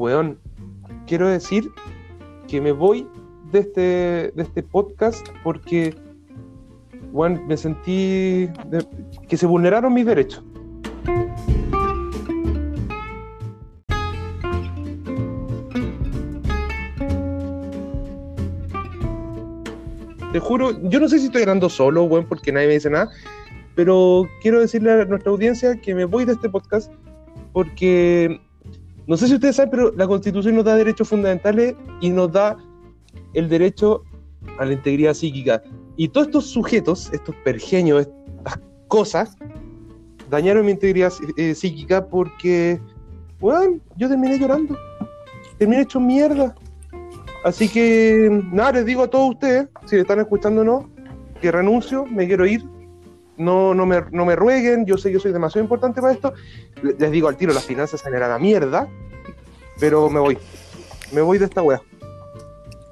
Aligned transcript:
weón, 0.00 0.38
quiero 1.06 1.28
decir 1.28 1.70
que 2.48 2.58
me 2.58 2.72
voy 2.72 3.06
de 3.52 3.58
este, 3.58 3.80
de 4.34 4.42
este 4.42 4.62
podcast 4.62 5.28
porque, 5.44 5.94
weón, 7.12 7.46
me 7.46 7.56
sentí 7.58 8.48
que 9.28 9.36
se 9.36 9.46
vulneraron 9.46 9.92
mis 9.92 10.06
derechos. 10.06 10.42
Te 20.32 20.38
juro, 20.38 20.80
yo 20.88 21.00
no 21.00 21.08
sé 21.08 21.18
si 21.18 21.26
estoy 21.26 21.42
hablando 21.42 21.68
solo, 21.68 22.04
weón, 22.04 22.24
porque 22.24 22.52
nadie 22.52 22.68
me 22.68 22.74
dice 22.74 22.88
nada, 22.88 23.10
pero 23.74 24.26
quiero 24.40 24.60
decirle 24.60 24.92
a 24.92 25.04
nuestra 25.04 25.30
audiencia 25.30 25.76
que 25.76 25.94
me 25.94 26.06
voy 26.06 26.24
de 26.24 26.32
este 26.32 26.48
podcast 26.48 26.90
porque 27.52 28.40
no 29.06 29.16
sé 29.16 29.26
si 29.26 29.34
ustedes 29.34 29.56
saben, 29.56 29.70
pero 29.70 29.92
la 29.96 30.06
Constitución 30.06 30.56
nos 30.56 30.64
da 30.64 30.76
derechos 30.76 31.08
fundamentales 31.08 31.74
y 32.00 32.10
nos 32.10 32.30
da 32.32 32.56
el 33.34 33.48
derecho 33.48 34.04
a 34.58 34.64
la 34.64 34.72
integridad 34.72 35.14
psíquica. 35.14 35.62
Y 35.96 36.08
todos 36.08 36.28
estos 36.28 36.46
sujetos, 36.46 37.10
estos 37.12 37.34
pergeños, 37.44 38.00
estas 38.00 38.60
cosas, 38.88 39.36
dañaron 40.30 40.64
mi 40.64 40.72
integridad 40.72 41.12
eh, 41.36 41.54
psíquica 41.54 42.06
porque, 42.06 42.80
bueno, 43.40 43.80
yo 43.96 44.08
terminé 44.08 44.38
llorando. 44.38 44.76
Terminé 45.58 45.82
hecho 45.82 46.00
mierda. 46.00 46.54
Así 47.44 47.68
que, 47.68 48.42
nada, 48.52 48.72
les 48.72 48.86
digo 48.86 49.02
a 49.02 49.08
todos 49.08 49.30
ustedes, 49.30 49.68
si 49.86 49.96
están 49.96 50.20
escuchando 50.20 50.60
o 50.60 50.64
no, 50.64 50.90
que 51.40 51.50
renuncio, 51.50 52.06
me 52.06 52.26
quiero 52.26 52.46
ir. 52.46 52.64
No, 53.40 53.72
no, 53.74 53.86
me, 53.86 54.02
no 54.12 54.26
me 54.26 54.36
rueguen, 54.36 54.84
yo 54.84 54.98
sé 54.98 55.10
que 55.10 55.18
soy 55.18 55.32
demasiado 55.32 55.64
importante 55.64 56.00
para 56.00 56.12
esto. 56.12 56.34
Le- 56.82 56.94
Les 56.98 57.10
digo 57.10 57.26
al 57.28 57.36
tiro, 57.38 57.52
las 57.54 57.64
finanzas 57.64 58.00
se 58.00 58.10
la 58.10 58.38
mierda, 58.38 58.86
pero 59.78 60.10
me 60.10 60.20
voy. 60.20 60.36
Me 61.12 61.22
voy 61.22 61.38
de 61.38 61.46
esta 61.46 61.62
wea. 61.62 61.80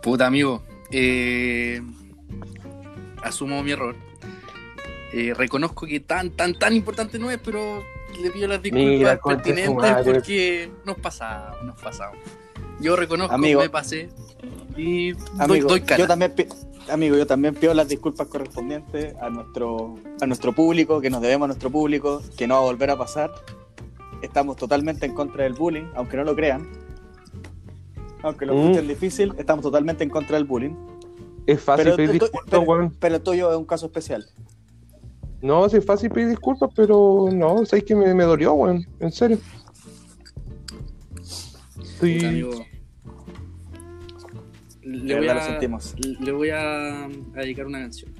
Puta 0.02 0.26
amigo, 0.26 0.62
eh, 0.90 1.82
asumo 3.22 3.62
mi 3.62 3.72
error. 3.72 3.94
Eh, 5.12 5.34
reconozco 5.34 5.86
que 5.86 6.00
tan, 6.00 6.30
tan, 6.30 6.54
tan 6.58 6.74
importante 6.74 7.18
no 7.18 7.30
es, 7.30 7.38
pero 7.44 7.82
le 8.20 8.30
pido 8.30 8.48
las 8.48 8.62
disculpas 8.62 8.88
Mira, 8.88 9.18
pertinentes 9.18 9.94
porque 10.04 10.70
nos 10.84 10.96
pasamos, 10.98 11.62
nos 11.62 11.80
pasamos. 11.80 12.18
Yo 12.80 12.94
reconozco 12.96 13.34
Amigo. 13.34 13.60
que 13.60 13.66
me 13.66 13.70
pasé 13.70 14.08
y 14.76 15.12
doy, 15.12 15.20
Amigo, 15.38 15.68
doy 15.68 15.80
cara. 15.80 15.98
yo 15.98 16.06
también, 16.06 16.32
amigo, 16.90 17.16
yo 17.16 17.26
también 17.26 17.54
pido 17.54 17.74
las 17.74 17.88
disculpas 17.88 18.26
correspondientes 18.28 19.14
a 19.20 19.30
nuestro, 19.30 19.94
a 20.20 20.26
nuestro 20.26 20.52
público, 20.54 21.00
que 21.00 21.10
nos 21.10 21.20
debemos 21.20 21.44
a 21.44 21.48
nuestro 21.48 21.70
público, 21.70 22.22
que 22.36 22.46
no 22.46 22.54
va 22.54 22.60
a 22.60 22.64
volver 22.64 22.90
a 22.90 22.98
pasar. 22.98 23.30
Estamos 24.22 24.56
totalmente 24.56 25.06
en 25.06 25.14
contra 25.14 25.44
del 25.44 25.54
bullying, 25.54 25.86
aunque 25.94 26.16
no 26.16 26.24
lo 26.24 26.34
crean. 26.34 26.66
Aunque 28.22 28.46
lo 28.46 28.54
Mm. 28.54 28.58
escuchen 28.60 28.88
difícil, 28.88 29.32
estamos 29.38 29.62
totalmente 29.62 30.02
en 30.04 30.10
contra 30.10 30.36
del 30.36 30.44
bullying. 30.44 30.74
Es 31.46 31.60
fácil 31.62 31.84
Pero, 31.84 31.96
pedir 31.96 32.12
disculpas, 32.12 32.42
pero- 32.50 32.92
pero 32.98 33.14
el 33.16 33.22
tuyo 33.22 33.50
es 33.50 33.56
un 33.56 33.64
caso 33.64 33.86
especial. 33.86 34.26
No, 35.40 35.68
sí 35.68 35.76
es 35.76 35.84
fácil 35.84 36.10
pedir 36.10 36.28
disculpas, 36.28 36.70
pero 36.74 37.28
no, 37.32 37.64
sabes 37.64 37.84
que 37.84 37.94
me, 37.94 38.12
me 38.12 38.24
dolió, 38.24 38.54
weón. 38.54 38.84
En 38.98 39.12
serio. 39.12 39.38
Puta, 42.00 42.28
amigo. 42.28 42.50
Le 44.88 45.14
De 45.14 45.20
voy, 45.20 45.28
a, 45.28 45.34
lo 45.34 45.42
sentimos. 45.42 45.94
le 46.20 46.32
voy 46.32 46.48
a, 46.50 47.04
a 47.04 47.08
dedicar 47.34 47.66
una 47.66 47.80
canción. 47.80 48.10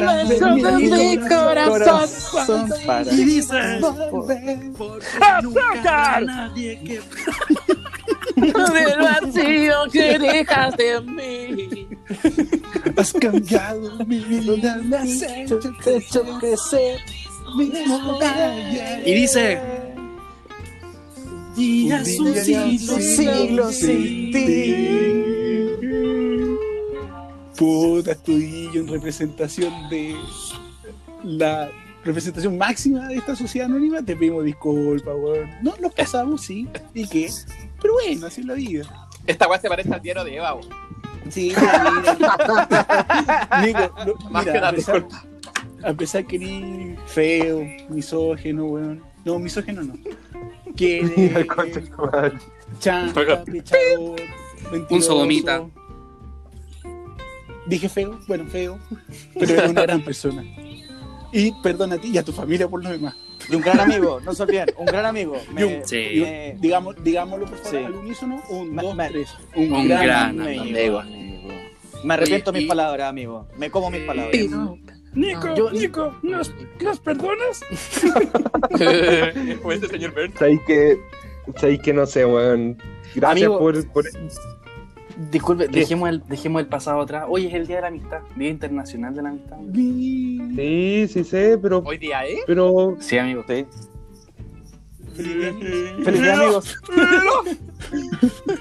los 0.00 0.42
ojos 0.42 0.78
de 0.78 0.88
mi 0.88 1.16
corazón. 1.28 2.08
Corazón 2.32 2.70
para 2.86 3.12
Y 3.12 3.24
dice, 3.24 3.80
¡Azúcar! 5.20 6.24
nadie 6.24 6.80
que 6.82 7.00
Del 8.36 8.98
vacío 9.00 9.74
que 9.92 10.18
dejaste 10.18 10.92
en 10.94 11.14
mí. 11.14 11.88
Has 12.96 13.12
cambiado 13.12 14.04
mi 14.06 14.18
vida, 14.20 14.76
me 14.76 14.96
has 14.96 15.22
hecho 15.22 15.58
hecho 15.86 16.38
crecer. 16.38 17.00
Y 19.04 19.14
dice, 19.14 19.60
días 21.56 22.18
un 22.18 22.34
siglo, 22.34 22.98
siglo 22.98 23.72
sin 23.72 24.32
ti. 24.32 24.74
Puta, 27.56 28.12
estoy 28.12 28.70
en 28.74 28.88
representación 28.88 29.88
de 29.88 30.16
la 31.22 31.70
representación 32.04 32.58
máxima 32.58 33.08
de 33.08 33.16
esta 33.16 33.36
sociedad 33.36 33.68
anónima. 33.68 34.02
Te 34.02 34.16
pedimos 34.16 34.44
disculpas, 34.44 35.14
weón. 35.16 35.50
No, 35.62 35.74
nos 35.80 35.94
pasamos, 35.94 36.42
sí. 36.42 36.68
¿Y 36.92 37.06
qué? 37.08 37.30
Pero 37.80 37.94
bueno, 37.94 38.26
así 38.26 38.40
es 38.40 38.46
la 38.46 38.54
vida. 38.54 39.08
Esta 39.26 39.48
weá 39.48 39.60
se 39.60 39.68
parece 39.68 39.92
al 39.92 40.02
diario 40.02 40.24
de 40.24 40.36
Eva, 40.36 40.54
weón. 40.54 40.83
Sí, 41.30 41.52
mira. 41.56 43.60
Nico, 43.62 43.94
no, 44.06 44.30
Más 44.30 44.44
mira, 44.44 44.52
que 44.52 44.60
nada, 44.60 44.68
a 44.68 44.72
pesar-. 44.72 45.06
A 45.82 45.92
pesar 45.92 46.26
que 46.26 46.36
eres 46.36 46.98
feo, 47.06 47.62
misógeno, 47.88 48.64
weón. 48.66 49.02
No, 49.24 49.38
misógeno 49.38 49.82
no. 49.82 49.94
Que 50.76 51.02
chanta, 52.80 53.44
pechador, 53.44 54.20
mentiroso. 54.72 55.12
sodomita. 55.12 55.64
Dije 57.66 57.88
feo, 57.88 58.18
bueno, 58.26 58.44
feo, 58.46 58.78
pero 59.38 59.52
eres 59.54 59.70
una 59.70 59.82
gran 59.82 60.04
persona. 60.04 60.42
Y 61.32 61.52
perdona 61.62 61.96
a 61.96 61.98
ti 61.98 62.10
y 62.10 62.18
a 62.18 62.22
tu 62.22 62.32
familia 62.32 62.68
por 62.68 62.82
lo 62.82 62.90
demás. 62.90 63.14
Y 63.48 63.54
un 63.56 63.60
gran 63.62 63.80
amigo, 63.80 64.20
no 64.20 64.32
se 64.34 64.42
olviden, 64.42 64.66
un 64.78 64.86
gran 64.86 65.04
amigo. 65.06 65.36
Me- 65.52 65.64
un- 65.64 65.84
Sí. 65.86 66.20
un- 66.20 66.22
me- 66.22 66.56
digamos, 66.60 66.96
digámoslo 67.04 67.46
por 67.46 67.58
favor 67.58 67.70
Sí. 67.78 67.84
al 67.84 67.94
unísono. 67.94 68.42
Un, 68.48 68.74
dos, 68.76 68.96
tres. 69.08 69.28
Un 69.56 69.88
gran 69.88 70.40
amigo. 70.40 71.02
Me 72.04 72.14
arrepiento 72.14 72.52
de 72.52 72.56
Oye, 72.56 72.58
mis 72.60 72.64
y- 72.66 72.68
palabras, 72.68 73.08
amigo. 73.08 73.48
Me 73.58 73.70
como 73.70 73.90
mis 73.90 74.02
palabras. 74.02 74.36
Nico, 75.14 75.54
Yo- 75.54 75.70
Nico, 75.70 76.16
¿nos, 76.22 76.52
¿nos 76.80 76.98
perdonas? 77.00 77.60
Como 79.62 79.72
ese 79.72 79.86
señor 79.88 80.12
Burns. 80.12 80.34
Sabéis 80.36 80.60
que, 80.66 80.98
sabéis 81.56 81.80
que 81.82 81.92
no 81.92 82.04
sé, 82.06 82.24
weón. 82.26 82.76
Gracias 83.14 83.46
Amigo. 83.46 83.58
por, 83.60 83.86
por- 83.92 84.04
disculpe, 85.30 85.68
dejemos 85.68 86.08
el, 86.08 86.22
dejemos 86.26 86.60
el 86.62 86.66
pasado 86.68 87.00
atrás. 87.00 87.26
Hoy 87.28 87.46
es 87.46 87.54
el 87.54 87.66
Día 87.66 87.76
de 87.76 87.82
la 87.82 87.88
Amistad, 87.88 88.20
Día 88.36 88.50
Internacional 88.50 89.14
de 89.14 89.22
la 89.22 89.28
Amistad. 89.30 89.56
Sí, 89.74 91.08
sí 91.08 91.24
sé, 91.24 91.58
pero. 91.60 91.82
Hoy 91.84 91.98
día, 91.98 92.26
¿eh? 92.26 92.38
Pero. 92.46 92.96
Sí, 93.00 93.18
amigo. 93.18 93.44
Sí. 93.48 93.66
Feliz 95.14 96.22
día, 96.22 96.34
amigos. 96.34 96.76
Amigos. 96.96 98.42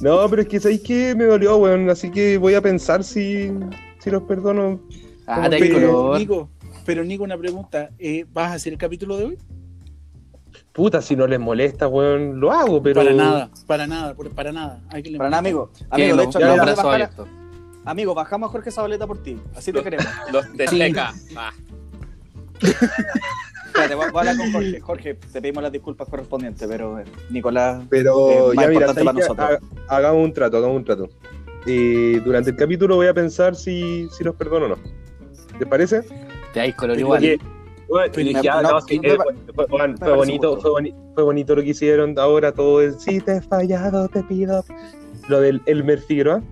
No, 0.00 0.28
pero 0.28 0.42
es 0.42 0.48
que 0.48 0.58
sabéis 0.58 0.80
que 0.80 1.14
me 1.14 1.24
dolió, 1.26 1.56
weón. 1.58 1.88
Así 1.88 2.10
que 2.10 2.36
voy 2.36 2.54
a 2.54 2.60
pensar 2.60 3.04
si, 3.04 3.52
si 4.00 4.10
los 4.10 4.24
perdono. 4.24 4.80
Ah, 5.28 5.48
te 5.48 5.60
pero, 5.60 5.92
color. 5.92 6.18
Nico, 6.18 6.50
pero 6.84 7.04
Nico, 7.04 7.22
una 7.22 7.38
pregunta. 7.38 7.90
eh, 8.00 8.26
¿Vas 8.32 8.50
a 8.50 8.54
hacer 8.54 8.72
el 8.72 8.80
capítulo 8.80 9.16
de 9.16 9.24
hoy? 9.26 9.38
Puta, 10.72 11.02
si 11.02 11.16
no 11.16 11.26
les 11.26 11.38
molesta, 11.38 11.86
weón, 11.86 12.40
lo 12.40 12.50
hago, 12.50 12.82
pero. 12.82 13.02
Para 13.02 13.12
nada, 13.14 13.50
para 13.66 13.86
nada, 13.86 14.14
para 14.34 14.52
nada. 14.52 14.80
Hay 14.88 15.02
que 15.02 15.16
Para 15.16 15.28
nada, 15.30 15.40
amigo. 15.40 15.70
Amigo, 15.90 16.16
de 16.16 16.22
no, 16.24 16.30
hecho, 16.30 16.38
brazo 16.38 16.86
bajar. 16.86 17.10
Amigo, 17.84 18.14
bajamos 18.14 18.48
a 18.48 18.52
Jorge 18.52 18.70
Zabaleta 18.70 19.06
por 19.06 19.18
ti. 19.22 19.38
Así 19.54 19.72
te 19.72 19.82
queremos. 19.82 20.06
Los 20.32 20.50
de. 20.56 20.66
Va. 21.36 21.52
Espérate, 23.66 23.94
voy 23.94 24.04
a 24.04 24.08
hablar 24.08 24.36
con 24.36 24.52
Jorge. 24.52 24.80
Jorge, 24.80 25.14
te 25.14 25.40
pedimos 25.40 25.62
las 25.62 25.72
disculpas 25.72 26.08
correspondientes, 26.08 26.68
pero 26.68 26.98
eh, 27.00 27.04
Nicolás. 27.30 27.82
Pero 27.88 28.50
Es 28.50 28.56
más 28.56 28.64
ya, 28.64 28.68
mira, 28.70 28.80
importante 28.86 29.22
¿sabéis 29.22 29.28
para? 29.36 29.60
Ha- 29.88 29.96
hagamos 29.96 30.24
un 30.24 30.32
trato, 30.32 30.56
hagamos 30.58 30.76
un 30.76 30.84
trato. 30.84 31.08
Eh, 31.66 32.20
durante 32.24 32.50
el 32.50 32.56
capítulo 32.56 32.96
voy 32.96 33.06
a 33.06 33.14
pensar 33.14 33.56
si, 33.56 34.08
si 34.10 34.24
los 34.24 34.34
perdono 34.36 34.66
o 34.66 34.68
no. 34.70 34.76
¿Te 35.58 35.64
parece? 35.66 36.02
Te 36.52 36.60
dais 36.60 36.74
color 36.74 36.96
Pero 36.96 37.06
igual. 37.06 37.22
Oye, 37.22 37.38
eh, 38.00 39.16
fue, 39.98 40.12
bonito, 40.14 40.60
fue, 40.60 40.70
boni- 40.70 40.94
fue 41.14 41.22
bonito 41.22 41.54
lo 41.54 41.62
que 41.62 41.68
hicieron. 41.70 42.18
Ahora 42.18 42.52
todo 42.52 42.80
es, 42.80 43.02
si 43.02 43.20
te 43.20 43.36
he 43.36 43.40
fallado, 43.40 44.08
te 44.08 44.22
pido. 44.22 44.64
Lo 45.28 45.40
del 45.40 45.60
Elmer 45.66 46.00
Figueroa. 46.00 46.42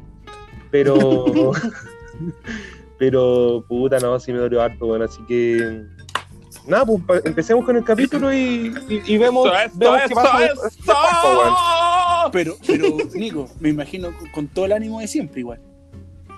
Pero. 0.70 1.52
pero, 2.98 3.64
puta, 3.68 3.98
no, 3.98 4.18
sí 4.20 4.32
me 4.32 4.38
dolió 4.38 4.62
harto, 4.62 4.86
bueno, 4.86 5.04
así 5.06 5.22
que. 5.26 5.82
Nada, 6.66 6.84
pues 6.84 7.24
empecemos 7.24 7.64
con 7.64 7.76
el 7.76 7.84
capítulo 7.84 8.32
y, 8.32 8.72
y, 8.88 9.02
y 9.14 9.18
vemos, 9.18 9.48
eso, 9.48 9.70
vemos 9.74 10.00
qué 10.06 10.14
pasa. 10.14 10.38
después, 10.40 10.76
pues, 10.84 10.96
weón. 11.24 11.46
eso. 11.48 12.30
Pero, 12.32 12.54
pero, 12.66 12.86
Nico, 13.14 13.48
me 13.60 13.70
imagino 13.70 14.10
con, 14.16 14.28
con 14.30 14.48
todo 14.48 14.66
el 14.66 14.72
ánimo 14.72 15.00
de 15.00 15.08
siempre 15.08 15.40
igual. 15.40 15.60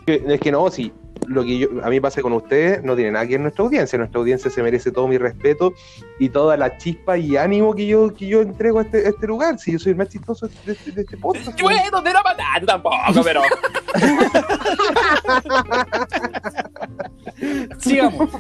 Es 0.07 0.41
que 0.41 0.53
no, 0.53 0.71
sí. 0.71 0.93
Lo 1.27 1.45
que 1.45 1.59
yo, 1.59 1.69
a 1.83 1.89
mí 1.89 2.01
pasa 2.01 2.23
con 2.23 2.33
ustedes 2.33 2.83
no 2.83 2.95
tiene 2.97 3.13
nada 3.13 3.27
que 3.27 3.33
ver 3.33 3.41
nuestra 3.41 3.65
audiencia. 3.65 3.99
Nuestra 3.99 4.21
audiencia 4.21 4.51
se 4.51 4.63
merece 4.63 4.91
todo 4.91 5.09
mi 5.09 5.19
respeto 5.19 5.75
y 6.19 6.29
toda 6.29 6.57
la 6.57 6.77
chispa 6.79 7.17
y 7.19 7.37
ánimo 7.37 7.75
que 7.75 7.87
yo, 7.87 8.15
que 8.15 8.27
yo 8.27 8.41
entrego 8.43 8.79
a 8.79 8.83
este, 8.83 9.07
a 9.07 9.11
este 9.11 9.27
lugar. 9.27 9.59
Si 9.59 9.73
yo 9.73 9.79
soy 9.79 9.93
el 9.93 9.99
más 9.99 10.09
chistoso 10.09 10.49
de, 10.67 10.73
este- 10.73 10.93
de 10.93 11.01
este 11.03 11.17
podcast. 11.17 11.53
Bueno, 11.63 12.01
no 12.03 12.11
era 12.11 12.23
para 12.23 12.37
tanto 12.37 12.67
tampoco, 12.67 12.97
pero. 13.25 13.43
Sigamos. 17.79 18.31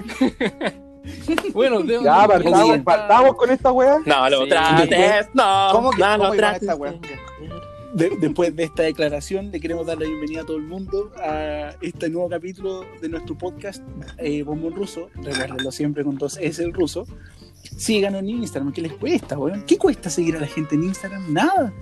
bueno, 1.52 1.80
de 1.80 2.02
Ya, 2.02 2.26
partamos, 2.26 2.78
partamos 2.80 3.34
con 3.36 3.50
esta 3.50 3.72
weá. 3.72 3.98
No 4.06 4.28
lo 4.30 4.42
Sí. 4.44 4.48
trates, 4.48 5.28
no. 5.34 5.68
¿Cómo 5.72 5.90
que- 5.90 6.00
no 6.02 6.16
lo 6.16 6.24
iba 6.34 6.36
trates. 6.36 6.62
esta 6.62 6.74
weá? 6.76 6.94
De- 7.94 8.16
después 8.18 8.54
de 8.56 8.64
esta 8.64 8.84
declaración, 8.84 9.50
le 9.50 9.60
queremos 9.60 9.86
dar 9.86 9.98
la 9.98 10.06
bienvenida 10.06 10.40
a 10.42 10.44
todo 10.46 10.56
el 10.56 10.62
mundo 10.62 11.12
a 11.18 11.74
este 11.82 12.08
nuevo 12.08 12.28
capítulo 12.28 12.86
de 13.02 13.08
nuestro 13.08 13.36
podcast 13.36 13.82
eh, 14.18 14.42
Bombón 14.42 14.74
Ruso. 14.74 15.10
Recuérdenlo 15.16 15.70
siempre 15.70 16.02
con 16.02 16.16
dos 16.16 16.38
S 16.40 16.62
el 16.62 16.72
ruso. 16.72 17.04
Síganos 17.76 18.20
en 18.20 18.30
Instagram. 18.30 18.72
¿Qué 18.72 18.80
les 18.82 18.92
cuesta, 18.94 19.38
weón? 19.38 19.64
¿Qué 19.66 19.76
cuesta 19.76 20.08
seguir 20.08 20.36
a 20.36 20.40
la 20.40 20.46
gente 20.46 20.74
en 20.74 20.84
Instagram? 20.84 21.32
Nada. 21.32 21.72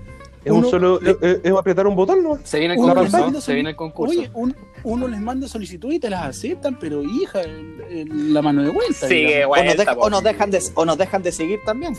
Es 0.44 0.50
un 0.52 0.58
Uno- 0.60 0.70
solo, 0.70 1.00
es, 1.02 1.16
es- 1.20 1.40
es 1.44 1.52
apretar 1.52 1.86
un 1.86 1.94
botón, 1.94 2.22
¿no? 2.22 2.38
Se 2.44 2.58
viene 2.58 2.74
el 2.74 2.80
concurso. 2.80 3.18
manda 3.18 3.40
Se 3.40 3.52
viene 3.54 3.70
el 3.70 3.76
concurso. 3.76 4.18
Oye, 4.18 4.30
un- 4.32 4.56
uno 4.84 5.06
les 5.08 5.20
manda 5.20 5.46
solicitud 5.48 5.92
y 5.92 5.98
te 5.98 6.08
las 6.08 6.22
aceptan, 6.24 6.78
pero 6.78 7.02
hija, 7.02 7.42
el- 7.42 7.82
el- 7.90 8.32
la 8.34 8.40
mano 8.40 8.62
de 8.62 8.70
vuelta. 8.70 9.06
O 9.06 9.62
nos, 9.64 9.96
o 9.98 10.10
nos 10.10 10.22
dejan 10.22 10.50
de, 10.50 10.62
o 10.74 10.84
nos 10.86 10.96
dejan 10.96 11.22
de 11.22 11.32
seguir 11.32 11.60
también. 11.66 11.94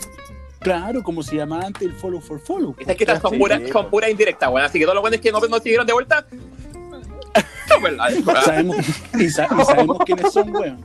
Claro, 0.58 1.02
como 1.02 1.22
se 1.22 1.36
llama 1.36 1.60
antes 1.60 1.82
el 1.82 1.92
follow 1.92 2.20
for 2.20 2.38
follow. 2.40 2.74
Es 2.78 2.86
que 2.96 3.04
estas 3.04 3.20
son 3.20 3.32
sí, 3.32 3.38
son 3.72 3.84
po. 3.84 3.90
pura 3.90 4.08
indirectas, 4.10 4.48
weón. 4.50 4.64
Así 4.66 4.78
que 4.78 4.84
todos 4.84 4.94
los 4.94 5.02
buenos 5.02 5.20
que 5.20 5.30
no 5.32 5.40
nos 5.40 5.62
siguieron 5.62 5.86
de 5.86 5.92
vuelta. 5.92 6.24
Sabemos, 8.44 8.76
y, 9.18 9.28
sa- 9.30 9.48
y 9.60 9.64
sabemos 9.64 9.98
quiénes 10.04 10.32
son, 10.32 10.54
weón. 10.54 10.84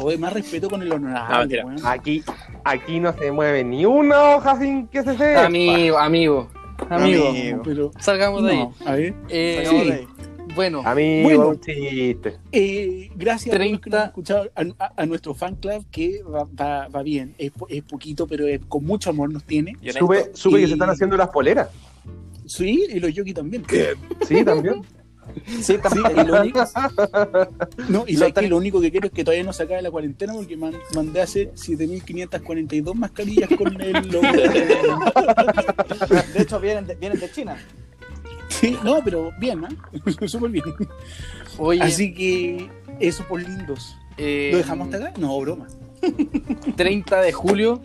O 0.00 0.10
de 0.10 0.18
más 0.18 0.32
respeto 0.32 0.68
con 0.68 0.82
el 0.82 0.92
Ah, 0.92 0.96
honorable, 0.96 1.38
mentira. 1.38 1.64
weón. 1.64 1.80
Aquí, 1.86 2.22
aquí 2.64 3.00
no 3.00 3.12
se 3.16 3.32
mueve 3.32 3.64
ni 3.64 3.84
una 3.84 4.36
hoja 4.36 4.58
sin 4.58 4.86
que 4.88 5.02
se 5.02 5.16
sepa. 5.16 5.46
Amigo, 5.46 5.98
amigo, 5.98 6.48
amigo. 6.90 7.28
Amigo. 7.28 7.62
Pero, 7.64 7.90
Salgamos 7.98 8.42
de 8.44 8.50
ahí. 8.50 8.58
no, 8.58 8.74
a 8.84 8.92
ver. 8.94 9.14
Eh, 9.28 9.64
sí. 9.68 9.76
de 9.84 9.92
ahí. 9.92 10.06
Bueno, 10.54 10.82
Amigo, 10.84 11.22
Bueno. 11.28 11.48
un 11.48 11.60
chiste. 11.60 12.36
Eh, 12.50 13.08
gracias 13.16 13.54
a 13.54 13.58
todos 13.58 13.70
los 13.70 13.80
que 13.80 13.88
30. 13.90 13.90
nos 13.90 14.02
han 14.02 14.08
escuchado, 14.08 14.50
a, 14.78 14.84
a- 14.84 14.92
a 15.02 15.06
nuestro 15.06 15.34
fan 15.34 15.54
club 15.56 15.86
que 15.90 16.22
va, 16.24 16.44
va- 16.60 16.88
va 16.88 17.02
bien. 17.02 17.34
Es, 17.38 17.52
po- 17.52 17.66
es 17.70 17.82
poquito, 17.82 18.26
pero 18.26 18.46
es- 18.46 18.60
con 18.68 18.84
mucho 18.84 19.08
amor 19.10 19.32
nos 19.32 19.44
tiene. 19.44 19.74
Supe, 19.98 20.30
supe 20.34 20.58
que 20.60 20.66
se 20.66 20.72
están 20.74 20.90
haciendo 20.90 21.16
las 21.16 21.28
poleras. 21.28 21.68
Sí, 22.44 22.84
y 22.90 23.00
los 23.00 23.14
Yoki 23.14 23.32
también. 23.32 23.64
Sí, 24.28 24.44
también. 24.44 24.82
Sí, 25.46 25.62
Sí, 25.62 25.78
también. 25.78 26.06
y 26.18 26.24
lo 26.28 26.40
único, 26.40 26.64
no, 27.88 28.04
y 28.06 28.16
Lo 28.16 28.32
que 28.34 28.48
lo 28.48 28.56
único 28.56 28.80
que 28.80 28.90
quiero 28.90 29.06
es 29.06 29.12
que 29.12 29.24
todavía 29.24 29.44
no 29.44 29.52
se 29.52 29.62
acabe 29.62 29.80
la 29.82 29.90
cuarentena 29.90 30.32
porque 30.34 30.56
man- 30.56 30.76
mandé 30.94 31.20
a 31.20 31.24
hacer 31.24 31.52
7.542 31.54 32.94
mascarillas 32.94 33.48
con 33.56 33.80
el 33.80 33.92
logo. 34.10 34.26
De 36.34 36.42
hecho, 36.42 36.60
vienen 36.60 36.86
de, 36.86 36.94
vienen 36.96 37.18
de 37.20 37.30
China. 37.30 37.56
Sí, 38.48 38.76
no, 38.84 39.00
pero 39.02 39.30
bien, 39.38 39.60
¿no? 39.60 39.68
Súper 40.28 40.50
bien. 40.50 40.64
oye, 41.58 41.80
Así 41.82 42.12
que 42.12 42.68
eso 43.00 43.24
por 43.28 43.40
lindos. 43.40 43.96
eh, 44.18 44.50
¿Lo 44.52 44.58
dejamos 44.58 44.92
hasta 44.92 45.08
acá? 45.08 45.18
No, 45.18 45.38
broma. 45.40 45.66
30 46.76 47.20
de 47.22 47.32
julio, 47.32 47.80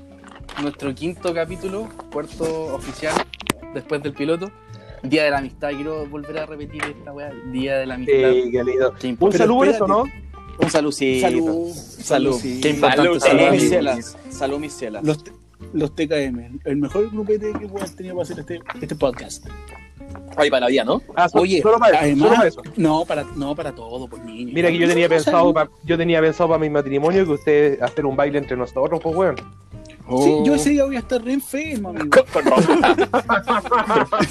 nuestro 0.62 0.94
quinto 0.96 1.34
capítulo, 1.34 1.88
cuarto 2.12 2.76
oficial, 2.76 3.16
después 3.74 4.02
del 4.04 4.14
piloto. 4.14 4.52
Día 5.10 5.24
de 5.26 5.32
la 5.32 5.38
amistad, 5.40 5.70
quiero 5.72 6.06
volver 6.08 6.38
a 6.40 6.46
repetir 6.46 6.84
esta 6.84 7.14
weá. 7.14 7.32
Día 7.52 7.78
de 7.78 7.86
la 7.86 7.96
amistad. 7.96 8.32
Sí, 8.32 8.50
qué 8.52 8.64
lindo. 8.64 8.94
Qué 9.00 9.16
Un 9.20 9.32
saludo 9.34 9.58
por 9.58 9.68
eso. 9.68 9.88
¿no? 9.88 10.04
Un 10.60 10.70
salucito. 10.72 11.28
Salud. 11.28 11.72
Salud. 11.74 12.40
sí. 12.40 12.60
Qué 12.62 12.70
importante 12.70 13.04
Salud, 13.04 13.20
Salud, 13.20 13.40
salud, 13.40 13.52
mis 13.52 13.70
cielas. 13.70 14.18
Salud, 14.30 14.60
mis 14.60 14.74
cielas. 14.74 15.04
Los, 15.04 15.24
T- 15.24 15.32
los 15.74 15.96
TKM, 15.96 16.60
el 16.66 16.78
mejor 16.78 17.10
grupete 17.12 17.54
que 17.60 17.68
puedan 17.68 17.96
tener 17.96 18.14
para 18.14 18.24
hacer 18.24 18.40
este, 18.40 18.60
este 18.82 18.96
podcast. 18.96 19.46
Ay, 20.36 20.50
para 20.50 20.62
la 20.62 20.68
vida, 20.68 20.84
¿no? 20.84 21.02
Ah, 21.16 21.28
so- 21.28 21.40
Oye, 21.40 21.62
solo 21.62 21.80
para 21.80 21.92
eso, 21.98 22.00
además, 22.04 22.28
solo 22.28 22.36
para 22.36 22.48
eso. 22.48 22.62
no 22.78 23.06
para, 23.06 23.24
no 23.36 23.56
para 23.56 23.72
todo, 23.76 24.08
por 24.08 24.20
niños. 24.24 24.54
Mira 24.54 24.70
que 24.70 24.78
yo 24.78 24.88
tenía 24.88 25.10
pensado, 25.10 25.50
o 25.50 25.54
sea, 25.54 25.66
pa- 25.66 25.72
yo 25.84 25.98
tenía 25.98 26.22
pensado 26.22 26.50
para 26.50 26.60
mi 26.60 26.70
matrimonio 26.70 27.26
que 27.26 27.32
ustedes 27.32 27.82
hacer 27.82 28.06
un 28.06 28.16
baile 28.16 28.38
entre 28.38 28.56
nosotros, 28.56 29.00
pues 29.02 29.16
weón. 29.16 29.36
Sí, 30.10 30.38
yo 30.46 30.56
ese 30.56 30.70
día 30.70 30.86
voy 30.86 30.96
a 30.96 31.00
estar 31.00 31.22
re 31.22 31.34
enfermo, 31.34 31.90
amigo. 31.90 32.24
Con, 32.32 32.44
con 32.44 32.64
ropa. 32.64 34.08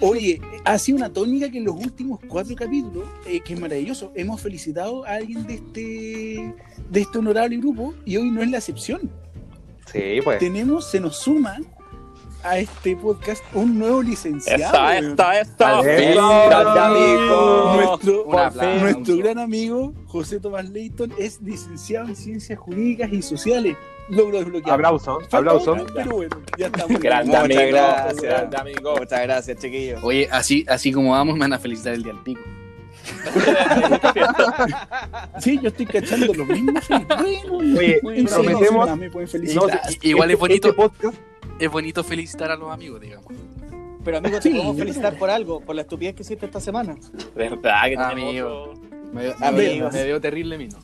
Oye, 0.00 0.40
ha 0.64 0.78
sido 0.78 0.98
una 0.98 1.12
tónica 1.12 1.50
que 1.50 1.58
en 1.58 1.64
los 1.64 1.74
últimos 1.74 2.20
cuatro 2.28 2.54
capítulos, 2.54 3.04
eh, 3.26 3.40
que 3.40 3.54
es 3.54 3.60
maravilloso, 3.60 4.12
hemos 4.14 4.40
felicitado 4.40 5.04
a 5.04 5.14
alguien 5.14 5.46
de 5.46 5.54
este, 5.54 6.54
de 6.90 7.00
este 7.00 7.18
honorable 7.18 7.56
grupo 7.56 7.94
y 8.04 8.16
hoy 8.16 8.30
no 8.30 8.42
es 8.42 8.50
la 8.50 8.58
excepción. 8.58 9.10
Sí, 9.92 10.20
pues. 10.22 10.38
Tenemos, 10.38 10.88
se 10.88 11.00
nos 11.00 11.18
suma 11.18 11.58
a 12.44 12.58
este 12.58 12.96
podcast 12.96 13.42
un 13.54 13.78
nuevo 13.78 14.02
licenciado. 14.02 14.76
Al 14.78 15.04
fin. 15.06 15.16
Grande 15.16 16.80
amigo. 16.80 17.72
Nuestro, 17.76 18.26
nuestro 18.80 19.16
gran 19.18 19.38
amigo 19.38 19.92
José 20.06 20.40
Tomás 20.40 20.68
Leighton 20.70 21.12
es 21.18 21.40
licenciado 21.42 22.08
en 22.08 22.16
Ciencias 22.16 22.58
Jurídicas 22.58 23.12
y 23.12 23.22
Sociales. 23.22 23.76
Logro 24.08 24.38
desbloqueado. 24.38 24.74
Aplauso, 24.74 25.20
Falta 25.30 25.52
aplauso. 25.52 25.86
pero 25.94 26.10
bueno, 26.16 26.36
ya 26.58 26.66
estamos. 26.66 27.00
Grande 27.00 27.26
Muchas 27.28 27.44
amigo. 27.44 27.60
gracias. 27.70 28.22
Grande 28.22 28.56
amigo. 28.58 28.96
Muchas 28.98 29.22
gracias, 29.22 29.58
chiquillos. 29.58 30.00
Oye, 30.02 30.28
así, 30.30 30.64
así 30.68 30.92
como 30.92 31.12
vamos, 31.12 31.34
me 31.34 31.40
van 31.40 31.52
a 31.54 31.58
felicitar 31.58 31.94
el 31.94 32.02
día 32.02 32.12
del 32.12 32.22
pico. 32.22 32.40
Sí, 35.38 35.58
yo 35.62 35.68
estoy 35.68 35.86
cachando 35.86 36.32
lo 36.34 36.44
mismo. 36.44 36.72
sí. 36.80 36.94
Bueno, 37.48 37.56
Oye, 37.56 38.00
prometemos- 38.02 39.98
Igual 40.02 40.30
es 40.30 40.38
bonito. 40.38 40.68
Este 40.68 40.80
podcast, 40.82 41.16
Es 41.62 41.70
bonito 41.70 42.02
felicitar 42.02 42.50
a 42.50 42.56
los 42.56 42.72
amigos, 42.72 43.00
digamos. 43.00 43.26
Pero 44.04 44.16
amigo, 44.18 44.36
te 44.38 44.42
Sí, 44.42 44.50
podemos 44.50 44.76
felicitar 44.76 45.16
por 45.16 45.30
algo, 45.30 45.60
por 45.60 45.76
la 45.76 45.82
estupidez 45.82 46.14
que 46.16 46.22
hiciste 46.22 46.46
esta 46.46 46.58
semana. 46.60 46.96
Verdad 47.36 47.84
que 47.84 47.96
Amigo. 47.96 48.74
Me, 49.12 49.28
me, 49.28 49.46
Amigos. 49.46 49.92
me 49.92 50.02
veo 50.04 50.20
terrible, 50.20 50.58
mino. 50.58 50.78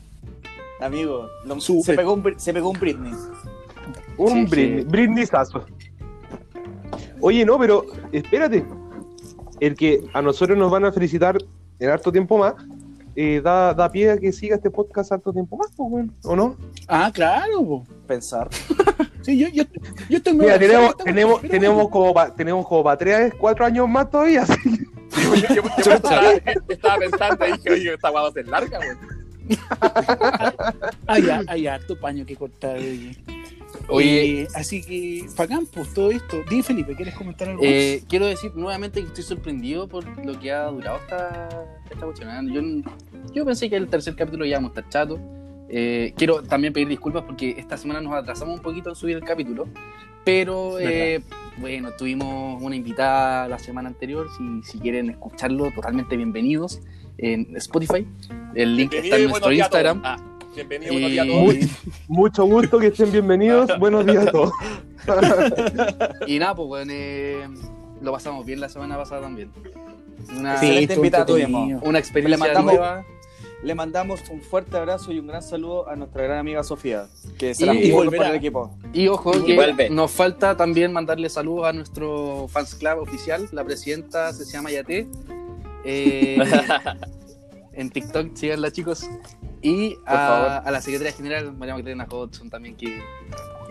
Amigo, 0.79 1.27
lo- 1.45 1.59
se, 1.59 1.93
pegó 1.95 2.13
un, 2.13 2.39
se 2.39 2.53
pegó 2.53 2.69
un 2.69 2.79
Britney. 2.79 3.11
un 4.17 4.47
Sí, 4.49 4.55
sí. 4.79 4.85
brindisazo. 4.87 5.65
Oye, 7.19 7.43
no, 7.43 7.59
pero 7.59 7.85
espérate. 8.13 8.65
El 9.59 9.75
que 9.75 10.01
a 10.13 10.21
nosotros 10.21 10.57
nos 10.57 10.71
van 10.71 10.85
a 10.85 10.93
felicitar 10.93 11.37
en 11.79 11.89
harto 11.89 12.09
tiempo 12.13 12.37
más, 12.37 12.53
eh, 13.21 13.41
da, 13.41 13.73
da 13.73 13.91
pie 13.91 14.11
a 14.11 14.17
que 14.17 14.31
siga 14.31 14.55
este 14.55 14.69
podcast 14.71 15.11
harto 15.11 15.33
tiempo 15.33 15.57
más, 15.57 15.71
pues, 15.75 16.07
¿o 16.23 16.35
no? 16.35 16.55
Ah, 16.87 17.11
claro. 17.13 17.59
po. 17.65 17.83
Pensar. 18.07 18.47
Sí, 19.21 19.37
yo, 19.37 19.49
yo, 19.49 19.63
yo 20.09 20.17
estoy 20.17 20.33
muy 20.33 20.45
Mira, 20.45 20.55
avanzado 20.55 20.93
tenemos, 21.03 21.41
tenemos, 21.41 21.41
tenemos 21.41 21.89
como 21.89 22.13
pa- 22.13 22.33
tenemos 22.33 22.65
como 22.65 22.83
para 22.85 22.97
tres, 22.97 23.33
cuatro 23.37 23.65
años 23.65 23.87
más 23.89 24.09
todavía, 24.09 24.43
así 24.43 24.53
Yo, 25.11 25.35
yo, 25.35 25.55
yo, 25.55 25.61
yo 25.85 25.91
estaba, 25.93 26.31
estaba 26.69 26.97
pensando 26.97 27.45
y 27.47 27.51
dije, 27.51 27.69
oye, 27.69 27.93
esta 27.95 28.09
guada 28.09 28.23
va 28.23 28.29
a 28.29 28.33
ser 28.33 28.47
larga, 28.47 28.77
güey. 28.77 28.97
Hay, 31.07 31.23
hay 31.47 31.67
harto 31.67 31.99
paño 31.99 32.25
que 32.25 32.35
cortar. 32.37 32.77
Oye, 32.77 33.17
Oye. 33.89 34.41
Eh, 34.41 34.47
así 34.55 34.81
que, 34.81 35.25
Facán, 35.35 35.65
pues 35.65 35.93
todo 35.93 36.11
esto. 36.11 36.41
Dime, 36.49 36.63
Felipe, 36.63 36.95
¿quieres 36.95 37.15
comentar 37.15 37.49
algo? 37.49 37.61
Eh, 37.63 38.03
quiero 38.07 38.25
decir 38.25 38.51
nuevamente 38.55 39.01
que 39.01 39.07
estoy 39.07 39.23
sorprendido 39.23 39.87
por 39.87 40.05
lo 40.25 40.39
que 40.39 40.51
ha 40.51 40.65
durado 40.65 40.97
esta, 40.97 41.49
esta 41.89 42.05
cuestión. 42.05 42.29
¿eh? 42.29 42.53
Yo, 42.53 42.91
yo 43.33 43.45
pensé 43.45 43.69
que 43.69 43.75
el 43.75 43.87
tercer 43.87 44.15
capítulo 44.15 44.45
ya 44.45 44.51
íbamos 44.51 44.75
a 44.75 44.79
estar 44.79 44.89
chato. 44.89 45.19
Eh, 45.71 46.13
quiero 46.17 46.41
también 46.41 46.73
pedir 46.73 46.87
disculpas 46.87 47.23
porque 47.23 47.55
esta 47.57 47.77
semana 47.77 48.01
nos 48.01 48.13
atrasamos 48.13 48.55
un 48.55 48.61
poquito 48.61 48.89
en 48.89 48.95
subir 48.95 49.15
el 49.17 49.23
capítulo. 49.23 49.67
Pero 50.25 50.79
eh, 50.79 51.21
bueno, 51.57 51.91
tuvimos 51.97 52.61
una 52.61 52.75
invitada 52.75 53.47
la 53.47 53.59
semana 53.59 53.89
anterior. 53.89 54.27
Si, 54.37 54.71
si 54.71 54.79
quieren 54.79 55.09
escucharlo, 55.09 55.71
totalmente 55.71 56.17
bienvenidos 56.17 56.81
en 57.17 57.55
Spotify. 57.57 58.05
El 58.55 58.75
link 58.75 58.93
está 58.93 59.17
en 59.17 59.29
nuestro. 59.29 59.51
Instagram. 59.51 60.01
Ah, 60.03 60.17
bienvenido, 60.55 60.93
buenos 60.93 61.11
días 61.11 61.25
a 61.25 61.29
todos. 61.29 61.43
Muy- 61.45 61.69
Mucho 62.07 62.45
gusto, 62.45 62.79
que 62.79 62.87
estén 62.87 63.11
bienvenidos. 63.11 63.69
Buenos 63.79 64.05
días 64.05 64.27
a 64.27 64.31
todos. 64.31 64.51
Y 66.27 66.39
nada, 66.39 66.55
pues 66.55 66.67
bueno, 66.67 66.91
eh, 66.95 67.47
lo 68.01 68.11
pasamos 68.11 68.45
bien 68.45 68.59
la 68.59 68.69
semana 68.69 68.97
pasada 68.97 69.21
también. 69.21 69.51
Una, 70.37 70.53
excelente 70.53 70.93
estuvo 70.93 71.05
invitado 71.05 71.25
tuvimos. 71.25 71.81
una 71.83 71.99
experiencia 71.99 72.37
Le 72.47 72.53
mandamos- 72.53 72.73
nueva. 72.73 73.05
Le 73.61 73.75
mandamos 73.75 74.21
un 74.29 74.41
fuerte 74.41 74.77
abrazo 74.77 75.11
y 75.11 75.19
un 75.19 75.27
gran 75.27 75.41
saludo 75.43 75.89
a 75.89 75.95
nuestra 75.97 76.23
gran 76.23 76.37
amiga 76.37 76.63
Sofía, 76.63 77.07
que 77.37 77.53
se 77.53 77.63
Y- 77.63 77.65
la 77.65 77.73
y 77.73 77.91
por 77.91 78.15
el 78.15 78.35
equipo. 78.35 78.71
Y 78.93 79.09
ojo, 79.09 79.37
Y 79.37 79.43
que 79.43 79.55
vuelve. 79.55 79.89
nos 79.89 80.11
falta 80.11 80.55
también 80.55 80.93
mandarle 80.93 81.29
saludos 81.29 81.67
a 81.67 81.73
nuestro 81.73 82.47
fans 82.47 82.73
club 82.75 82.99
oficial. 82.99 83.49
La 83.51 83.65
presidenta 83.65 84.31
se 84.31 84.45
llama 84.45 84.71
Yate. 84.71 85.09
Eh, 85.83 86.37
en 87.73 87.89
TikTok, 87.89 88.33
síganla, 88.35 88.71
chicos. 88.71 89.09
Y 89.61 89.97
a, 90.05 90.57
a 90.59 90.71
la 90.71 90.81
secretaria 90.81 91.11
general, 91.13 91.53
María 91.57 91.73
Magdalena 91.75 92.07
Hodgson, 92.09 92.49
también, 92.49 92.75
que 92.75 93.01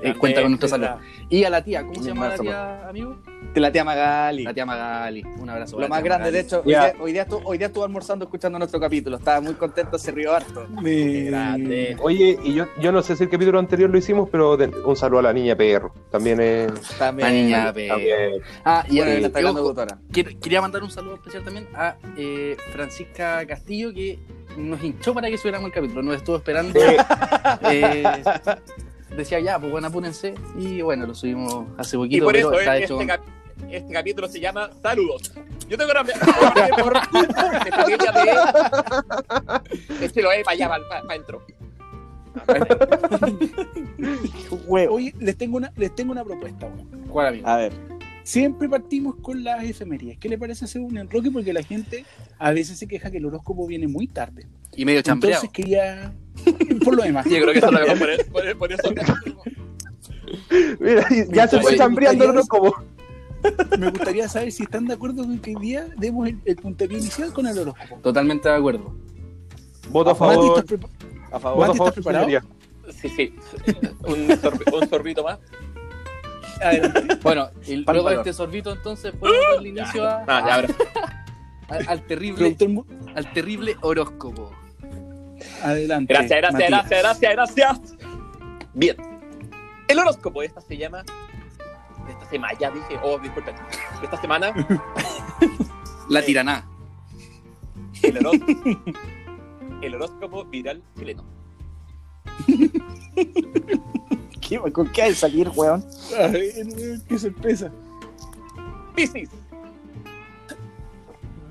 eh, 0.02 0.14
cuenta 0.18 0.42
con 0.42 0.50
nuestra 0.52 0.68
salud. 0.68 0.84
¿Verdad? 0.86 1.00
Y 1.30 1.44
a 1.44 1.50
la 1.50 1.64
tía, 1.64 1.82
¿cómo 1.82 1.94
se 2.02 2.08
llama 2.08 2.28
la 2.28 2.36
tía, 2.38 2.88
amigo? 2.88 3.16
De 3.54 3.60
la 3.60 3.72
tía 3.72 3.84
Magali. 3.84 4.44
La 4.44 4.52
tía 4.54 4.66
Magali. 4.66 5.22
Un 5.38 5.48
abrazo. 5.48 5.80
Lo 5.80 5.88
más 5.88 6.02
grande, 6.02 6.30
de 6.30 6.42
Magali. 6.42 6.46
hecho, 6.46 6.62
hoy 6.64 6.72
Ya. 6.72 6.84
día, 6.92 6.94
hoy, 7.02 7.12
día 7.12 7.22
estuvo, 7.22 7.40
hoy 7.48 7.58
día 7.58 7.66
estuvo 7.68 7.84
almorzando 7.84 8.24
escuchando 8.26 8.58
nuestro 8.58 8.78
capítulo. 8.78 9.16
Estaba 9.16 9.40
muy 9.40 9.54
contento, 9.54 9.98
se 9.98 10.10
rió 10.12 10.34
harto. 10.34 10.66
Me- 10.82 11.22
Grande. 11.24 11.96
Oye, 12.00 12.38
y 12.44 12.54
yo, 12.54 12.66
yo 12.80 12.92
no 12.92 13.02
sé 13.02 13.16
si 13.16 13.24
el 13.24 13.30
capítulo 13.30 13.58
anterior 13.58 13.88
lo 13.90 13.96
hicimos, 13.98 14.28
pero 14.30 14.56
de- 14.56 14.68
un 14.68 14.96
saludo 14.96 15.20
a 15.20 15.22
la 15.22 15.32
niña 15.32 15.56
perro. 15.56 15.92
También 16.10 16.40
es. 16.40 16.72
También. 16.98 17.28
La 17.28 17.34
niña, 17.34 17.72
pe- 17.72 17.88
También. 17.88 18.32
Ah, 18.64 18.84
y, 18.88 18.96
Bueno, 18.98 19.12
eh, 19.12 19.20
le 19.20 19.26
está 19.26 19.38
y 19.38 19.42
hablando 19.42 19.60
ojo, 19.62 19.70
tutora. 19.70 19.98
quiero- 20.12 20.30
quería 20.40 20.60
mandar 20.60 20.82
un 20.82 20.90
saludo 20.90 21.14
especial 21.14 21.42
también 21.44 21.66
a 21.74 21.96
eh, 22.16 22.56
Francisca 22.72 23.46
Castillo, 23.46 23.92
que 23.92 24.18
nos 24.58 24.82
hinchó 24.82 25.14
para 25.14 25.28
que 25.30 25.38
subiéramos 25.38 25.68
el 25.68 25.72
capítulo. 25.72 26.02
Nos 26.02 26.16
estuvo 26.16 26.36
esperando. 26.36 26.78
Eh, 27.70 28.02
decía 29.16 29.40
ya, 29.40 29.58
pues 29.58 29.72
bueno, 29.72 29.86
apúrense. 29.88 30.34
Y 30.58 30.82
bueno, 30.82 31.06
lo 31.06 31.14
subimos 31.14 31.64
hace 31.78 31.96
Y 31.96 32.00
poquito, 32.00 32.24
por 32.26 32.34
pero 32.34 32.50
eso 32.50 32.58
está 32.60 32.76
este, 32.76 32.84
hecho. 32.94 33.06
cap- 33.06 33.22
este 33.70 33.92
capítulo 33.92 34.28
se 34.28 34.40
llama 34.40 34.70
Saludos. 34.82 35.32
Yo 35.68 35.76
tengo 35.76 35.90
hablar 35.90 36.06
por 36.78 36.92
de. 38.24 38.30
Este 40.04 40.22
lo 40.22 40.30
es 40.32 40.44
para 40.44 40.54
allá, 40.54 40.68
para 40.68 40.82
adentro. 41.00 41.42
Oye, 44.68 45.14
les 45.18 45.36
tengo 45.36 45.56
una, 45.56 45.72
les 45.76 45.94
tengo 45.94 46.12
una 46.12 46.24
propuesta, 46.24 46.66
weón. 46.66 46.88
¿Cuál, 47.08 47.26
amigo? 47.28 47.48
A 47.48 47.56
ver, 47.56 47.72
Siempre 48.28 48.68
partimos 48.68 49.14
con 49.22 49.42
las 49.42 49.64
efemerías. 49.64 50.18
¿Qué 50.18 50.28
le 50.28 50.36
parece 50.36 50.66
hacer 50.66 50.82
un 50.82 50.98
enroque? 50.98 51.30
Porque 51.30 51.54
la 51.54 51.62
gente 51.62 52.04
a 52.38 52.50
veces 52.52 52.78
se 52.78 52.86
queja 52.86 53.10
que 53.10 53.16
el 53.16 53.24
horóscopo 53.24 53.66
viene 53.66 53.88
muy 53.88 54.06
tarde. 54.06 54.46
Y 54.76 54.84
medio 54.84 55.00
chambreado. 55.00 55.42
Entonces 55.44 55.50
quería. 55.64 56.12
Por 56.84 56.94
lo 56.94 57.04
demás. 57.04 57.24
Yo 57.30 57.40
creo 57.40 57.52
que 57.54 57.58
eso 57.58 57.70
lo 57.70 57.78
por, 57.98 58.10
el- 58.10 58.24
por, 58.26 58.46
el- 58.46 58.56
por 58.58 58.70
eso. 58.70 58.82
Mira, 60.78 61.08
ya 61.32 61.48
se 61.48 61.58
fue 61.62 61.74
chambreando 61.76 62.30
¿no? 62.34 62.42
como. 62.46 62.74
Me 63.78 63.88
gustaría 63.90 64.28
saber 64.28 64.52
si 64.52 64.64
están 64.64 64.84
de 64.86 64.92
acuerdo 64.92 65.22
con 65.24 65.38
que 65.38 65.56
hoy 65.56 65.62
día 65.62 65.88
demos 65.96 66.28
el, 66.28 66.38
el 66.44 66.56
puntapié 66.56 66.98
inicial 66.98 67.32
con 67.32 67.46
el 67.46 67.58
horóscopo. 67.58 67.96
Totalmente 68.02 68.46
de 68.46 68.54
acuerdo. 68.56 68.94
Voto 69.90 70.10
a 70.10 70.12
Mati, 70.12 70.34
favor. 70.36 70.58
¿estás 70.58 70.78
prepa- 70.78 70.90
a 71.32 71.40
favor. 71.40 71.56
Voto 71.56 71.64
a 71.64 71.66
Mati, 71.68 71.78
favor, 71.78 71.88
¿estás 71.88 71.94
preparado? 71.94 72.24
señoría. 72.26 72.44
Sí, 73.00 73.08
sí. 73.08 73.34
Un, 74.06 74.28
sorb- 74.28 74.82
un 74.82 74.88
sorbito 74.88 75.22
más. 75.24 75.38
Bueno, 77.22 77.48
y 77.66 77.82
Pan 77.82 77.94
luego 77.96 78.10
de 78.10 78.16
este 78.16 78.32
sorbito, 78.32 78.72
entonces, 78.72 79.12
podemos 79.18 79.44
darle 79.54 79.68
inicio 79.70 80.04
a- 80.08 80.24
Ah, 80.26 80.44
ya, 80.46 80.54
al, 81.68 81.88
al 81.88 82.02
terrible, 82.06 82.56
al 83.14 83.32
terrible 83.32 83.76
horóscopo. 83.82 84.50
Adelante. 85.62 86.12
Gracias, 86.14 86.38
gracias, 86.40 86.70
Matías. 86.70 86.70
gracias, 86.88 87.02
gracias, 87.02 87.32
gracias. 87.32 87.96
Bien. 88.74 88.96
El 89.88 89.98
horóscopo 89.98 90.40
de 90.40 90.46
esta 90.46 90.60
se 90.60 90.76
llama. 90.76 91.02
De 92.06 92.12
esta 92.12 92.26
semana, 92.30 92.58
ya 92.58 92.70
dije. 92.70 92.98
Oh, 93.02 93.18
disculpen. 93.18 93.54
De 93.54 94.04
esta 94.04 94.20
semana, 94.20 94.52
La 96.08 96.22
tiraná. 96.22 96.66
el 98.02 98.16
horóscopo, 98.18 98.80
el 99.82 99.94
horóscopo 99.94 100.44
viral 100.46 100.82
chileno. 100.98 101.24
¿Qué, 104.48 104.58
¿Con 104.72 104.90
qué 104.90 105.02
hay 105.02 105.10
que 105.10 105.16
salir, 105.16 105.50
weón? 105.54 105.84
A 106.18 106.28
ver, 106.28 106.54
weón, 106.64 107.02
qué 107.06 107.18
sorpresa. 107.18 107.70
Piscis. 108.94 109.28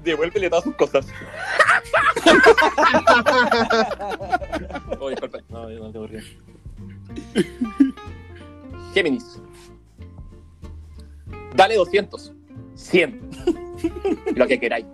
Devuélvele 0.04 0.50
todas 0.50 0.63
sus 0.63 0.75
cosas. 0.75 1.06
oh, 5.00 5.10
disculpen. 5.10 5.46
No, 5.50 5.70
yo 5.70 5.77
no 5.80 5.92
tengo 5.92 6.08
río. 6.08 6.22
Géminis. 8.96 9.39
Dale 11.56 11.75
200. 11.75 12.34
100. 12.74 13.30
Lo 14.36 14.48
que 14.48 14.60
queráis. 14.60 14.88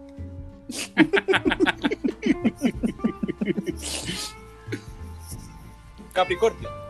Capricornio. 6.12 6.83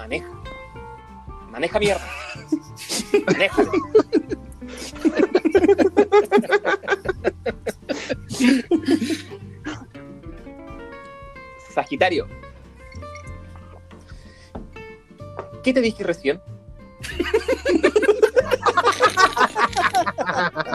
Maneja. 0.00 0.28
Maneja 1.50 1.78
mierda. 1.78 2.08
Manéjalo. 3.26 3.72
Sagitario. 11.74 12.26
¿Qué 15.62 15.74
te 15.74 15.82
dije 15.82 16.02
recién? 16.02 16.40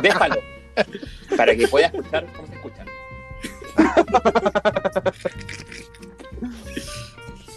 Déjalo. 0.04 0.36
Para 1.36 1.56
que 1.56 1.68
pueda 1.68 1.88
escuchar 1.88 2.28
cómo 2.36 2.48
se 2.48 2.54
escucha. 2.54 2.86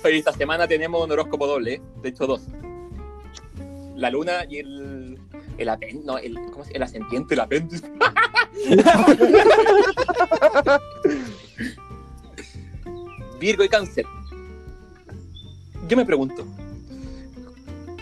Esta 0.05 0.33
semana 0.33 0.67
tenemos 0.69 1.05
un 1.05 1.11
horóscopo 1.13 1.47
doble, 1.47 1.75
¿eh? 1.75 1.83
de 2.03 2.09
hecho 2.09 2.27
dos. 2.27 2.43
La 3.97 4.11
luna 4.11 4.45
y 4.49 4.59
el. 4.59 5.19
El. 5.59 5.71
No, 6.05 6.17
el, 6.19 6.35
¿cómo 6.53 6.65
se 6.65 6.73
El 6.73 6.83
ascendiente, 6.83 7.35
el 7.35 7.41
apéndice. 7.41 7.91
Virgo 13.41 13.65
y 13.65 13.69
Cáncer. 13.69 14.07
Yo 15.89 15.97
me 15.97 16.07
pregunto, 16.07 16.47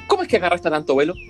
¿cómo 0.07 0.23
es 0.23 0.29
que 0.29 0.37
agarraste 0.37 0.71
tanto 0.71 0.95
vuelo? 0.95 1.15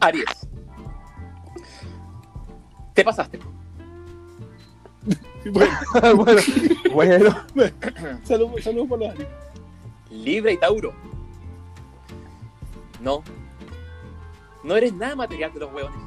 Aries. 0.00 0.45
Te 2.96 3.04
pasaste. 3.04 3.38
Bueno, 5.52 5.70
bueno, 6.92 6.92
bueno. 7.54 7.72
saludos 8.24 8.64
saludos 8.64 8.88
por 8.88 8.98
los 8.98 9.10
años. 9.10 9.28
Libra 10.10 10.50
y 10.50 10.56
Tauro. 10.56 10.92
No. 13.00 13.22
No 14.64 14.76
eres 14.76 14.92
nada 14.92 15.14
material 15.14 15.54
de 15.54 15.60
los 15.60 15.72
hueones. 15.72 16.00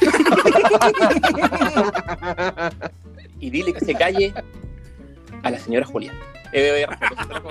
y 3.40 3.50
dile 3.50 3.72
que 3.72 3.84
se 3.84 3.92
calle 3.94 4.32
a 5.42 5.50
la 5.50 5.58
señora 5.58 5.84
Julia. 5.86 6.12
Eh, 6.52 6.82
eh, 6.82 6.86
respeto. 6.86 7.42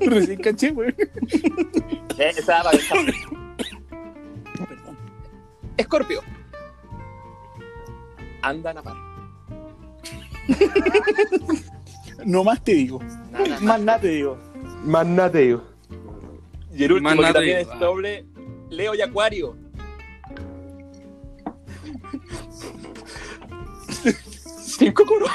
Recién 0.00 0.40
caché, 0.40 0.70
weón. 0.70 0.94
Eh, 2.18 2.32
Escorpio. 5.76 6.22
Anda 8.42 8.70
a 8.70 8.74
la 8.74 8.82
par. 8.82 8.96
No 12.24 12.42
más 12.44 12.62
te 12.62 12.74
digo. 12.74 13.00
Nada 13.30 13.48
más. 13.48 13.62
Más 13.62 13.80
nada 13.80 14.00
te 14.00 14.08
digo. 14.08 14.38
Más 14.84 15.06
nateo. 15.06 15.62
Y 16.72 16.84
el 16.84 16.92
último, 16.92 17.10
que 17.10 17.16
nada 17.16 17.32
también 17.34 17.58
digo. 17.58 17.72
es 17.72 17.78
doble, 17.80 18.26
Leo 18.70 18.94
y 18.94 19.02
Acuario. 19.02 19.56
Cinco 24.56 25.04
coros. 25.04 25.30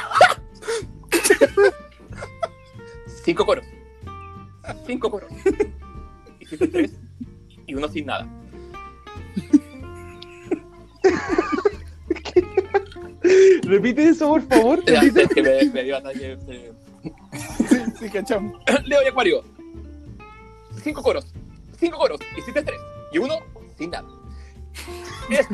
Cinco 3.24 3.46
coros. 3.46 3.66
Cinco 4.86 5.12
coros. 5.12 5.32
Y 7.68 7.76
uno 7.76 7.88
sin 7.88 8.06
nada. 8.08 8.28
Repite 13.64 14.10
eso, 14.10 14.28
por 14.30 14.42
favor. 14.44 14.84
Ya, 14.86 15.02
es 15.02 15.14
que 15.30 15.44
me, 15.44 15.66
me 15.72 15.84
dio 15.84 15.98
ataque. 15.98 16.38
eh. 16.48 16.72
Sí, 18.00 18.10
cachamos. 18.10 18.60
Leo 18.86 19.04
y 19.04 19.08
Acuario. 19.08 19.44
Cinco 20.84 21.02
coros. 21.04 21.26
Cinco 21.80 21.98
coros. 21.98 22.20
Hiciste 22.38 22.62
tres 22.64 22.80
y 23.12 23.18
uno 23.18 23.36
sin 23.78 23.92
nada. 23.92 24.08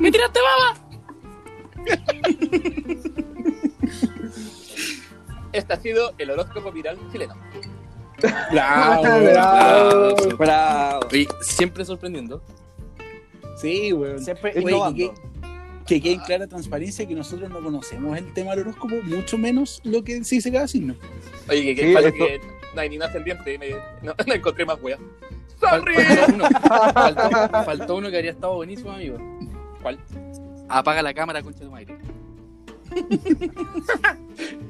¡Me 0.00 0.10
tiraste 0.10 0.40
baba! 0.40 0.74
Este 5.52 5.72
ha 5.72 5.76
sido 5.80 6.12
el 6.18 6.30
horóscopo 6.30 6.72
viral 6.72 6.98
chileno. 7.12 7.34
Bravo, 8.50 9.02
Bravo. 9.02 10.16
Bravo. 10.36 11.00
Oye, 11.12 11.28
siempre 11.40 11.84
sorprendiendo. 11.84 12.42
Sí, 13.56 13.92
weón. 13.92 14.18
Siempre 14.22 14.52
Oye, 14.56 14.60
innovando. 14.62 14.96
que, 14.96 15.10
que 15.86 16.00
quede 16.00 16.12
en 16.14 16.20
clara 16.20 16.46
transparencia 16.46 17.06
que 17.06 17.14
nosotros 17.14 17.48
no 17.50 17.60
conocemos 17.60 18.16
el 18.18 18.32
tema 18.34 18.50
del 18.52 18.60
horóscopo, 18.60 18.94
mucho 19.04 19.38
menos 19.38 19.80
lo 19.84 20.02
que 20.04 20.22
se 20.24 20.36
dice 20.36 20.52
cada 20.52 20.68
signo. 20.68 20.94
Oye, 21.48 21.64
que, 21.64 21.74
que, 21.74 21.82
Sí, 21.82 21.94
esto- 21.96 22.12
que 22.12 22.40
no 22.74 22.80
hay 22.80 22.88
ni 22.90 22.96
un 22.96 23.02
ascendiente. 23.04 23.58
me- 23.58 23.70
no, 24.02 24.14
no 24.26 24.34
encontré 24.34 24.64
más 24.66 24.78
weas. 24.82 24.98
Fal- 25.60 25.80
¡Sorry! 25.80 25.94
Faltó 25.94 26.34
uno, 26.34 26.44
faltó, 26.94 27.64
faltó 27.64 27.96
uno 27.96 28.10
que 28.10 28.16
habría 28.16 28.30
estado 28.32 28.54
buenísimo, 28.56 28.90
amigo. 28.92 29.16
¿Cuál? 29.80 29.98
Apaga 30.68 31.00
la 31.02 31.14
cámara, 31.14 31.42
concha 31.42 31.60
de 31.60 31.64
tu 31.66 31.70
madre. 31.70 31.96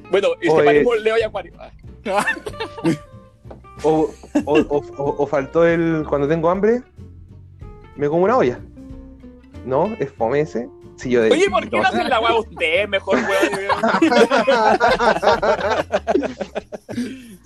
Bueno, 0.09 0.29
y 0.41 0.47
Oye. 0.47 0.59
separemos 0.59 1.01
Leo 1.01 1.17
y 1.17 1.21
Acuario. 1.21 1.53
Ah, 1.59 2.25
O, 3.83 4.09
o, 4.45 4.59
o, 4.59 4.77
o- 4.97 5.23
o 5.23 5.27
faltó 5.27 5.65
el 5.67 6.05
cuando 6.07 6.27
tengo 6.27 6.49
hambre, 6.49 6.81
me 7.95 8.07
como 8.07 8.23
una 8.23 8.37
olla. 8.37 8.59
¿No? 9.65 9.95
¿Es 9.99 10.11
fome 10.11 10.41
ese? 10.41 10.67
Sí, 10.97 11.09
yo 11.11 11.21
de- 11.21 11.31
Oye, 11.31 11.49
¿por 11.49 11.69
qué 11.69 11.77
no 11.77 11.83
hacen 11.83 12.09
la 12.09 12.19
weá 12.19 12.35
usted? 12.35 12.87
Mejor, 12.87 13.17
weón. 13.17 13.27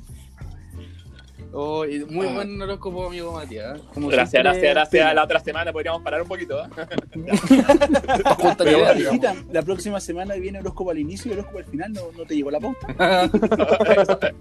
Oh, 1.53 1.83
muy 2.07 2.27
buen 2.27 2.61
horóscopo, 2.61 3.07
amigo 3.07 3.33
Matías. 3.33 3.77
¿eh? 3.77 3.81
Como 3.93 4.07
Gracias, 4.07 4.41
siempre, 4.41 4.61
gracias, 4.69 4.73
gracias. 4.73 5.13
La 5.15 5.23
otra 5.25 5.41
semana 5.41 5.73
podríamos 5.73 6.01
parar 6.01 6.21
un 6.21 6.29
poquito. 6.29 6.63
¿eh? 6.63 6.69
la 9.51 9.61
próxima 9.61 9.99
semana 9.99 10.35
viene 10.35 10.59
horóscopo 10.59 10.91
al 10.91 10.99
inicio 10.99 11.29
y 11.29 11.33
horóscopo 11.33 11.57
al 11.57 11.65
final. 11.65 11.91
¿No, 11.91 12.03
no 12.17 12.23
te 12.23 12.37
llegó 12.37 12.51
la 12.51 12.59
pauta? 12.61 12.87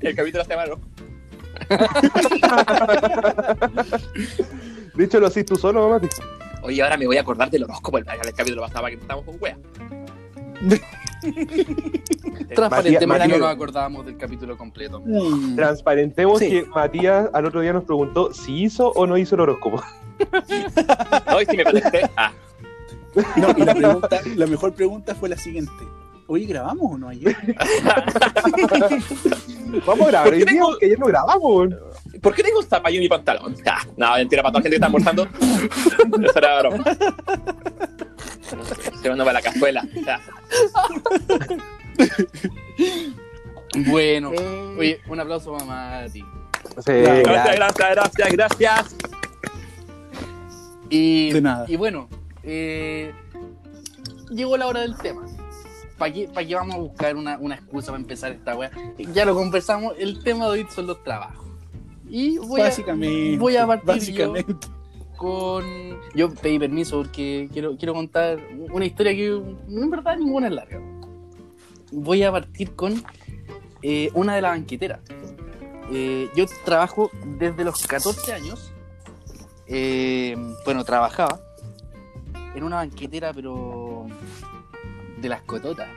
El 0.01 0.15
capítulo 0.15 0.25
de 0.25 0.39
la 0.39 0.45
semana, 0.45 0.69
¿no? 0.69 0.79
De 4.95 5.05
hecho, 5.05 5.19
lo 5.19 5.27
haces 5.27 5.45
tú 5.45 5.57
solo, 5.57 5.89
Mati. 5.89 6.07
Oye, 6.63 6.83
ahora 6.83 6.97
me 6.97 7.07
voy 7.07 7.17
a 7.17 7.21
acordar 7.23 7.51
del 7.51 7.65
horóscopo 7.65 7.99
del 7.99 8.07
el 8.09 8.35
capítulo 8.35 8.63
pasado 8.63 8.83
para 8.83 8.95
que 8.95 9.01
estamos 9.01 9.25
con 9.25 9.37
wea. 9.41 9.57
Transparentemente 12.55 13.07
Matías- 13.07 13.29
no 13.29 13.39
nos 13.39 13.49
acordábamos 13.55 14.07
del 14.07 14.17
capítulo 14.17 14.57
completo. 14.59 15.01
Mm. 15.05 15.57
Transparentemos 15.57 16.39
Sí. 16.39 16.49
que 16.51 16.65
Matías 16.67 17.29
al 17.33 17.47
otro 17.47 17.61
día 17.61 17.73
nos 17.73 17.85
preguntó 17.85 18.33
si 18.35 18.63
hizo 18.65 18.89
o 18.91 19.07
no 19.07 19.17
hizo 19.17 19.35
el 19.37 19.41
horóscopo. 19.43 19.83
No, 21.27 21.41
y 21.41 21.47
si 21.47 21.57
me 21.57 21.65
contesté. 21.65 22.11
Ah, 22.17 22.33
No, 23.37 23.49
y 23.57 23.63
la, 23.65 23.75
pregunta, 23.75 24.21
la 24.37 24.47
mejor 24.47 24.73
pregunta 24.75 25.15
fue 25.15 25.29
la 25.31 25.37
siguiente. 25.37 25.73
Oye, 26.27 26.45
¿grabamos 26.47 26.93
o 26.93 26.99
no 26.99 27.09
ayer? 27.09 27.35
Vamos 29.87 30.07
a 30.07 30.11
grabar 30.11 30.25
¿Por 30.29 30.35
hoy 30.35 30.45
qué 30.45 30.53
día, 30.53 30.63
porque 30.63 30.87
ayer 30.87 30.99
no 30.99 31.07
grabamos. 31.07 31.69
¿Por 32.21 32.35
qué 32.35 32.43
tengo 32.43 32.59
un 32.59 32.67
zapallo 32.67 32.97
en 32.97 33.03
mi 33.03 33.09
pantalón? 33.09 33.57
Ah, 33.67 33.85
no, 33.97 34.15
mentira, 34.17 34.43
para 34.43 34.53
toda 34.53 34.61
la 34.61 34.63
gente 34.63 34.71
que 34.71 34.77
está 34.77 34.87
almorzando. 34.87 35.29
Eso 36.27 36.39
era 36.39 36.61
broma. 36.61 36.85
Se 39.01 39.09
van 39.09 39.19
para 39.19 39.33
la 39.33 39.43
cazuela. 39.43 39.85
Ah. 40.07 40.21
Bueno, 43.87 44.31
oye, 44.79 45.01
un 45.09 45.21
aplauso 45.21 45.53
para 45.53 45.65
Mati. 45.65 46.21
Sí, 46.21 46.93
Gracias, 46.93 47.57
gracias, 47.57 47.91
gracias, 47.91 48.33
gracias. 48.33 48.97
Y, 50.89 51.31
De 51.31 51.41
nada. 51.41 51.65
y 51.69 51.77
bueno, 51.77 52.09
eh, 52.43 53.13
llegó 54.31 54.57
la 54.57 54.67
hora 54.67 54.81
del 54.81 54.97
tema. 54.97 55.23
¿Para 55.97 56.13
qué, 56.13 56.29
pa' 56.33 56.45
qué 56.45 56.55
vamos 56.55 56.75
a 56.75 56.79
buscar 56.79 57.15
una, 57.15 57.39
una 57.39 57.55
excusa 57.55 57.89
para 57.89 58.01
empezar 58.01 58.33
esta 58.33 58.57
weá? 58.57 58.71
Ya 59.13 59.25
lo 59.25 59.35
conversamos, 59.35 59.95
el 59.99 60.25
tema 60.25 60.47
de 60.47 60.51
hoy 60.51 60.67
son 60.75 60.87
los 60.89 61.03
trabajos. 61.05 61.50
Y 62.11 62.39
voy 62.39 62.61
a, 62.61 63.39
voy 63.39 63.57
a 63.57 63.67
partir 63.67 63.87
Básicamente. 63.87 64.69
con... 65.17 65.65
Yo 66.15 66.35
pedí 66.35 66.59
permiso 66.59 66.99
porque 66.99 67.49
quiero, 67.53 67.77
quiero 67.77 67.95
contar 67.95 68.39
una 68.73 68.85
historia 68.85 69.13
que 69.13 69.27
en 69.27 69.91
verdad 69.91 70.17
ninguna 70.17 70.49
es 70.49 70.55
larga. 70.55 70.81
Voy 71.93 72.23
a 72.25 72.33
partir 72.33 72.75
con 72.75 73.03
eh, 73.83 74.11
una 74.15 74.35
de 74.35 74.43
las 74.43 74.53
banqueteras. 74.53 75.01
Eh, 75.93 76.29
yo 76.35 76.47
trabajo 76.65 77.11
desde 77.39 77.65
los 77.65 77.87
14 77.87 78.33
años. 78.33 78.73
eh, 79.67 80.37
bueno, 80.65 80.85
trabajaba 80.85 81.41
en 82.55 82.65
una 82.65 82.77
banquetera, 82.77 83.33
pero 83.33 84.07
de 85.21 85.29
las 85.29 85.43
cototas. 85.43 85.89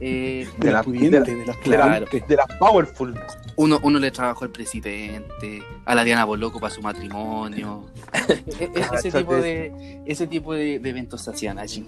Eh, 0.00 0.48
De 0.58 0.66
De 0.66 0.72
la 0.72 0.78
la- 0.78 0.82
pudiente, 0.82 1.20
de 1.20 1.34
de 1.36 1.46
las 1.46 1.56
Claro. 1.58 2.06
de 2.10 2.36
las 2.36 2.46
Powerful. 2.58 3.14
uno, 3.56 3.78
uno 3.82 3.98
le 3.98 4.10
trabajó 4.10 4.44
al 4.44 4.50
presidente, 4.50 5.62
a 5.84 5.94
la 5.94 6.02
Diana 6.04 6.24
Boloco 6.24 6.58
para 6.58 6.74
su 6.74 6.82
matrimonio. 6.82 7.86
E- 8.28 8.42
e- 8.74 8.84
ese 8.94 9.10
tipo 9.12 9.34
de, 9.36 10.00
ese 10.06 10.26
tipo 10.26 10.54
de, 10.54 10.78
de 10.78 10.90
eventos 10.90 11.22
se 11.22 11.30
hacían 11.30 11.58
allí. 11.58 11.86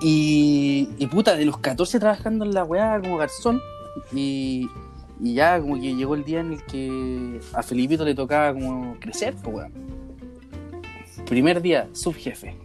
Y, 0.00 0.88
y 0.98 1.06
puta, 1.08 1.34
de 1.36 1.44
los 1.44 1.58
14 1.58 1.98
trabajando 1.98 2.44
en 2.44 2.54
la 2.54 2.64
weá 2.64 3.00
como 3.00 3.16
garzón. 3.16 3.60
Y, 4.12 4.68
y 5.20 5.34
ya 5.34 5.60
como 5.60 5.74
que 5.74 5.94
llegó 5.94 6.14
el 6.14 6.24
día 6.24 6.40
en 6.40 6.52
el 6.52 6.64
que 6.64 7.40
a 7.52 7.62
Felipito 7.62 8.04
le 8.04 8.14
tocaba 8.14 8.52
como 8.54 8.96
crecer, 9.00 9.34
pues 9.42 9.56
weón. 9.56 9.72
Primer 11.26 11.60
día, 11.60 11.88
subjefe. 11.92 12.56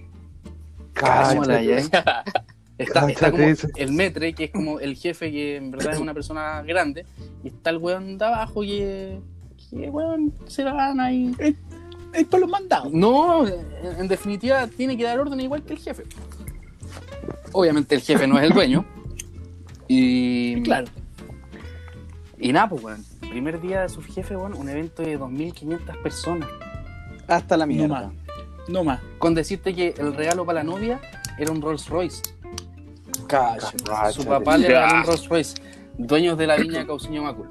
¿Cómo 0.99 1.43
la 1.45 1.55
Cállate. 1.55 1.89
Está, 2.83 3.09
está 3.09 3.31
como 3.31 3.43
el 3.75 3.91
metre, 3.91 4.33
que 4.33 4.45
es 4.45 4.51
como 4.51 4.79
el 4.79 4.95
jefe 4.95 5.31
que 5.31 5.55
en 5.57 5.71
verdad 5.71 5.93
es 5.93 5.99
una 5.99 6.13
persona 6.13 6.61
grande, 6.63 7.05
y 7.43 7.47
está 7.49 7.69
el 7.69 7.77
weón 7.77 8.17
de 8.17 8.25
abajo 8.25 8.61
que, 8.61 9.19
que 9.69 9.89
weón 9.89 10.33
se 10.47 10.63
la 10.63 10.73
gana 10.73 11.11
y... 11.11 11.35
Es 12.13 12.25
para 12.25 12.41
los 12.41 12.49
mandados. 12.49 12.93
No, 12.93 13.47
en, 13.47 13.55
en 13.99 14.07
definitiva 14.07 14.67
tiene 14.67 14.95
que 14.95 15.03
dar 15.03 15.19
orden 15.19 15.39
igual 15.41 15.63
que 15.63 15.73
el 15.73 15.79
jefe. 15.79 16.03
Obviamente 17.51 17.95
el 17.95 18.01
jefe 18.01 18.27
no 18.27 18.37
es 18.37 18.43
el 18.43 18.51
dueño. 18.53 18.85
Y 19.87 20.61
Claro. 20.61 20.87
Y 22.39 22.51
nada, 22.51 22.69
pues 22.69 22.83
weón. 22.83 23.05
Primer 23.29 23.59
día 23.61 23.81
de 23.81 23.89
subjefe, 23.89 24.35
weón, 24.35 24.53
un 24.53 24.69
evento 24.69 25.01
de 25.01 25.17
2.500 25.19 26.01
personas. 26.03 26.49
Hasta 27.27 27.57
la 27.57 27.65
No 27.65 27.73
mierda. 27.73 27.87
más. 27.87 28.13
No 28.67 28.83
más. 28.83 28.99
Con 29.17 29.33
decirte 29.33 29.73
que 29.73 29.95
el 29.97 30.13
regalo 30.13 30.45
para 30.45 30.59
la 30.59 30.63
novia 30.63 31.01
era 31.39 31.51
un 31.51 31.61
Rolls 31.61 31.87
Royce. 31.89 32.21
Cállate. 33.27 33.77
Su 34.12 34.25
papá 34.25 34.57
le 34.57 34.67
regaló 34.67 34.99
un 34.99 35.03
Rolls 35.05 35.29
Royce. 35.29 35.55
Dueños 35.97 36.38
de 36.38 36.47
la 36.47 36.55
viña 36.57 36.86
Cauciño 36.86 37.23
Macul. 37.23 37.47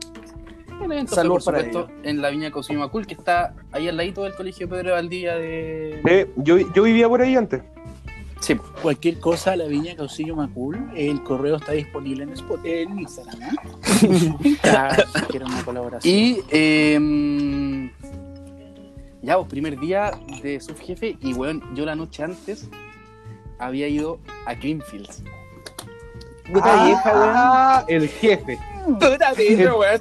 El 0.82 0.90
evento 0.90 1.14
Salud 1.14 1.35
fue, 1.35 1.44
por 1.44 1.54
para 1.54 1.64
supuesto, 1.64 1.92
en 2.02 2.20
la 2.20 2.30
viña 2.30 2.50
Cauciño 2.50 2.80
Macul, 2.80 3.06
que 3.06 3.14
está 3.14 3.54
ahí 3.70 3.88
al 3.88 3.96
ladito 3.96 4.24
del 4.24 4.35
colegio 4.35 4.68
Pedro 4.68 4.88
de 4.88 4.92
Valdivia 4.92 5.37
de. 5.37 6.00
Eh, 6.04 6.30
yo, 6.37 6.58
yo 6.58 6.82
vivía 6.82 7.08
por 7.08 7.22
ahí 7.22 7.37
antes. 7.37 7.62
Sí, 8.42 8.56
Cualquier 8.82 9.20
cosa, 9.20 9.54
la 9.54 9.66
viña 9.66 9.94
Causillo 9.94 10.35
Macul, 10.35 10.90
el 10.96 11.22
correo 11.22 11.56
está 11.56 11.72
disponible 11.72 12.24
en, 12.24 12.30
Spot, 12.30 12.61
en 12.64 12.98
Instagram. 12.98 13.40
¿eh? 13.40 14.56
Una 15.40 15.64
colaboración. 15.64 16.12
Y 16.12 16.40
eh, 16.50 17.90
ya, 19.22 19.37
pues, 19.37 19.48
primer 19.48 19.78
día 19.78 20.11
de 20.42 20.58
subjefe. 20.61 21.16
Y 21.20 21.35
weón, 21.35 21.62
yo 21.76 21.85
la 21.85 21.94
noche 21.94 22.24
antes 22.24 22.68
había 23.61 23.87
ido 23.87 24.18
a 24.44 24.54
Greenfields. 24.54 25.22
Puta 26.50 26.85
vieja, 26.85 27.12
weón. 27.12 27.31
Ah, 27.35 27.85
el 27.88 28.09
jefe. 28.09 28.59
Puta, 28.87 29.33
pero, 29.37 29.78
weón. 29.78 30.00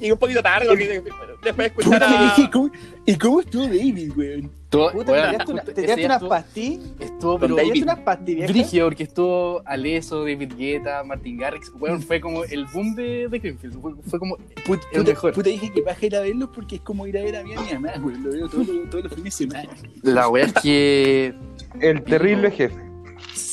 Y 0.00 0.10
un 0.10 0.18
poquito 0.18 0.42
tarde, 0.42 0.66
porque 0.66 1.02
después 1.42 1.56
de 1.56 1.66
escuchar 1.66 2.02
a... 2.02 2.34
¿Y 2.38 2.48
cómo, 2.48 2.70
¿Y 3.04 3.16
cómo 3.18 3.40
estuvo 3.40 3.64
David, 3.64 4.12
weón? 4.16 4.50
Todo, 4.70 4.92
Puta, 4.92 5.12
weón, 5.12 5.24
te 5.24 5.30
tiraste 5.32 5.52
una- 5.52 5.62
te 5.62 5.72
tiraste 5.74 6.04
unas 6.06 6.16
estuvo- 6.16 6.28
pastillas. 6.30 6.84
Estuvo, 7.00 7.38
pero 7.38 7.56
David. 7.56 7.72
¿Tiraste 7.72 7.92
unas 7.92 8.04
pastillas, 8.04 8.38
vieja? 8.52 8.52
Brigio, 8.52 8.84
porque 8.86 9.02
estuvo 9.02 9.62
Aleso, 9.66 10.20
David 10.20 10.52
Guetta, 10.56 11.04
Martin 11.04 11.36
Garrix. 11.36 11.70
Weón, 11.78 12.00
fue 12.02 12.20
como 12.20 12.44
el 12.44 12.64
boom 12.66 12.94
de, 12.94 13.28
de 13.28 13.38
Greenfield. 13.40 13.80
Fue, 13.82 13.92
fue 14.08 14.18
como 14.18 14.36
Put- 14.64 14.80
el 14.92 14.98
puta, 15.00 15.10
mejor. 15.10 15.32
puta, 15.34 15.50
dije 15.50 15.70
que 15.72 15.82
baje 15.82 16.06
a 16.06 16.08
ir 16.08 16.16
a 16.16 16.20
verlos 16.20 16.48
porque 16.54 16.76
es 16.76 16.80
como 16.82 17.06
ir 17.06 17.18
a 17.18 17.22
ver 17.22 17.36
a 17.36 17.42
mi 17.42 17.54
mamá, 17.54 17.92
weón. 17.98 18.22
Lo 18.22 18.30
veo 18.30 18.48
todos 18.48 18.66
los, 18.68 18.88
todos 18.90 19.04
los 19.04 19.14
fines 19.14 19.36
de 19.38 19.44
semana. 19.46 19.68
La 20.02 20.28
wea 20.28 20.44
es 20.46 20.52
que 20.54 21.34
El 21.80 22.02
terrible 22.04 22.50
jefe. 22.50 22.89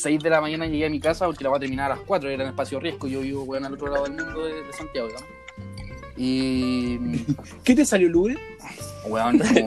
6 0.02 0.22
de 0.24 0.30
la 0.30 0.42
mañana 0.42 0.66
llegué 0.68 0.86
a 0.86 0.90
mi 0.90 1.00
casa 1.00 1.26
porque 1.26 1.44
la 1.44 1.50
voy 1.50 1.58
a 1.58 1.60
terminar 1.60 1.92
a 1.92 1.96
las 1.96 2.04
4, 2.06 2.30
era 2.30 2.44
en 2.44 2.50
espacio 2.50 2.80
riesgo. 2.80 3.08
Yo 3.08 3.22
vivo, 3.22 3.44
weón, 3.44 3.66
al 3.66 3.74
otro 3.74 3.88
lado 3.92 4.04
del 4.06 4.14
mundo 4.14 4.46
de, 4.46 4.64
de 4.64 4.74
Santiago, 4.74 5.08
digamos. 5.08 5.30
Y. 6.16 7.26
¿Qué 7.64 7.76
te 7.76 7.86
salió, 7.86 8.10
Lure? 8.10 8.38
Weón, 9.06 9.40
como 9.40 9.66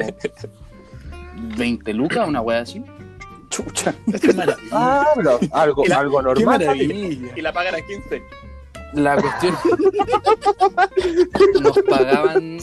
20 1.57 1.95
lucas, 1.95 2.29
una 2.29 2.41
wea 2.41 2.61
así. 2.61 2.83
Chucha, 3.49 3.95
qué 4.21 4.33
maravilla. 4.33 4.69
Ah, 4.73 5.07
pero 5.17 5.39
algo, 5.53 5.85
la- 5.87 5.99
algo 5.99 6.19
qué 6.19 6.25
normal. 6.25 6.61
maravilla. 6.61 7.33
Y 7.37 7.41
la 7.41 7.53
pagan 7.53 7.75
a 7.75 7.81
15. 7.81 8.23
La 8.95 9.17
cuestión. 9.17 9.55
nos 11.63 11.79
pagaban 11.89 12.59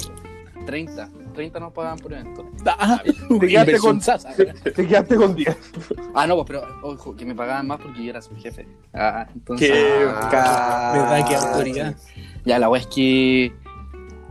30. 0.65 1.09
30 1.37 1.59
nos 1.59 1.71
pagaban 1.71 1.99
por 1.99 2.11
evento. 2.13 2.45
Ah, 2.65 3.01
Te 3.39 3.47
quedaste 3.47 3.77
con, 3.79 4.01
sasa, 4.01 4.33
te, 4.35 4.45
te 4.71 4.87
quedaste 4.87 5.15
con 5.15 5.35
10. 5.35 5.55
Ah, 6.15 6.25
no, 6.27 6.35
pues, 6.35 6.47
pero 6.47 6.79
ojo, 6.81 7.15
que 7.15 7.25
me 7.25 7.35
pagaban 7.35 7.67
más 7.67 7.79
porque 7.79 8.03
yo 8.03 8.09
era 8.09 8.21
su 8.21 8.35
jefe. 8.35 8.67
Ah, 8.93 9.27
entonces. 9.33 9.69
Qué. 9.69 11.25
Qué 11.29 11.35
autoridad. 11.35 11.95
Ya, 12.45 12.57
la 12.59 12.69
wea 12.69 12.81
es 12.81 12.87
que 12.87 13.53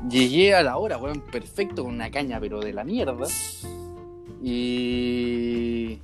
llegué 0.08 0.54
a 0.54 0.62
la 0.62 0.76
hora, 0.78 0.98
weón, 0.98 1.20
perfecto, 1.20 1.84
con 1.84 1.94
una 1.94 2.10
caña, 2.10 2.38
pero 2.40 2.60
de 2.60 2.72
la 2.72 2.82
mierda. 2.84 3.26
Y. 4.42 6.00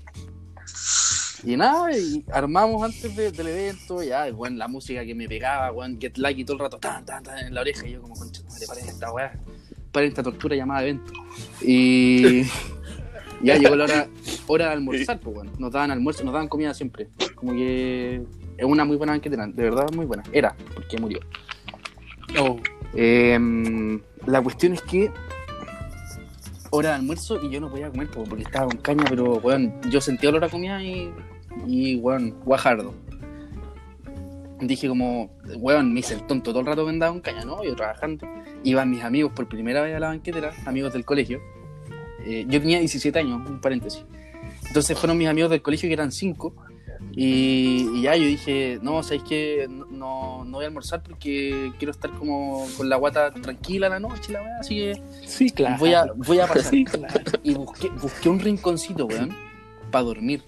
Y 1.45 1.57
nada, 1.57 1.91
y 1.97 2.25
armamos 2.33 2.85
antes 2.85 3.17
de- 3.17 3.33
del 3.33 3.49
evento, 3.49 4.01
ya, 4.03 4.27
weón, 4.33 4.57
la 4.59 4.69
música 4.69 5.05
que 5.05 5.13
me 5.17 5.27
pegaba, 5.29 5.73
weón, 5.73 5.99
Get 6.01 6.17
Lucky 6.17 6.45
todo 6.45 6.55
el 6.59 6.61
rato, 6.61 6.79
tan, 6.79 7.05
tan, 7.05 7.25
tan, 7.25 7.39
en 7.39 7.53
la 7.55 7.63
oreja, 7.63 7.85
y 7.89 7.93
yo 7.93 8.01
como, 8.03 8.15
concha, 8.15 8.43
madre, 8.49 8.65
paren 8.69 8.89
esta 8.89 9.13
weá, 9.13 9.33
paren 9.93 10.09
esta 10.09 10.23
tortura 10.23 10.57
llamada 10.57 10.83
evento. 10.83 11.13
Y. 11.61 12.43
Ya 13.45 13.57
llegó 13.57 13.75
la 13.75 13.87
hora, 13.87 14.07
hora 14.47 14.67
de 14.67 14.73
almorzar, 14.75 15.19
pues, 15.19 15.35
weón. 15.35 15.51
Nos 15.59 15.73
daban 15.73 15.91
almuerzo, 15.91 16.23
nos 16.23 16.33
daban 16.33 16.47
comida 16.47 16.73
siempre. 16.75 17.09
Como 17.35 17.53
que 17.55 18.23
es 18.57 18.65
una 18.65 18.85
muy 18.85 18.97
buena 18.97 19.15
banquetera, 19.15 19.49
de 19.49 19.63
verdad 19.65 19.89
muy 19.93 20.07
buena. 20.07 20.23
Era, 20.33 20.55
porque 20.77 20.97
murió. 20.97 21.19
Oh, 22.39 22.57
Em, 22.95 24.01
la 24.27 24.43
cuestión 24.43 24.75
es 24.75 24.83
que 24.83 25.11
hora 26.71 26.91
de 26.91 26.95
almuerzo 26.97 27.43
y 27.43 27.51
yo 27.51 27.61
no 27.61 27.71
podía 27.71 27.91
comer 27.91 28.09
po, 28.09 28.25
porque 28.25 28.45
estaba 28.45 28.67
con 28.67 28.79
caña, 28.79 29.05
pero 29.09 29.35
weón, 29.37 29.81
yo 29.91 30.01
sentía 30.01 30.29
olor 30.31 30.45
a 30.45 30.49
comida 30.49 30.83
y, 30.83 31.11
y 31.67 31.97
weón, 31.97 32.35
guajardo. 32.45 32.95
Dije 34.63 34.89
como, 34.89 35.37
weón, 35.57 35.93
me 35.93 36.01
hice 36.01 36.15
el 36.15 36.27
tonto 36.27 36.53
todo 36.53 36.61
el 36.61 36.67
rato 36.67 36.89
andaba 36.89 37.13
con 37.13 37.21
caña, 37.21 37.45
¿no? 37.45 37.65
Yo 37.65 37.75
trabajando. 37.75 38.27
Iban 38.63 38.91
mis 38.91 39.03
amigos 39.03 39.33
por 39.33 39.49
primera 39.49 39.83
vez 39.83 39.97
a 39.97 40.01
la 40.01 40.09
banquetera, 40.09 40.53
amigos 40.67 40.93
del 40.93 41.05
colegio. 41.05 41.41
Eh, 42.25 42.45
yo 42.49 42.61
tenía 42.61 42.79
17 42.79 43.19
años, 43.19 43.49
un 43.49 43.61
paréntesis. 43.61 44.05
Entonces 44.69 44.97
fueron 44.97 45.19
mis 45.19 45.29
amigos 45.29 45.51
del 45.51 45.63
colegio 45.63 45.89
que 45.89 45.95
eran 45.95 46.13
5. 46.13 46.55
Y, 47.15 47.89
y 47.95 48.03
ya 48.03 48.17
yo 48.17 48.25
dije, 48.25 48.79
no, 48.81 49.03
¿sabéis 49.03 49.25
que 49.25 49.67
no, 49.69 50.45
no, 50.45 50.51
voy 50.53 50.65
a 50.65 50.69
almorzar 50.69 51.03
porque 51.03 51.73
quiero 51.79 51.91
estar 51.91 52.11
como 52.13 52.67
con 52.77 52.89
la 52.89 52.97
guata 52.97 53.33
tranquila 53.33 53.89
la 53.89 54.01
noche, 54.01 54.33
la 54.33 54.41
weá, 54.41 54.59
así 54.61 54.77
que 54.77 55.03
sí, 55.27 55.51
claro. 55.51 55.77
voy 55.79 55.95
a, 55.95 56.07
voy 56.15 56.39
a 56.39 56.47
pasar. 56.47 56.63
Sí, 56.71 56.85
claro. 56.85 57.21
Y 57.43 57.55
busqué, 57.55 57.91
busqué 57.91 58.29
un 58.29 58.39
rinconcito, 58.41 59.07
weón, 59.07 59.35
para 59.91 60.05
dormir. 60.05 60.43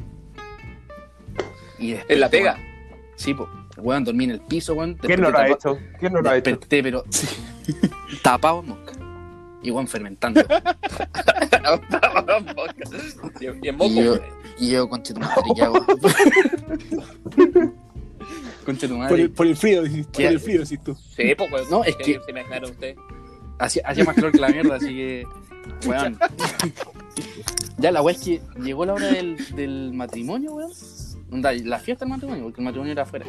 Y 1.78 1.90
después, 1.90 2.10
En 2.10 2.20
la 2.20 2.30
pega. 2.30 2.54
weón, 2.54 3.00
sí, 3.16 3.34
pues, 3.34 3.48
weón, 3.76 4.04
dormí 4.04 4.24
en 4.24 4.30
el 4.32 4.40
piso, 4.40 4.74
weón. 4.74 4.94
¿Quién 4.94 5.20
no 5.20 5.30
lo 5.30 5.38
ha 5.38 5.42
desperté 5.44 5.68
hecho? 5.70 5.78
¿Quién 5.98 6.12
no 6.12 6.20
lo 6.22 6.30
ha 6.30 6.36
hecho? 6.36 6.50
Desperté, 6.50 6.82
pero 6.82 7.04
tapado 8.22 8.60
en 8.60 8.68
mosca. 8.68 8.92
Y 9.62 9.70
weón, 9.70 9.88
fermentando. 9.88 10.40
y, 13.40 13.46
en- 13.46 13.64
y 13.64 13.68
en 13.68 13.74
Y 13.74 13.78
moco. 13.78 13.94
yo, 13.94 14.16
y 14.58 14.70
yo 14.70 14.88
conche 14.88 15.14
tu 15.14 15.20
madre, 15.20 15.42
¿qué 15.56 15.62
hago? 15.62 15.84
conche 18.64 18.88
tu 18.88 18.96
Por 18.98 19.20
el, 19.20 19.30
por 19.30 19.46
el 19.46 19.56
frío, 19.56 19.82
decís, 19.82 20.06
por 20.06 20.12
¿Qué? 20.16 20.26
el 20.28 20.40
frío, 20.40 20.60
decís 20.60 20.80
tú. 20.82 20.94
Sí, 21.16 21.34
pues, 21.36 21.50
pues, 21.50 21.70
No, 21.70 21.84
es 21.84 21.96
¿qué 21.96 22.04
que- 22.04 22.20
se 22.24 22.30
imaginaron 22.30 22.70
ustedes? 22.70 22.96
Hacía, 23.58 23.82
hacía 23.86 24.04
más 24.04 24.14
calor 24.16 24.32
que 24.32 24.38
la 24.38 24.48
mierda, 24.48 24.76
así 24.76 24.88
que. 24.88 25.26
Weón. 25.86 26.18
ya 27.78 27.90
la 27.92 28.02
weá 28.02 28.14
es 28.14 28.20
que 28.22 28.42
llegó 28.60 28.84
la 28.84 28.92
hora 28.94 29.06
del, 29.06 29.36
del 29.54 29.92
matrimonio, 29.94 30.54
weón. 30.54 30.72
La 31.64 31.78
fiesta 31.78 32.04
del 32.04 32.10
matrimonio, 32.12 32.44
porque 32.44 32.60
el 32.60 32.64
matrimonio 32.64 32.92
era 32.92 33.02
afuera. 33.04 33.26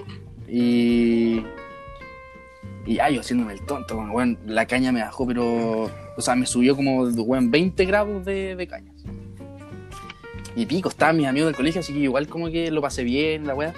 Y. 0.48 1.44
Y 2.88 2.96
ya 2.96 3.10
yo 3.10 3.22
haciéndome 3.22 3.54
el 3.54 3.62
tonto, 3.62 3.98
weón, 3.98 4.12
weón. 4.12 4.38
La 4.46 4.66
caña 4.66 4.92
me 4.92 5.02
bajó, 5.02 5.26
pero. 5.26 5.90
O 6.18 6.22
sea, 6.22 6.36
me 6.36 6.46
subió 6.46 6.76
como, 6.76 7.04
weón, 7.04 7.52
20 7.52 7.86
grados 7.86 8.26
de, 8.26 8.56
de 8.56 8.68
caña. 8.68 8.92
Y 10.56 10.66
pico, 10.66 10.90
estaban 10.90 11.18
mis 11.18 11.28
amigos 11.28 11.48
del 11.48 11.56
colegio, 11.56 11.82
así 11.82 11.92
que 11.92 12.00
igual 12.00 12.28
como 12.28 12.50
que 12.50 12.72
lo 12.72 12.82
pasé 12.82 13.04
bien, 13.04 13.46
la 13.48 13.56
weá. 13.56 13.74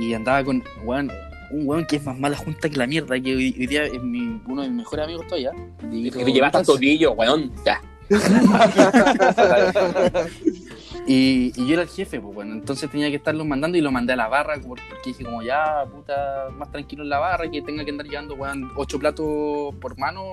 Y 0.00 0.14
andaba 0.14 0.42
con, 0.44 0.62
weón, 0.84 1.10
un 1.50 1.66
weón 1.68 1.86
que 1.86 1.96
es 1.96 2.04
más 2.04 2.18
mala 2.18 2.36
junta 2.36 2.68
que 2.70 2.76
la 2.76 2.86
mierda, 2.86 3.20
que 3.20 3.34
hoy, 3.36 3.54
hoy 3.58 3.66
día 3.66 3.84
es 3.84 4.02
mi- 4.02 4.40
uno 4.46 4.62
de 4.62 4.68
mis 4.68 4.78
mejores 4.78 5.04
amigos 5.04 5.26
todavía. 5.26 5.50
Y 5.92 6.10
que 6.10 6.24
te 6.24 6.32
llevas 6.32 6.52
tanto 6.52 6.76
brillo, 6.76 7.12
weón. 7.12 7.52
Ya. 7.64 7.80
Y, 11.08 11.52
y 11.54 11.66
yo 11.68 11.74
era 11.74 11.82
el 11.82 11.88
jefe, 11.88 12.20
pues 12.20 12.34
bueno, 12.34 12.52
entonces 12.52 12.90
tenía 12.90 13.08
que 13.10 13.16
estarlo 13.16 13.44
mandando 13.44 13.78
y 13.78 13.80
lo 13.80 13.92
mandé 13.92 14.14
a 14.14 14.16
la 14.16 14.26
barra 14.26 14.54
por- 14.60 14.80
porque 14.88 15.10
dije 15.10 15.24
como 15.24 15.40
ya, 15.40 15.84
puta, 15.90 16.48
más 16.52 16.72
tranquilo 16.72 17.04
en 17.04 17.10
la 17.10 17.20
barra, 17.20 17.48
que 17.48 17.62
tenga 17.62 17.84
que 17.84 17.92
andar 17.92 18.06
llevando, 18.08 18.34
weón, 18.34 18.72
ocho 18.74 18.98
platos 18.98 19.72
por 19.80 19.96
mano, 19.98 20.24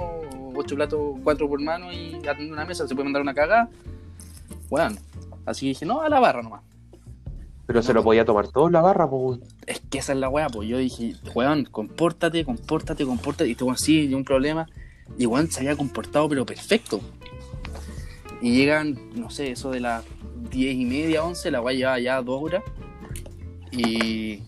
ocho 0.55 0.75
platos, 0.75 0.99
cuatro 1.23 1.47
por 1.47 1.61
mano 1.61 1.93
y 1.93 2.15
atendiendo 2.15 2.53
una 2.55 2.65
mesa, 2.65 2.87
se 2.87 2.95
puede 2.95 3.03
mandar 3.05 3.21
una 3.21 3.35
cagada. 3.35 3.69
Weón, 4.71 4.97
así 5.45 5.65
que 5.65 5.69
dije, 5.69 5.85
no, 5.85 6.01
a 6.01 6.09
la 6.09 6.19
barra 6.19 6.41
nomás. 6.41 6.61
Pero 7.67 7.83
se 7.83 7.93
lo 7.93 8.03
podía 8.03 8.25
tomar 8.25 8.47
todo 8.47 8.65
en 8.67 8.73
la 8.73 8.81
barra, 8.81 9.07
pues. 9.07 9.39
Es 9.67 9.79
que 9.79 9.99
esa 9.99 10.13
es 10.13 10.19
la 10.19 10.27
weá, 10.27 10.49
pues 10.49 10.67
yo 10.67 10.79
dije, 10.79 11.13
weón, 11.35 11.65
compórtate, 11.65 12.43
compórtate, 12.43 13.05
compórtate. 13.05 13.47
Y 13.47 13.51
este 13.51 13.63
weón, 13.63 13.77
sí, 13.77 14.11
un 14.13 14.23
problema. 14.25 14.67
Y 15.19 15.27
weón 15.27 15.51
se 15.51 15.59
había 15.59 15.75
comportado, 15.77 16.27
pero 16.27 16.45
perfecto. 16.47 16.99
Y 18.41 18.55
llegan, 18.57 18.97
no 19.15 19.29
sé, 19.29 19.51
eso 19.51 19.71
de 19.71 19.79
las 19.79 20.03
diez 20.53 20.75
y 20.75 20.85
media, 20.85 21.23
once, 21.23 21.49
la 21.51 21.61
weá 21.61 21.75
llevaba 21.75 21.99
ya 21.99 22.21
dos 22.21 22.41
horas. 22.41 22.63
Y, 23.71 24.39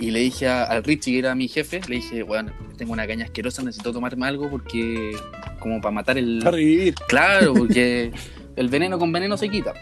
y 0.00 0.10
le 0.10 0.20
dije 0.20 0.48
a- 0.48 0.64
al 0.64 0.82
Richie, 0.82 1.12
que 1.12 1.18
era 1.18 1.34
mi 1.34 1.46
jefe, 1.48 1.80
le 1.88 1.96
dije, 1.96 2.22
weón, 2.22 2.52
tengo 2.78 2.92
una 2.92 3.06
caña 3.06 3.26
asquerosa, 3.26 3.62
necesito 3.62 3.92
tomarme 3.92 4.26
algo 4.26 4.48
porque, 4.50 5.12
como 5.58 5.80
para 5.80 5.92
matar 5.92 6.18
el. 6.18 6.40
Para 6.42 6.56
revivir. 6.56 6.94
Claro, 7.06 7.52
porque 7.54 8.10
el 8.56 8.68
veneno 8.68 8.98
con 8.98 9.12
veneno 9.12 9.36
se 9.36 9.48
quita. 9.50 9.74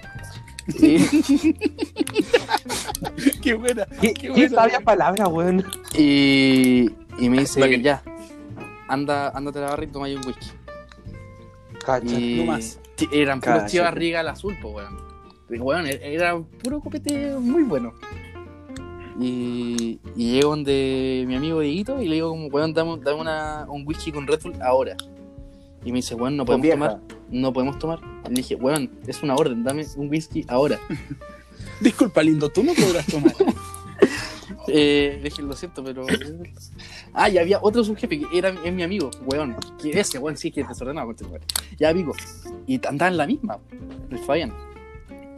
Y- 0.81 0.99
Qué 3.43 3.55
buena. 3.55 3.87
¿Qué, 4.01 4.13
Qué 4.13 4.15
qué 4.15 4.31
buena, 4.31 4.49
sabia 4.49 4.81
palabra, 4.81 5.29
weón? 5.29 5.65
Y, 5.97 6.91
y 7.19 7.29
me 7.31 7.39
dice, 7.41 7.61
que- 7.69 7.81
ya, 7.81 8.03
anda, 8.89 9.31
ándate 9.31 9.59
a 9.59 9.63
la 9.63 9.71
barra 9.71 9.85
y 9.85 9.87
toma 9.87 10.07
ahí 10.07 10.15
un 10.17 10.27
whisky. 10.27 10.47
Cacha. 11.85 12.19
Y 12.19 12.39
no 12.41 12.45
más. 12.47 12.79
eran 13.13 13.41
puros 13.41 13.67
chivas 13.67 13.95
riga 13.95 14.21
al 14.21 14.29
azul, 14.29 14.57
pues, 14.61 14.75
weón. 14.75 15.08
Y, 15.51 15.59
weón, 15.59 15.87
e- 15.87 16.01
era 16.03 16.39
puro 16.63 16.81
copete 16.81 17.37
muy 17.37 17.63
bueno. 17.63 17.93
Y, 19.21 19.99
y 20.15 20.33
llego 20.33 20.51
donde 20.51 21.25
mi 21.27 21.35
amigo 21.35 21.61
Dieguito 21.61 22.01
y 22.01 22.07
le 22.09 22.17
digo 22.17 22.31
como, 22.31 22.47
weón, 22.47 22.73
dame, 22.73 22.99
dame 23.03 23.21
una, 23.21 23.67
un 23.69 23.85
whisky 23.87 24.13
con 24.13 24.27
Red 24.27 24.41
Bull 24.43 24.63
ahora. 24.63 24.97
Y 25.85 25.91
me 25.93 25.97
dice, 25.99 26.15
weón, 26.15 26.37
no 26.37 26.45
podemos 26.45 26.69
tomar, 26.71 27.01
no 27.31 27.53
podemos 27.53 27.79
tomar. 27.79 28.01
Y 28.27 28.29
le 28.29 28.35
dije, 28.37 28.55
weón, 28.55 28.91
es 29.07 29.23
una 29.23 29.35
orden, 29.35 29.65
dame 29.65 29.85
un 29.97 30.09
whisky 30.09 30.45
ahora. 30.49 30.79
Disculpa, 31.81 32.23
lindo, 32.23 32.49
tú 32.49 32.63
no 32.63 32.73
podrás 32.75 33.07
tomar. 33.07 33.33
Eh, 34.71 35.19
le 35.23 35.31
dije, 35.31 35.41
lo 35.41 35.55
siento, 35.55 35.83
pero. 35.83 36.05
Ah, 37.15 37.31
y 37.31 37.39
había 37.39 37.59
otro 37.63 37.83
subjefe 37.85 38.21
que 38.21 38.39
era 38.39 38.51
es 38.65 38.73
mi 38.73 38.83
amigo, 38.83 39.11
weón. 39.25 39.57
Que 39.81 39.99
ese, 39.99 40.19
weón, 40.19 40.37
sí 40.37 40.51
que 40.51 40.61
es 40.61 40.69
desordenado. 40.69 41.15
Ya, 41.79 41.89
amigo. 41.89 42.15
Y 42.67 42.75
andaba 42.87 43.11
en 43.11 43.17
la 43.17 43.27
misma, 43.27 43.59
el 44.11 44.19
Fabián. 44.19 44.53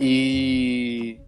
Y. 0.00 1.18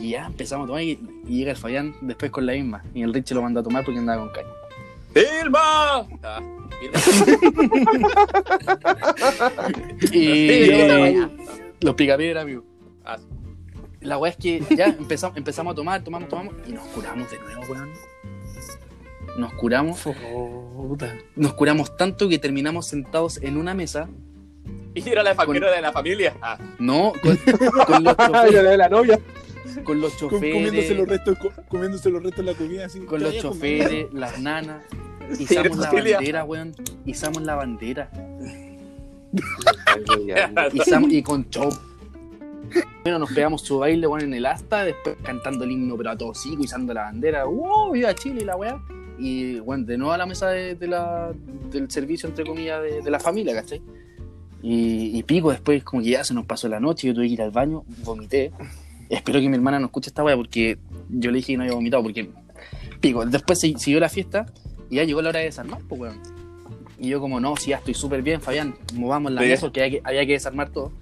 Y 0.00 0.10
ya 0.10 0.26
empezamos 0.26 0.64
a 0.64 0.66
tomar 0.68 0.82
y, 0.82 0.98
y 1.26 1.38
llega 1.38 1.52
el 1.52 1.56
Fabián 1.56 1.94
después 2.02 2.30
con 2.30 2.44
la 2.44 2.52
misma. 2.52 2.82
Y 2.94 3.02
el 3.02 3.14
Richie 3.14 3.34
lo 3.34 3.42
mandó 3.42 3.60
a 3.60 3.62
tomar 3.62 3.84
porque 3.84 3.98
andaba 3.98 4.22
con 4.22 4.32
caña. 4.32 4.48
¡Vilma! 5.14 6.06
Ah. 6.22 6.40
Y. 10.12 11.16
Los 11.80 11.94
picapiedra, 11.94 12.42
amigo. 12.42 12.64
Ah, 13.04 13.16
sí. 13.18 13.24
La 14.00 14.18
weá 14.18 14.30
es 14.30 14.36
que 14.36 14.62
ya 14.76 14.86
empezamos, 14.86 15.36
empezamos 15.36 15.72
a 15.72 15.74
tomar, 15.74 16.04
tomamos, 16.04 16.28
tomamos 16.28 16.54
y 16.66 16.72
nos 16.72 16.86
curamos 16.88 17.30
de 17.30 17.38
nuevo, 17.38 17.62
weón. 17.68 17.90
Nos 19.38 19.52
curamos. 19.54 20.00
Nos 21.36 21.54
curamos 21.54 21.96
tanto 21.96 22.28
que 22.28 22.38
terminamos 22.38 22.86
sentados 22.86 23.40
en 23.42 23.56
una 23.56 23.74
mesa. 23.74 24.08
Y 24.94 25.08
era 25.08 25.22
la 25.22 25.34
familia 25.34 25.70
de 25.70 25.80
la 25.82 25.92
familia. 25.92 26.34
Ah, 26.42 26.58
No, 26.78 27.12
con, 27.22 27.36
con 27.86 28.04
los 28.04 28.16
choferes. 28.16 28.62
la 28.64 28.70
de 28.70 28.76
la 28.76 28.88
novia. 28.88 29.18
Con 29.84 30.00
los 30.00 30.14
Com- 30.14 30.30
comiéndose 30.30 30.94
los 30.94 31.06
choferes. 31.06 31.08
restos, 31.08 31.38
co- 31.38 31.52
comiéndose 31.68 32.10
los 32.10 32.22
restos 32.22 32.44
de 32.44 32.52
la 32.52 32.58
comida 32.58 32.86
así. 32.86 33.00
Con 33.00 33.22
los 33.22 33.36
choferes, 33.38 34.12
las 34.12 34.38
nanas. 34.40 34.82
Izamos 35.38 35.76
la 35.78 35.88
familia. 35.88 36.16
bandera, 36.16 36.44
weón. 36.44 36.74
Izamos 37.04 37.42
la 37.42 37.54
bandera. 37.54 38.10
Izamos, 40.72 41.12
y 41.12 41.22
con 41.22 41.48
show. 41.50 41.68
Bueno, 43.04 43.18
nos 43.20 43.32
pegamos 43.32 43.62
su 43.62 43.78
baile, 43.78 44.06
weón, 44.06 44.22
en 44.24 44.34
el 44.34 44.46
asta. 44.46 44.84
Después 44.84 45.16
cantando 45.22 45.64
el 45.64 45.70
himno, 45.72 45.96
pero 45.96 46.10
a 46.10 46.16
todo 46.16 46.34
sigo, 46.34 46.62
izando 46.64 46.92
la 46.94 47.02
bandera. 47.02 47.44
¡Wow! 47.44 47.92
¡Viva 47.92 48.14
Chile 48.14 48.40
y 48.42 48.44
la 48.44 48.56
weá! 48.56 48.80
Y, 49.18 49.58
bueno, 49.60 49.84
de 49.84 49.98
nuevo 49.98 50.12
a 50.12 50.18
la 50.18 50.26
mesa 50.26 50.48
de, 50.50 50.74
de 50.76 50.86
la, 50.86 51.32
del 51.70 51.90
servicio, 51.90 52.28
entre 52.28 52.44
comillas, 52.44 52.82
de, 52.82 53.02
de 53.02 53.10
la 53.10 53.18
familia, 53.18 53.54
¿cachai? 53.54 53.82
Y, 54.62 55.16
y 55.16 55.22
pico, 55.22 55.50
después 55.50 55.84
como 55.84 56.02
que 56.02 56.10
ya 56.10 56.24
se 56.24 56.34
nos 56.34 56.44
pasó 56.46 56.68
la 56.68 56.80
noche, 56.80 57.06
yo 57.08 57.14
tuve 57.14 57.26
que 57.28 57.34
ir 57.34 57.42
al 57.42 57.50
baño, 57.52 57.84
vomité. 58.04 58.50
Espero 59.08 59.40
que 59.40 59.48
mi 59.48 59.54
hermana 59.56 59.78
no 59.78 59.86
escuche 59.86 60.10
esta 60.10 60.22
weá 60.24 60.36
porque 60.36 60.78
yo 61.08 61.30
le 61.30 61.36
dije 61.38 61.52
que 61.52 61.56
no 61.56 61.62
había 61.62 61.74
vomitado, 61.74 62.02
porque 62.02 62.28
pico, 63.00 63.24
después 63.24 63.60
si- 63.60 63.74
siguió 63.78 64.00
la 64.00 64.08
fiesta 64.08 64.46
y 64.90 64.96
ya 64.96 65.04
llegó 65.04 65.22
la 65.22 65.28
hora 65.30 65.38
de 65.38 65.46
desarmar, 65.46 65.80
pues 65.88 66.00
weón. 66.00 66.20
Y 66.98 67.08
yo 67.10 67.20
como, 67.20 67.38
no, 67.38 67.56
si 67.56 67.70
ya 67.70 67.76
estoy 67.76 67.94
súper 67.94 68.22
bien, 68.22 68.40
Fabián, 68.40 68.74
movamos 68.94 69.30
la 69.32 69.40
Sí. 69.42 69.48
mesa 69.48 69.60
porque 69.66 69.82
había 69.84 70.00
que, 70.00 70.08
había 70.08 70.26
que 70.26 70.32
desarmar 70.32 70.70
todo. 70.70 70.92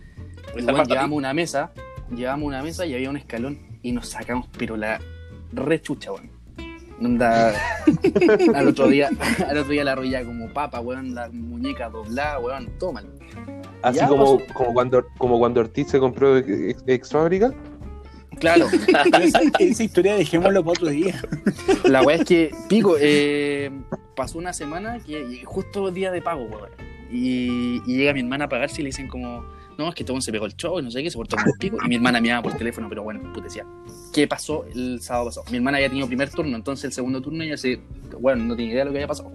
Y 0.56 0.62
bueno, 0.62 0.84
llevamos 0.84 1.16
una 1.16 1.32
mesa, 1.32 1.72
llevamos 2.14 2.46
una 2.46 2.62
mesa 2.62 2.84
y 2.86 2.94
había 2.94 3.08
un 3.10 3.16
escalón 3.16 3.58
y 3.82 3.92
nos 3.92 4.08
sacamos, 4.08 4.46
pero 4.58 4.76
la 4.76 5.00
rechucha, 5.52 6.12
weón. 6.12 6.30
Onda, 7.00 7.54
al 8.54 8.68
otro 8.68 8.88
día, 8.88 9.08
al 9.48 9.58
otro 9.58 9.70
día 9.72 9.84
la 9.84 9.94
rodilla 9.94 10.24
como 10.24 10.48
papa, 10.48 10.80
weón, 10.80 11.14
la 11.14 11.28
muñeca 11.30 11.88
doblada, 11.88 12.38
weón, 12.38 12.68
todo 12.78 12.92
mal. 12.92 13.06
Así 13.86 13.98
Ya 13.98 14.08
como, 14.08 14.38
pasó. 14.38 14.52
como, 14.54 14.74
cuando, 14.74 15.06
como 15.16 15.38
cuando 15.38 15.60
Ortiz 15.60 15.88
se 15.88 16.00
compró 16.00 16.36
ex, 16.38 16.82
ex 16.86 17.10
fábrica. 17.10 17.54
Claro, 18.40 18.66
esa, 19.22 19.40
esa 19.60 19.84
historia 19.84 20.16
dejémoslo 20.16 20.62
para 20.62 20.72
otro 20.72 20.88
día. 20.88 21.22
la 21.84 22.02
weá 22.02 22.16
es 22.16 22.24
que, 22.24 22.52
pico, 22.68 22.96
eh, 23.00 23.70
pasó 24.16 24.38
una 24.38 24.52
semana 24.52 24.98
que 24.98 25.42
justo 25.44 25.90
día 25.90 26.10
de 26.10 26.20
pago, 26.20 26.44
weón. 26.44 26.70
Y, 27.12 27.80
y 27.86 27.96
llega 27.96 28.12
mi 28.12 28.20
hermana 28.20 28.46
a 28.46 28.48
pagarse 28.48 28.80
y 28.80 28.84
le 28.84 28.88
dicen 28.88 29.06
como, 29.06 29.44
no, 29.78 29.88
es 29.88 29.94
que 29.94 30.04
weón 30.04 30.20
se 30.20 30.32
pegó 30.32 30.46
el 30.46 30.56
show 30.56 30.80
y 30.80 30.82
no 30.82 30.90
sé 30.90 31.02
qué, 31.02 31.10
se 31.10 31.16
portó 31.16 31.36
como 31.36 31.48
el 31.52 31.58
pico. 31.58 31.78
Y 31.84 31.88
mi 31.88 31.94
hermana 31.94 32.20
me 32.20 32.26
llamaba 32.28 32.48
por 32.50 32.58
teléfono, 32.58 32.88
pero 32.88 33.04
bueno, 33.04 33.32
puta 33.32 33.44
decía, 33.44 33.64
¿qué 34.12 34.26
pasó 34.26 34.64
el 34.74 35.00
sábado 35.00 35.26
pasado? 35.26 35.46
Mi 35.50 35.58
hermana 35.58 35.76
había 35.78 35.88
tenido 35.88 36.08
primer 36.08 36.28
turno, 36.30 36.56
entonces 36.56 36.86
el 36.86 36.92
segundo 36.92 37.22
turno 37.22 37.44
ella 37.44 37.56
se, 37.56 37.80
bueno, 38.18 38.42
no 38.44 38.56
tenía 38.56 38.72
idea 38.72 38.80
de 38.80 38.86
lo 38.86 38.90
que 38.90 38.98
había 38.98 39.08
pasado. 39.08 39.30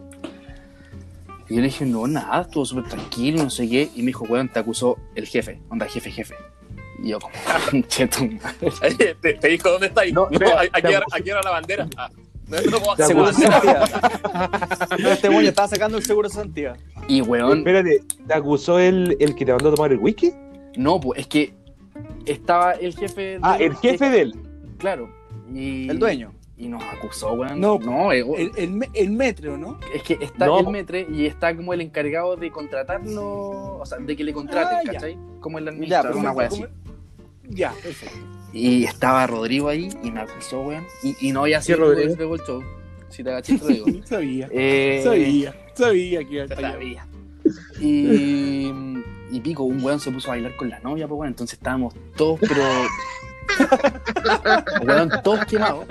Y 1.52 1.56
yo 1.56 1.60
le 1.60 1.68
dije, 1.68 1.86
no, 1.86 2.08
nada, 2.08 2.44
estuvo 2.44 2.64
súper 2.64 2.86
tranquilo, 2.86 3.44
no 3.44 3.50
sé 3.50 3.68
qué. 3.68 3.90
Y 3.94 4.00
me 4.04 4.08
dijo, 4.08 4.24
weón, 4.30 4.48
te 4.48 4.60
acusó 4.60 4.98
el 5.16 5.28
jefe, 5.28 5.60
onda, 5.68 5.86
jefe, 5.86 6.10
jefe. 6.10 6.34
Y 7.04 7.10
yo 7.10 7.20
como, 7.20 7.34
cheto, 7.90 8.20
te, 9.22 9.34
te 9.34 9.48
dijo 9.50 9.70
dónde 9.70 9.88
está 9.88 10.00
ahí. 10.02 10.14
No, 10.14 10.28
No, 10.32 10.32
espera, 10.32 10.62
aquí, 10.62 10.94
era, 10.94 11.04
aquí 11.12 11.30
era 11.30 11.42
la 11.44 11.50
bandera. 11.50 11.90
Ah, 11.98 12.10
no, 12.48 12.58
no 12.62 12.96
Seguro 13.06 13.32
este 15.12 15.28
güey 15.28 15.48
estaba 15.48 15.68
sacando 15.68 15.98
el 15.98 16.06
seguro 16.06 16.30
Santía. 16.30 16.78
Y 17.10 17.20
weón, 17.20 17.58
Espérate, 17.58 18.02
¿te 18.26 18.34
acusó 18.34 18.80
el, 18.80 19.18
el 19.20 19.36
que 19.36 19.46
te 19.46 19.52
mandó 19.52 19.74
a 19.74 19.76
tomar 19.76 19.92
el 19.92 20.00
whisky? 20.00 20.32
no, 20.78 21.02
pues 21.02 21.20
es 21.20 21.28
que 21.28 21.54
estaba 22.26 22.72
el 22.74 22.96
jefe. 22.96 23.40
Ah, 23.42 23.58
de- 23.58 23.66
el 23.66 23.76
jefe 23.76 24.10
de 24.10 24.22
él. 24.22 24.36
Claro. 24.78 25.14
Y, 25.54 25.90
El 25.90 26.00
dueño. 26.00 26.32
Y 26.62 26.68
nos 26.68 26.84
acusó, 26.84 27.34
weón. 27.34 27.60
No, 27.60 27.80
no 27.80 28.12
eh, 28.14 28.24
El, 28.38 28.52
el, 28.56 28.88
el 28.94 29.12
metro, 29.12 29.58
¿no? 29.58 29.80
es 29.96 30.04
que 30.04 30.20
está 30.22 30.46
No. 30.46 30.60
el 30.60 30.68
metre 30.68 31.08
y 31.12 31.26
está 31.26 31.56
como 31.56 31.74
el 31.74 31.82
encargado 31.82 32.36
de 32.36 32.52
contratarlo, 32.52 33.80
o 33.80 33.86
sea, 33.86 33.98
de 33.98 34.16
que 34.16 34.24
le 34.24 34.32
contraten, 34.32 34.78
Ah, 34.78 34.82
ya. 34.86 34.94
¿cachai? 34.94 35.18
Como 35.40 35.58
el 35.58 35.66
Ya, 35.66 35.72
administrador, 35.72 36.12
pero 36.12 36.20
una 36.20 36.32
wea 36.34 36.48
así. 36.48 36.62
¿Cómo- 36.62 36.74
Ya, 37.50 37.72
perfecto. 37.82 38.16
Y 38.54 38.84
estaba 38.84 39.26
Rodrigo 39.26 39.70
ahí 39.70 39.90
y 40.04 40.12
me 40.12 40.20
acusó, 40.20 40.62
weón. 40.62 40.86
Y, 41.04 41.16
y 41.30 41.32
no 41.32 41.42
había 41.42 41.62
sido 41.64 41.80
Rodrigo? 41.80 42.36
el 42.36 42.42
Show. 42.42 42.62
Si 43.10 43.24
te 43.24 43.30
agachas, 43.32 43.60
te 43.60 43.64
lo 43.64 43.68
digo. 43.86 43.86
Sabía, 44.06 44.48
Eh, 44.52 45.02
sabía, 45.04 45.56
sabía 45.74 46.24
que 46.24 46.34
iba 46.34 46.42
a 46.44 46.46
estar 46.46 46.62
sabía. 46.74 47.08
Y, 47.80 48.72
y 49.32 49.40
pico, 49.42 49.64
un 49.64 49.84
weón 49.84 50.00
se 50.00 50.12
puso 50.12 50.28
a 50.30 50.32
bailar 50.36 50.56
con 50.56 50.70
la 50.70 50.80
novia, 50.82 51.08
pues 51.08 51.18
weón. 51.20 51.30
Entonces 51.30 51.58
estábamos 51.58 51.96
todos, 52.16 52.40
pero. 52.40 52.62
Weón, 54.84 55.10
todos 55.24 55.46
quemados. 55.46 55.86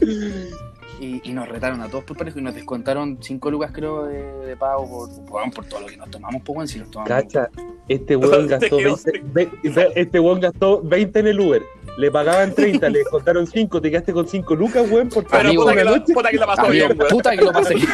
Y, 1.04 1.20
y 1.22 1.32
nos 1.34 1.46
retaron 1.48 1.82
a 1.82 1.88
todos 1.88 2.04
por 2.04 2.16
parejo 2.16 2.38
y 2.38 2.42
nos 2.42 2.54
descontaron 2.54 3.18
5 3.20 3.50
lucas, 3.50 3.70
creo, 3.74 4.04
de, 4.06 4.22
de 4.46 4.56
pago 4.56 4.88
por, 4.88 5.08
weón, 5.34 5.50
por 5.50 5.66
todo 5.66 5.80
lo 5.80 5.86
que 5.86 5.96
nos 5.98 6.10
tomamos, 6.10 6.40
pues 6.42 6.56
weón. 6.56 6.68
Si 6.68 6.78
nos 6.78 6.90
tomamos. 6.90 7.08
Cacha, 7.08 7.50
este 7.88 8.16
weón 8.16 8.48
Te 8.48 8.58
gastó 8.58 8.76
quedó 8.78 8.96
20, 9.04 9.22
ve- 9.70 9.92
este 9.96 10.18
weón 10.20 10.40
gastó 10.40 10.80
20 10.82 11.18
en 11.18 11.26
el 11.26 11.40
Uber. 11.40 11.62
Le 11.98 12.10
pagaban 12.10 12.52
30, 12.54 12.88
le 12.88 13.04
contaron 13.04 13.46
5, 13.46 13.80
te 13.80 13.90
quedaste 13.90 14.12
con 14.12 14.26
5 14.26 14.54
lucas, 14.56 14.90
weón, 14.90 15.08
por 15.10 15.24
Pero 15.26 15.48
Amigo, 15.48 15.62
puta 15.62 15.74
que, 15.76 15.84
la, 15.84 15.90
noche. 15.90 16.14
puta 16.14 16.30
que 16.30 16.36
la 16.38 16.46
pasó 16.46 16.62
Amigo, 16.62 16.86
bien, 16.88 16.98
weón. 16.98 17.10
puta 17.10 17.36
que 17.36 17.44
lo 17.44 17.52
pasé. 17.52 17.74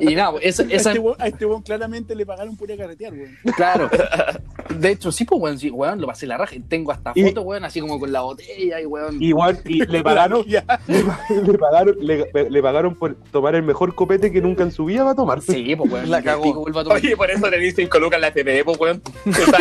y 0.00 0.14
nada, 0.14 0.38
esa, 0.42 0.62
A 0.62 0.66
esa, 0.66 0.90
este, 0.90 0.98
weón, 1.00 1.16
a 1.20 1.26
este 1.28 1.46
weón 1.46 1.62
claramente 1.62 2.14
le 2.14 2.26
pagaron 2.26 2.56
por 2.56 2.70
ir 2.70 2.74
a 2.80 2.84
carretear, 2.84 3.12
weón. 3.14 3.36
Claro. 3.56 3.90
De 4.78 4.90
hecho, 4.90 5.10
sí, 5.10 5.24
pues, 5.24 5.40
weón, 5.40 5.58
sí, 5.58 5.70
weón, 5.70 6.00
lo 6.00 6.06
pasé 6.06 6.26
la 6.26 6.36
raja. 6.36 6.54
Tengo 6.68 6.92
hasta 6.92 7.14
fotos, 7.14 7.44
weón, 7.44 7.64
así 7.64 7.80
como 7.80 7.98
con 7.98 8.12
la 8.12 8.20
botella 8.20 8.80
y 8.80 8.86
weón. 8.86 9.22
Igual, 9.22 9.58
y 9.64 9.84
le 9.86 10.02
pagaron, 10.02 10.44
Ya. 10.46 10.64
Le, 10.86 11.42
le 11.42 11.58
pagaron, 11.58 11.96
le, 12.00 12.30
le 12.50 12.62
pagaron 12.62 12.94
por 12.94 13.14
tomar 13.30 13.54
el 13.54 13.62
mejor 13.62 13.94
copete 13.94 14.32
que 14.32 14.40
nunca 14.40 14.62
en 14.62 14.72
su 14.72 14.84
vida 14.84 15.04
va 15.04 15.12
a 15.12 15.14
tomar. 15.14 15.40
Sí, 15.40 15.74
pues, 15.76 15.90
weón. 15.90 16.10
La 16.10 16.22
cagó. 16.22 16.42
pico 16.42 16.60
vuelve 16.60 16.80
a 16.80 16.84
tomar. 16.84 16.98
Oye, 16.98 17.16
por 17.16 17.30
eso 17.30 17.48
le 17.48 17.58
di 17.58 17.70
5 17.72 17.98
lucas 17.98 18.16
en 18.16 18.20
la 18.20 18.28
FP, 18.28 18.64
pues, 18.64 18.80
weón. 18.80 19.02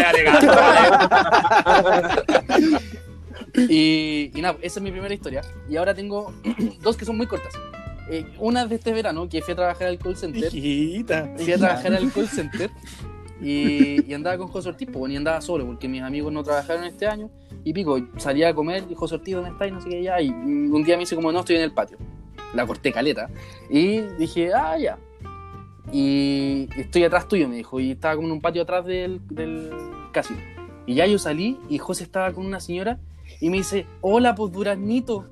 Alegando. 0.05 0.51
Y, 3.69 4.31
y 4.35 4.41
nada, 4.41 4.57
esa 4.61 4.79
es 4.79 4.83
mi 4.83 4.91
primera 4.91 5.13
historia. 5.13 5.41
Y 5.69 5.77
ahora 5.77 5.93
tengo 5.93 6.33
dos 6.81 6.97
que 6.97 7.05
son 7.05 7.15
muy 7.15 7.25
cortas. 7.25 7.53
Eh, 8.09 8.25
una 8.37 8.63
es 8.63 8.69
de 8.69 8.75
este 8.75 8.91
verano, 8.93 9.29
que 9.29 9.41
fui 9.41 9.53
a 9.53 9.55
trabajar 9.55 9.87
al 9.87 9.97
call 9.97 10.17
center. 10.17 10.53
Hijita. 10.53 11.29
Fui 11.37 11.53
a 11.53 11.57
trabajar 11.57 11.93
al 11.93 12.11
call 12.11 12.27
center 12.27 12.69
y, 13.41 14.10
y 14.10 14.13
andaba 14.13 14.38
con 14.38 14.48
José 14.48 14.69
Ortiz, 14.69 14.89
pues, 14.91 15.12
y 15.12 15.15
andaba 15.15 15.41
solo, 15.41 15.65
porque 15.65 15.88
mis 15.88 16.02
amigos 16.02 16.32
no 16.32 16.43
trabajaron 16.43 16.84
este 16.86 17.08
año. 17.08 17.30
Y 17.63 17.74
pico, 17.74 18.00
salía 18.17 18.50
a 18.50 18.54
comer, 18.54 18.86
y 18.89 18.95
José 18.95 19.15
Ortiz, 19.15 19.36
¿dónde 19.36 19.52
está? 19.52 19.67
Y 19.67 19.71
no 19.71 19.82
sé 19.82 19.89
qué, 19.89 20.04
ya. 20.04 20.21
Y 20.21 20.30
un 20.30 20.84
día 20.84 20.95
me 20.95 21.02
dice, 21.02 21.15
como 21.15 21.32
no, 21.32 21.39
estoy 21.39 21.58
en 21.58 21.63
el 21.63 21.74
patio. 21.74 21.98
La 22.54 22.65
corté 22.65 22.91
caleta. 22.91 23.30
Y 23.69 24.02
dije, 24.17 24.54
ah, 24.54 24.78
ya. 24.78 24.98
Y 25.91 26.67
estoy 26.78 27.04
atrás 27.04 27.28
tuyo, 27.28 27.48
me 27.48 27.58
dijo. 27.58 27.80
Y 27.80 27.91
estaba 27.91 28.15
como 28.15 28.28
en 28.28 28.34
un 28.34 28.41
patio 28.41 28.63
atrás 28.63 28.86
del, 28.86 29.19
del 29.28 29.71
casino. 30.12 30.39
Y 30.86 30.95
ya 30.95 31.06
yo 31.06 31.17
salí 31.17 31.60
y 31.69 31.78
José 31.78 32.04
estaba 32.04 32.32
con 32.32 32.45
una 32.45 32.60
señora 32.60 33.00
y 33.39 33.50
me 33.50 33.58
dice, 33.58 33.88
hola, 34.02 34.36
pues 34.36 34.52
Duraznito. 34.52 35.26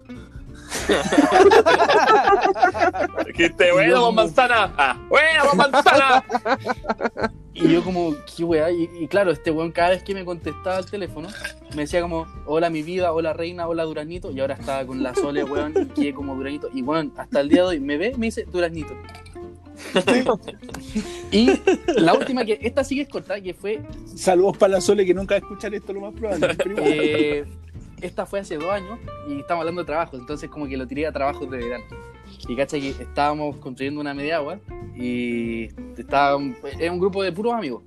Dijiste, 3.27 3.71
bueno, 3.71 4.01
con 4.01 4.15
manzana. 4.15 4.73
Ah, 4.77 4.97
bueno, 5.09 5.43
con 5.49 5.57
manzana. 5.57 6.23
Y 7.55 7.71
yo 7.71 7.83
como, 7.83 8.15
qué 8.35 8.43
weá, 8.43 8.71
y, 8.71 8.89
y 8.99 9.07
claro, 9.07 9.31
este 9.31 9.51
weón 9.51 9.71
cada 9.71 9.89
vez 9.89 10.03
que 10.03 10.13
me 10.15 10.25
contestaba 10.25 10.77
al 10.77 10.89
teléfono, 10.89 11.29
me 11.75 11.83
decía 11.83 12.01
como, 12.01 12.25
hola 12.45 12.69
mi 12.69 12.81
vida, 12.81 13.13
hola 13.13 13.33
reina, 13.33 13.67
hola 13.67 13.83
Duraznito, 13.83 14.31
y 14.31 14.39
ahora 14.39 14.55
estaba 14.55 14.85
con 14.85 15.03
la 15.03 15.13
Sole, 15.13 15.43
weón, 15.43 15.73
y 15.77 15.85
quedé 15.85 16.13
como 16.13 16.35
Duraznito, 16.35 16.69
y 16.73 16.81
weón, 16.81 17.13
hasta 17.15 17.41
el 17.41 17.49
día 17.49 17.61
de 17.61 17.67
hoy 17.67 17.79
me 17.79 17.97
ve, 17.97 18.13
me 18.17 18.27
dice 18.27 18.45
Duraznito. 18.51 18.93
y 21.31 21.51
la 21.95 22.13
última 22.13 22.45
que, 22.45 22.57
esta 22.61 22.83
sí 22.83 22.95
que 22.95 23.01
es 23.01 23.09
corta, 23.09 23.39
que 23.39 23.53
fue, 23.53 23.81
Saludos 24.15 24.57
para 24.57 24.73
la 24.73 24.81
Sole 24.81 25.05
que 25.05 25.13
nunca 25.13 25.35
va 25.35 25.37
a 25.37 25.39
escuchar 25.39 25.73
esto 25.75 25.93
lo 25.93 26.01
más 26.01 26.13
probable. 26.13 26.55
eh, 26.77 27.45
esta 28.05 28.25
fue 28.25 28.39
hace 28.41 28.55
dos 28.57 28.69
años, 28.71 28.99
y 29.27 29.39
estamos 29.39 29.61
hablando 29.61 29.81
de 29.81 29.85
trabajos, 29.87 30.19
entonces 30.19 30.49
como 30.49 30.67
que 30.67 30.77
lo 30.77 30.85
tiré 30.87 31.07
a 31.07 31.11
trabajos 31.11 31.49
de 31.49 31.57
verano. 31.57 31.85
Y 32.47 32.55
cacha 32.55 32.79
que 32.79 32.89
estábamos 32.89 33.57
construyendo 33.57 34.01
una 34.01 34.13
media 34.13 34.37
agua, 34.37 34.59
y 34.95 35.69
estaba, 35.97 36.35
un- 36.35 36.55
era 36.79 36.91
un 36.91 36.99
grupo 36.99 37.23
de 37.23 37.31
puros 37.31 37.53
amigos. 37.53 37.83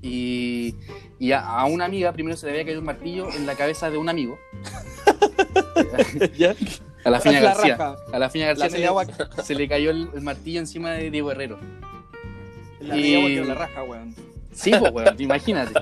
Y, 0.00 0.74
y 1.20 1.30
a, 1.32 1.40
a 1.46 1.64
una 1.66 1.84
amiga 1.84 2.12
primero 2.12 2.36
se 2.36 2.46
le 2.46 2.52
había 2.52 2.64
caído 2.64 2.80
un 2.80 2.86
martillo 2.86 3.28
en 3.30 3.46
la 3.46 3.54
cabeza 3.54 3.88
de 3.90 3.98
un 3.98 4.08
amigo. 4.08 4.38
¿Ya? 6.38 6.54
A 7.04 7.10
la 7.10 7.20
Fina 7.20 7.40
La 7.40 7.54
García. 7.54 7.96
A 8.12 8.18
la 8.18 8.30
Fina 8.30 8.46
García 8.46 8.64
La 8.68 8.70
se 8.76 8.86
agua, 8.86 9.04
le, 9.04 9.42
se 9.42 9.54
le 9.54 9.68
cayó 9.68 9.90
el, 9.90 10.08
el 10.14 10.20
martillo 10.22 10.60
encima 10.60 10.90
de 10.92 11.10
Diego 11.10 11.30
Herrero. 11.30 11.58
la 12.80 12.94
media 12.94 13.18
agua 13.18 13.30
Y- 13.30 13.44
la 13.44 13.54
raja, 13.54 13.82
weón. 13.84 14.14
Sí, 14.52 14.70
pues, 14.78 14.92
weón, 14.92 15.14
imagínate. 15.20 15.72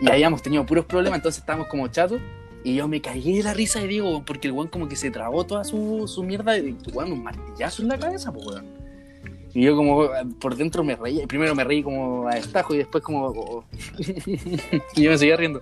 Y 0.00 0.10
habíamos 0.10 0.42
tenido 0.42 0.64
puros 0.66 0.84
problemas, 0.84 1.18
entonces 1.18 1.40
estábamos 1.40 1.68
como 1.68 1.88
chatos. 1.88 2.20
Y 2.64 2.74
yo 2.74 2.88
me 2.88 3.02
cagué 3.02 3.36
de 3.36 3.42
la 3.42 3.52
risa 3.52 3.80
de 3.80 3.88
Diego, 3.88 4.24
porque 4.24 4.48
el 4.48 4.54
weón 4.54 4.68
como 4.68 4.88
que 4.88 4.96
se 4.96 5.10
trabó 5.10 5.44
toda 5.44 5.64
su, 5.64 6.08
su 6.08 6.22
mierda 6.22 6.52
de, 6.52 6.74
weón, 6.92 7.12
un 7.12 7.22
martillazo 7.22 7.82
en 7.82 7.88
la 7.88 7.98
cabeza, 7.98 8.32
pues, 8.32 8.46
weón. 8.46 8.84
Y 9.52 9.62
yo 9.62 9.76
como 9.76 10.08
por 10.40 10.56
dentro 10.56 10.82
me 10.82 10.96
reí, 10.96 11.24
primero 11.26 11.54
me 11.54 11.62
reí 11.62 11.82
como 11.82 12.26
a 12.26 12.34
destajo 12.34 12.74
y 12.74 12.78
después 12.78 13.04
como... 13.04 13.26
oh. 13.26 13.64
y 14.96 15.02
yo 15.02 15.10
me 15.10 15.18
seguía 15.18 15.36
riendo. 15.36 15.60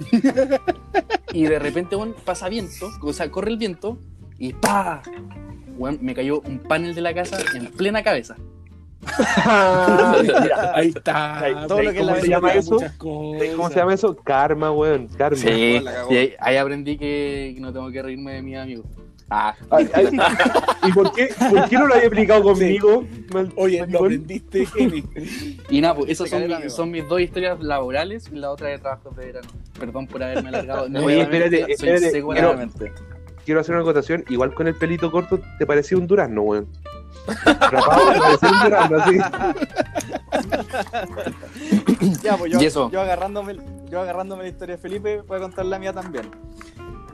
Y 1.33 1.45
de 1.45 1.59
repente, 1.59 1.97
weón, 1.97 2.15
pasa 2.25 2.49
viento, 2.49 2.91
o 3.03 3.13
sea, 3.13 3.31
corre 3.31 3.51
el 3.51 3.59
viento 3.59 3.99
y 4.39 4.53
¡pa! 4.53 5.03
Weón, 5.77 5.99
me 6.03 6.15
cayó 6.15 6.41
un 6.41 6.61
panel 6.61 6.95
de 6.95 7.01
la 7.01 7.13
casa 7.13 7.39
en 7.55 7.67
plena 7.73 8.03
cabeza. 8.03 8.37
Mira, 10.23 10.73
ahí 10.75 10.89
está. 10.89 11.41
Ahí, 11.41 11.55
todo 11.67 11.83
lo 11.83 11.93
que 11.93 11.99
¿Cómo 11.99 12.11
la 12.13 12.21
se 12.21 12.29
llama 12.29 12.53
eso? 12.55 12.79
¿Cómo 12.99 13.69
se 13.71 13.77
llama 13.77 13.95
eso? 13.95 14.17
Karma, 14.17 14.71
weón. 14.73 15.09
Karma. 15.09 15.37
Sí, 15.37 15.83
y 16.11 16.15
ahí, 16.17 16.35
ahí 16.39 16.57
aprendí 16.57 16.97
que, 16.97 17.55
no 17.59 17.73
tengo 17.73 17.91
que 17.91 18.03
reírme 18.03 18.35
de 18.35 18.43
mis 18.43 18.57
amigos. 18.57 18.87
Ah, 19.35 19.55
Ay, 19.71 19.89
ay, 19.95 20.09
¿Y 20.87 20.93
por 20.93 21.11
qué, 21.15 21.31
por 21.49 21.67
qué 21.67 21.77
no 21.79 21.87
lo 21.87 21.95
había 21.95 22.07
aplicado 22.07 22.43
conmigo? 22.43 23.03
Mal- 23.33 23.51
Oye, 23.57 23.79
lo 23.79 23.87
maricón? 23.87 24.05
aprendiste, 24.07 24.67
y 25.71 25.81
nada, 25.81 25.95
pues 25.95 26.11
esas 26.11 26.29
son, 26.71 26.91
mi- 26.91 27.01
mis 27.01 27.09
dos 27.09 27.19
historias 27.19 27.59
laborales 27.61 28.29
y 28.31 28.37
la 28.37 28.51
otra 28.51 28.69
de 28.69 28.79
trabajos 28.79 29.17
de 29.17 29.27
verano. 29.27 29.49
Perdón 29.79 30.07
por 30.07 30.23
haberme 30.23 30.51
alargado. 30.51 30.83
Oye, 30.83 30.91
nuevamente, 30.91 31.47
espérate, 31.47 31.61
soy 31.65 31.73
espérate, 31.73 32.11
seco 32.11 32.29
quiero-. 32.29 32.59
Quiero 33.47 33.61
hacer 33.61 33.75
una 33.75 33.83
acotación. 33.83 34.23
Igual 34.29 34.53
con 34.55 34.69
el 34.69 34.75
pelito 34.75 35.11
corto, 35.11 35.41
te 35.59 35.67
parecía 35.67 35.97
un 35.97 36.07
durazno, 36.07 36.43
weón. 36.43 36.69
Ya, 42.23 42.37
pues 42.37 42.53
yo, 42.53 42.61
¿Y 42.61 42.67
eso? 42.67 42.91
yo 42.91 43.01
agarrándome, 43.01 43.57
yo 43.89 44.01
agarrándome 44.01 44.43
la 44.45 44.49
historia 44.49 44.77
de 44.77 44.83
Felipe, 44.83 45.21
voy 45.23 45.39
a 45.39 45.41
contar 45.41 45.65
la 45.67 45.79
mía 45.79 45.93
también. 45.93 46.31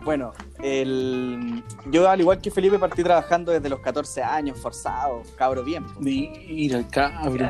Bueno, 0.05 0.33
el, 0.63 1.63
yo 1.91 2.09
al 2.09 2.21
igual 2.21 2.41
que 2.41 2.51
Felipe 2.51 2.79
partí 2.79 3.03
trabajando 3.03 3.53
desde 3.53 3.69
los 3.69 3.81
14 3.81 4.23
años, 4.23 4.59
forzado, 4.59 5.23
cabro 5.37 5.63
bien. 5.63 5.85
po. 5.85 6.01
Mira, 6.01 6.79
el. 6.79 6.87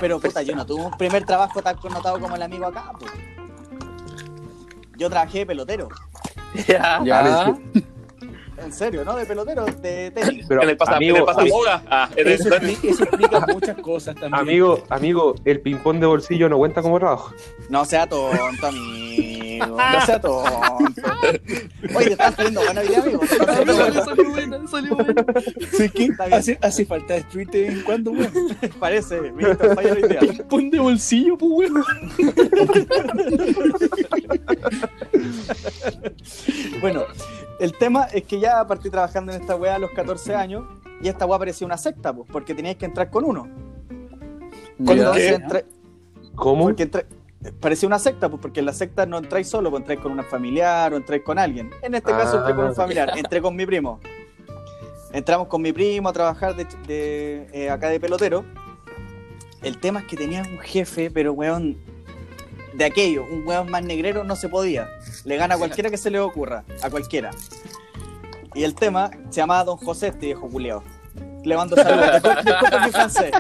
Pero 0.01 0.19
puta, 0.19 0.43
yo 0.43 0.57
no 0.57 0.67
tuve 0.67 0.85
un 0.87 0.97
primer 0.97 1.25
trabajo 1.25 1.63
tan 1.63 1.77
connotado 1.77 2.19
como 2.19 2.35
el 2.35 2.43
amigo 2.43 2.67
acá. 2.67 2.91
po. 2.99 3.07
Yo 4.97 5.09
trabajé 5.09 5.39
de 5.41 5.47
pelotero, 5.47 5.89
Ya. 6.67 7.01
Ya, 7.05 7.55
en 8.63 8.73
serio, 8.73 9.05
¿no? 9.05 9.17
De 9.17 9.25
pelotero, 9.27 9.65
de 9.67 10.11
tenis. 10.11 10.47
Pero, 10.49 10.63
en 10.63 10.71
el 10.71 10.77
pasa, 10.77 10.97
amigo, 10.97 11.17
en 11.17 11.21
el 11.23 11.27
pasaboga. 11.27 11.83
Ah, 11.91 12.09
el- 12.17 12.29
Eso, 12.29 12.49
eso 12.83 13.05
explica 13.05 13.41
muchas 13.53 13.77
cosas 13.79 14.15
también. 14.15 14.35
amigo, 14.35 14.83
amigo, 14.89 15.35
el 15.45 15.61
ping-pong 15.61 15.99
de 16.01 16.07
bolsillo 16.07 16.49
no 16.49 16.59
cuenta 16.59 16.83
como 16.83 16.99
trabajo. 16.99 17.33
No 17.69 17.85
sea 17.85 18.07
tonto, 18.09 18.67
amigo. 18.67 19.65
amigo. 19.65 19.77
No 19.77 20.07
sea 20.07 20.21
tonto. 20.21 20.45
Oye, 21.97 22.07
te 22.07 22.13
estás 22.13 22.35
saliendo 22.35 22.61
buena 22.63 22.83
vida, 22.83 23.03
amigo. 23.03 23.21
Buena. 23.21 24.05
Salió 24.05 24.31
buena, 24.31 24.69
salió 24.69 24.95
buena. 24.97 25.25
Sí, 25.77 25.89
que 25.91 26.11
hace, 26.33 26.59
hace 26.63 26.87
falta 26.87 27.15
destruir 27.15 27.49
de 27.51 27.63
vez 27.63 27.73
en 27.73 27.83
cuando, 27.83 28.11
weón. 28.13 28.33
Parece, 28.79 29.21
Víctor, 29.21 29.75
falla 29.75 29.93
hoy 29.95 30.03
día. 30.09 30.21
Pon 30.49 30.71
de 30.71 30.79
bolsillo, 30.79 31.37
pues, 31.37 31.71
weón. 31.71 31.85
Bueno, 36.81 37.05
el 37.59 37.73
tema 37.77 38.05
es 38.05 38.25
que 38.25 38.39
ya 38.41 38.67
partí 38.67 38.91
trabajando 38.91 39.33
en 39.33 39.41
esta 39.41 39.57
weá 39.57 39.77
a 39.77 39.79
los 39.79 39.91
14 39.93 40.35
años 40.35 40.65
y 41.01 41.09
esta 41.09 41.27
weá 41.27 41.39
parecía 41.39 41.67
una 41.67 41.77
secta, 41.79 42.13
pues, 42.13 42.29
porque 42.31 42.55
teníais 42.55 42.77
que 42.77 42.87
entrar 42.87 43.11
con 43.11 43.25
uno. 43.25 43.49
Entré- 44.79 45.65
¿Cómo? 46.35 46.65
porque 46.65 46.85
entré- 46.85 47.07
parecía 47.61 47.87
una 47.87 47.99
secta, 47.99 48.29
pues, 48.29 48.41
porque 48.41 48.61
en 48.61 48.67
la 48.67 48.73
secta 48.73 49.07
no 49.07 49.19
entráis 49.19 49.49
solo, 49.49 49.71
pues 49.71 49.81
entráis 49.83 50.01
con 50.01 50.13
una 50.13 50.23
familiar 50.23 50.93
o 50.93 50.97
entráis 50.97 51.23
con 51.23 51.39
alguien. 51.39 51.71
En 51.83 51.95
este 51.95 52.11
caso 52.13 52.39
entré 52.39 52.55
con 52.55 52.65
un 52.67 52.71
Ah. 52.73 52.75
familiar, 52.75 53.11
entré 53.17 53.41
con 53.43 53.55
mi 53.57 53.67
primo. 53.67 54.01
Entramos 55.13 55.49
con 55.49 55.63
mi 55.63 55.73
primo 55.73 56.09
a 56.09 56.13
trabajar 56.13 56.55
de, 56.55 56.67
de, 56.87 57.47
eh, 57.53 57.71
acá 57.71 57.89
de 57.89 57.99
pelotero. 57.99 58.45
El 59.63 59.79
tema 59.79 60.01
es 60.01 60.07
que 60.07 60.17
tenía 60.17 60.43
un 60.43 60.59
jefe, 60.59 61.11
pero 61.11 61.33
weón, 61.33 61.79
de 62.79 62.85
aquello, 62.85 63.25
un 63.25 63.47
weón 63.47 63.71
más 63.71 63.83
negrero 63.83 64.23
no 64.25 64.37
se 64.37 64.49
podía. 64.49 64.89
Le 65.25 65.37
gana 65.37 65.57
a 65.57 65.59
cualquiera 65.59 65.91
que 65.91 65.97
se 65.99 66.11
le 66.11 66.21
ocurra, 66.21 66.65
a 66.81 66.89
cualquiera. 66.89 67.31
Y 68.55 68.63
el 68.63 68.75
tema 68.75 69.11
se 69.31 69.41
llamaba 69.41 69.65
Don 69.65 69.77
José, 69.77 70.09
este 70.09 70.27
viejo 70.27 70.49
culiao. 70.49 70.83
Le 71.45 71.57
mando 71.57 71.75
saludos. 71.77 72.23
Discul- 72.23 72.45
Disculpen 72.57 72.83
mi 72.85 72.91
francés. 72.91 73.31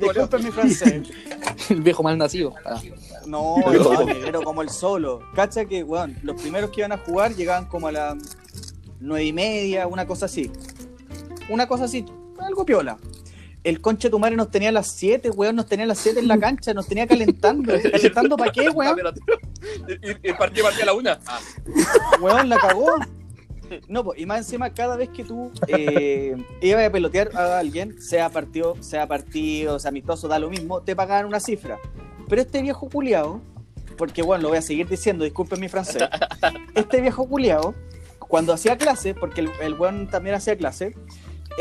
Disculpen 0.00 0.44
mi 0.44 0.50
francés. 0.50 1.02
El 1.70 1.82
viejo 1.82 2.02
mal 2.02 2.18
nacido. 2.18 2.54
Ah. 2.64 2.80
No, 3.26 3.56
no, 3.72 4.04
negrero 4.04 4.42
como 4.42 4.62
el 4.62 4.70
solo. 4.70 5.20
Cacha 5.34 5.64
que, 5.64 5.82
weón, 5.84 6.16
los 6.22 6.40
primeros 6.40 6.70
que 6.70 6.80
iban 6.80 6.92
a 6.92 6.98
jugar 6.98 7.34
llegaban 7.34 7.66
como 7.66 7.88
a 7.88 7.92
las 7.92 8.16
nueve 8.98 9.24
y 9.24 9.32
media, 9.32 9.86
una 9.86 10.06
cosa 10.06 10.26
así. 10.26 10.50
Una 11.48 11.66
cosa 11.66 11.84
así, 11.84 12.04
algo 12.38 12.64
piola. 12.66 12.98
El 13.62 13.80
conche 13.80 14.08
de 14.08 14.12
tu 14.12 14.18
madre 14.18 14.36
nos 14.36 14.50
tenía 14.50 14.70
a 14.70 14.72
las 14.72 14.92
7, 14.92 15.30
weón, 15.30 15.56
nos 15.56 15.66
tenía 15.66 15.84
a 15.84 15.88
las 15.88 15.98
7 15.98 16.20
en 16.20 16.28
la 16.28 16.38
cancha, 16.40 16.72
nos 16.72 16.86
tenía 16.86 17.06
calentando. 17.06 17.74
¿Calentando 17.92 18.36
para 18.36 18.52
qué, 18.52 18.68
weón? 18.74 18.98
Y 19.88 20.28
el 20.28 20.36
partido 20.36 20.64
partía 20.64 20.82
a 20.82 20.86
la 20.86 20.92
una. 20.94 21.20
Ah, 21.26 21.40
Weón, 22.20 22.48
la 22.48 22.58
cagó. 22.58 22.94
No, 23.88 24.02
pues, 24.02 24.18
y 24.18 24.26
más 24.26 24.38
encima, 24.38 24.70
cada 24.70 24.96
vez 24.96 25.10
que 25.10 25.22
tú 25.24 25.52
eh, 25.68 26.34
ibas 26.60 26.84
a 26.84 26.90
pelotear 26.90 27.30
a 27.36 27.58
alguien, 27.60 28.00
sea 28.02 28.28
partido, 28.28 28.76
sea 28.82 29.06
partido, 29.06 29.78
sea 29.78 29.90
amistoso, 29.90 30.26
da 30.26 30.40
lo 30.40 30.50
mismo, 30.50 30.80
te 30.80 30.96
pagaban 30.96 31.26
una 31.26 31.38
cifra. 31.38 31.78
Pero 32.28 32.42
este 32.42 32.62
viejo 32.62 32.88
culiao, 32.88 33.40
porque 33.96 34.22
bueno, 34.22 34.42
lo 34.42 34.48
voy 34.48 34.58
a 34.58 34.62
seguir 34.62 34.88
diciendo, 34.88 35.22
disculpen 35.22 35.60
mi 35.60 35.68
francés, 35.68 36.02
este 36.74 37.00
viejo 37.00 37.28
culiao, 37.28 37.74
cuando 38.18 38.52
hacía 38.52 38.76
clase, 38.76 39.14
porque 39.14 39.42
el, 39.42 39.50
el 39.60 39.74
weón 39.74 40.08
también 40.08 40.34
hacía 40.34 40.56
clase, 40.56 40.96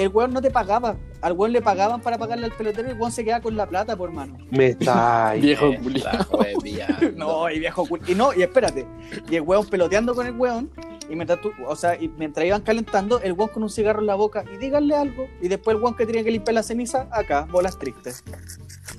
el 0.03 0.09
weón 0.09 0.33
no 0.33 0.41
te 0.41 0.49
pagaba. 0.51 0.95
Al 1.21 1.33
weón 1.33 1.51
le 1.51 1.61
pagaban 1.61 2.01
para 2.01 2.17
pagarle 2.17 2.45
al 2.45 2.51
pelotero 2.53 2.87
y 2.87 2.91
el 2.91 2.97
weón 2.97 3.11
se 3.11 3.23
quedaba 3.25 3.41
con 3.41 3.55
la 3.57 3.67
plata, 3.67 3.95
por 3.97 4.11
mano. 4.11 4.37
Me 4.51 4.67
está 4.67 5.33
Viejo 5.33 5.71
jueviando. 6.29 7.11
No, 7.15 7.49
y 7.49 7.59
viejo 7.59 7.85
cul- 7.85 8.01
Y 8.07 8.15
no, 8.15 8.33
y 8.33 8.41
espérate. 8.43 8.85
Y 9.29 9.35
el 9.35 9.41
weón 9.41 9.67
peloteando 9.67 10.15
con 10.15 10.25
el 10.27 10.33
weón. 10.35 10.69
Y 11.09 11.15
mientras 11.15 11.41
tú, 11.41 11.51
o 11.67 11.75
sea, 11.75 11.95
y 11.99 12.07
mientras 12.07 12.45
iban 12.45 12.61
calentando, 12.61 13.19
el 13.21 13.33
weón 13.33 13.49
con 13.49 13.63
un 13.63 13.69
cigarro 13.69 13.99
en 13.99 14.05
la 14.05 14.15
boca 14.15 14.45
y 14.53 14.57
díganle 14.57 14.95
algo. 14.95 15.27
Y 15.41 15.47
después 15.47 15.75
el 15.75 15.81
weón 15.83 15.95
que 15.95 16.05
tenía 16.05 16.23
que 16.23 16.31
limpiar 16.31 16.53
la 16.53 16.63
ceniza, 16.63 17.07
acá, 17.11 17.47
bolas 17.51 17.77
tristes. 17.77 18.23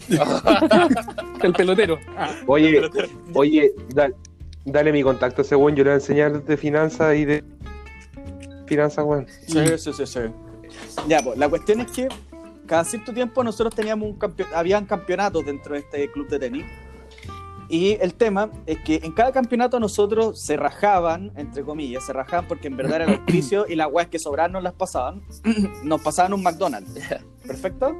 El 1.42 1.52
pelotero. 1.52 1.98
Ah. 2.16 2.30
Oye, 2.46 2.82
oye, 3.34 3.72
da- 3.94 4.10
dale 4.64 4.92
mi 4.92 5.02
contacto 5.02 5.40
a 5.40 5.44
ese 5.44 5.56
weón, 5.56 5.74
yo 5.76 5.84
le 5.84 5.90
voy 5.90 5.94
a 5.94 6.00
enseñar 6.00 6.44
de 6.44 6.56
finanzas 6.56 7.16
y 7.16 7.24
de 7.24 7.44
finanzas, 8.66 9.04
weón. 9.04 9.26
Sí, 9.46 9.58
sí, 9.78 9.92
sí, 9.92 10.06
sí. 10.06 10.20
Ya, 11.08 11.22
pues, 11.22 11.38
la 11.38 11.48
cuestión 11.48 11.80
es 11.80 11.90
que 11.90 12.08
cada 12.66 12.84
cierto 12.84 13.12
tiempo 13.12 13.42
nosotros 13.42 13.74
teníamos 13.74 14.08
un 14.08 14.16
campeón, 14.16 14.48
habían 14.54 14.86
campeonatos 14.86 15.44
dentro 15.44 15.74
de 15.74 15.80
este 15.80 16.10
club 16.12 16.28
de 16.28 16.38
tenis. 16.38 16.64
Y 17.68 17.96
el 18.00 18.14
tema 18.14 18.50
es 18.66 18.78
que 18.80 19.00
en 19.02 19.12
cada 19.12 19.30
campeonato 19.30 19.78
nosotros 19.78 20.40
se 20.40 20.56
rajaban, 20.56 21.30
entre 21.36 21.62
comillas, 21.62 22.04
se 22.04 22.12
rajaban 22.12 22.48
porque 22.48 22.66
en 22.66 22.76
verdad 22.76 23.02
era 23.02 23.04
el 23.04 23.18
auspicio 23.20 23.64
y 23.68 23.76
las 23.76 23.86
weas 23.90 24.08
que 24.08 24.18
sobraban 24.18 24.52
nos 24.52 24.62
las 24.62 24.72
pasaban. 24.72 25.22
nos 25.84 26.00
pasaban 26.00 26.32
un 26.32 26.42
McDonald's. 26.42 26.92
¿Perfecto? 27.46 27.96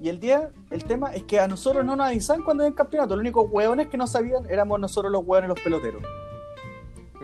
Y 0.00 0.08
el 0.08 0.20
día, 0.20 0.50
el 0.70 0.84
tema 0.84 1.14
es 1.14 1.24
que 1.24 1.40
a 1.40 1.48
nosotros 1.48 1.84
no 1.84 1.96
nos 1.96 2.06
avisaban 2.06 2.42
cuando 2.42 2.64
había 2.64 2.74
campeonato. 2.74 3.16
Los 3.16 3.20
únicos 3.20 3.46
hueones 3.50 3.88
que 3.88 3.96
no 3.96 4.06
sabían 4.06 4.44
éramos 4.50 4.78
nosotros 4.78 5.10
los 5.10 5.22
hueones 5.24 5.48
los 5.48 5.60
peloteros. 5.60 6.02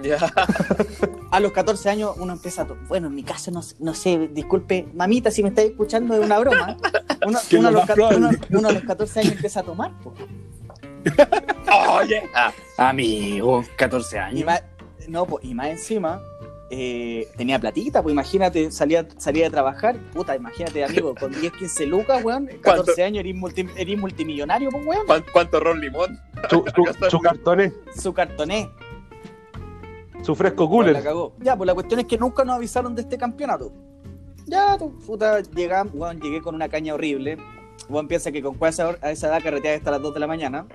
Ya. 0.03 0.19
A 1.31 1.39
los 1.41 1.53
14 1.53 1.91
años 1.91 2.13
uno 2.19 2.33
empieza 2.33 2.63
a... 2.63 2.67
Bueno, 2.89 3.07
en 3.07 3.15
mi 3.15 3.23
caso, 3.23 3.51
no, 3.53 3.61
no 3.79 3.95
sé, 3.95 4.29
disculpe, 4.33 4.89
mamita, 4.95 5.31
si 5.31 5.43
me 5.45 5.51
estáis 5.51 5.71
escuchando 5.71 6.15
es 6.15 6.25
una 6.25 6.39
broma. 6.41 6.77
Uno, 7.25 7.39
uno 7.59 7.69
a 7.69 7.71
lo 7.71 7.85
los, 7.87 8.17
uno- 8.17 8.31
uno 8.51 8.69
a 8.69 8.73
los 8.73 8.83
14 8.83 9.21
años 9.21 9.33
empieza 9.35 9.61
a 9.61 9.63
tomar. 9.63 9.93
po. 10.03 10.13
Oye. 12.01 12.23
Ah, 12.35 12.53
Amigo, 12.79 13.65
14 13.77 14.17
Y 14.17 14.19
años. 14.19 14.45
más, 14.47 14.63
no, 15.09 15.25
po, 15.27 15.39
y 15.43 15.55
más 15.55 15.69
encima... 15.69 16.21
eh, 16.71 17.29
tenía 17.37 17.59
platita, 17.59 18.03
pues 18.03 18.13
imagínate, 18.13 18.71
salía, 18.73 19.07
salía 19.19 19.45
de 19.45 19.51
trabajar, 19.51 19.97
puta, 20.13 20.35
imagínate, 20.37 20.83
amigo, 20.85 21.15
con 21.15 21.31
10, 21.33 21.53
15 21.53 21.87
lucas, 21.87 22.25
weón, 22.25 22.47
14 22.47 22.61
¿Cuánto? 22.63 23.03
años, 23.05 23.21
eres, 23.21 23.35
multi- 23.37 23.69
eres 23.77 23.99
multimillonario, 23.99 24.71
pues, 24.71 24.85
weón. 24.87 25.07
¿cuán- 25.07 25.25
¿Cuánto 25.33 25.61
ron 25.61 25.81
limón? 25.81 26.19
Su, 26.49 26.65
su, 26.75 27.09
su 27.11 27.19
cartones, 27.21 27.73
Su 27.97 28.13
cartoné, 28.15 28.71
su 30.23 30.35
fresco 30.35 30.67
Bueno, 30.69 30.93
la 30.93 30.99
cooler. 31.01 31.05
cagó. 31.05 31.33
Ya, 31.41 31.57
pues 31.57 31.67
la 31.67 31.75
cuestión 31.75 32.01
es 32.01 32.07
que 32.07 32.19
nunca 32.19 32.45
nos 32.45 32.57
avisaron 32.57 32.95
de 32.95 33.03
este 33.03 33.17
campeonato. 33.19 33.73
Ya, 34.47 34.77
tu 34.79 34.99
puta, 34.99 35.41
llegamos, 35.41 35.95
weón, 35.95 36.21
llegué 36.21 36.41
con 36.43 36.55
una 36.55 36.69
caña 36.69 36.95
horrible. 36.95 37.39
Weón 37.89 38.09
piensa 38.09 38.31
que 38.33 38.43
con 38.43 38.55
cuál 38.55 38.71
esa, 38.71 38.97
a 39.01 39.11
esa 39.11 39.29
edad 39.29 39.43
carreteaba 39.43 39.77
hasta 39.77 39.91
las 39.91 40.03
2 40.03 40.15
de 40.15 40.21
la 40.21 40.27
mañana. 40.27 40.67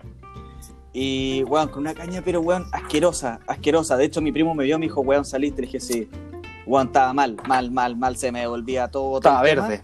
Y, 0.93 1.43
weón, 1.43 1.67
con 1.67 1.81
una 1.81 1.93
caña, 1.93 2.21
pero, 2.23 2.39
weón, 2.41 2.65
asquerosa, 2.71 3.39
asquerosa. 3.47 3.97
De 3.97 4.05
hecho, 4.05 4.21
mi 4.21 4.31
primo 4.31 4.55
me 4.55 4.63
vio, 4.63 4.79
me 4.79 4.85
dijo, 4.85 5.01
weón, 5.01 5.25
saliste. 5.25 5.61
Le 5.61 5.67
dije, 5.67 5.79
sí. 5.79 6.09
Weón, 6.65 6.87
estaba 6.87 7.13
mal, 7.13 7.35
mal, 7.47 7.69
mal, 7.71 7.95
mal, 7.97 8.15
se 8.17 8.31
me 8.31 8.39
devolvía 8.41 8.87
todo. 8.87 9.17
Estaba 9.17 9.41
verde. 9.41 9.81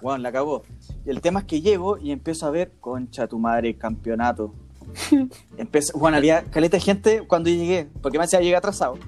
Weón, 0.00 0.22
la 0.22 0.30
cagó. 0.30 0.62
Y 1.04 1.10
el 1.10 1.20
tema 1.20 1.40
es 1.40 1.46
que 1.46 1.60
llego 1.60 1.98
y 1.98 2.12
empiezo 2.12 2.46
a 2.46 2.50
ver, 2.50 2.72
concha 2.80 3.26
tu 3.26 3.38
madre, 3.38 3.74
campeonato. 3.76 4.54
Empiezo, 5.56 5.98
bueno, 5.98 6.16
había 6.16 6.44
caleta 6.44 6.76
de 6.76 6.82
gente 6.82 7.22
cuando 7.26 7.50
yo 7.50 7.56
llegué, 7.56 7.88
porque 8.02 8.18
me 8.18 8.24
decía 8.24 8.40
llegué 8.40 8.56
atrasado. 8.56 8.98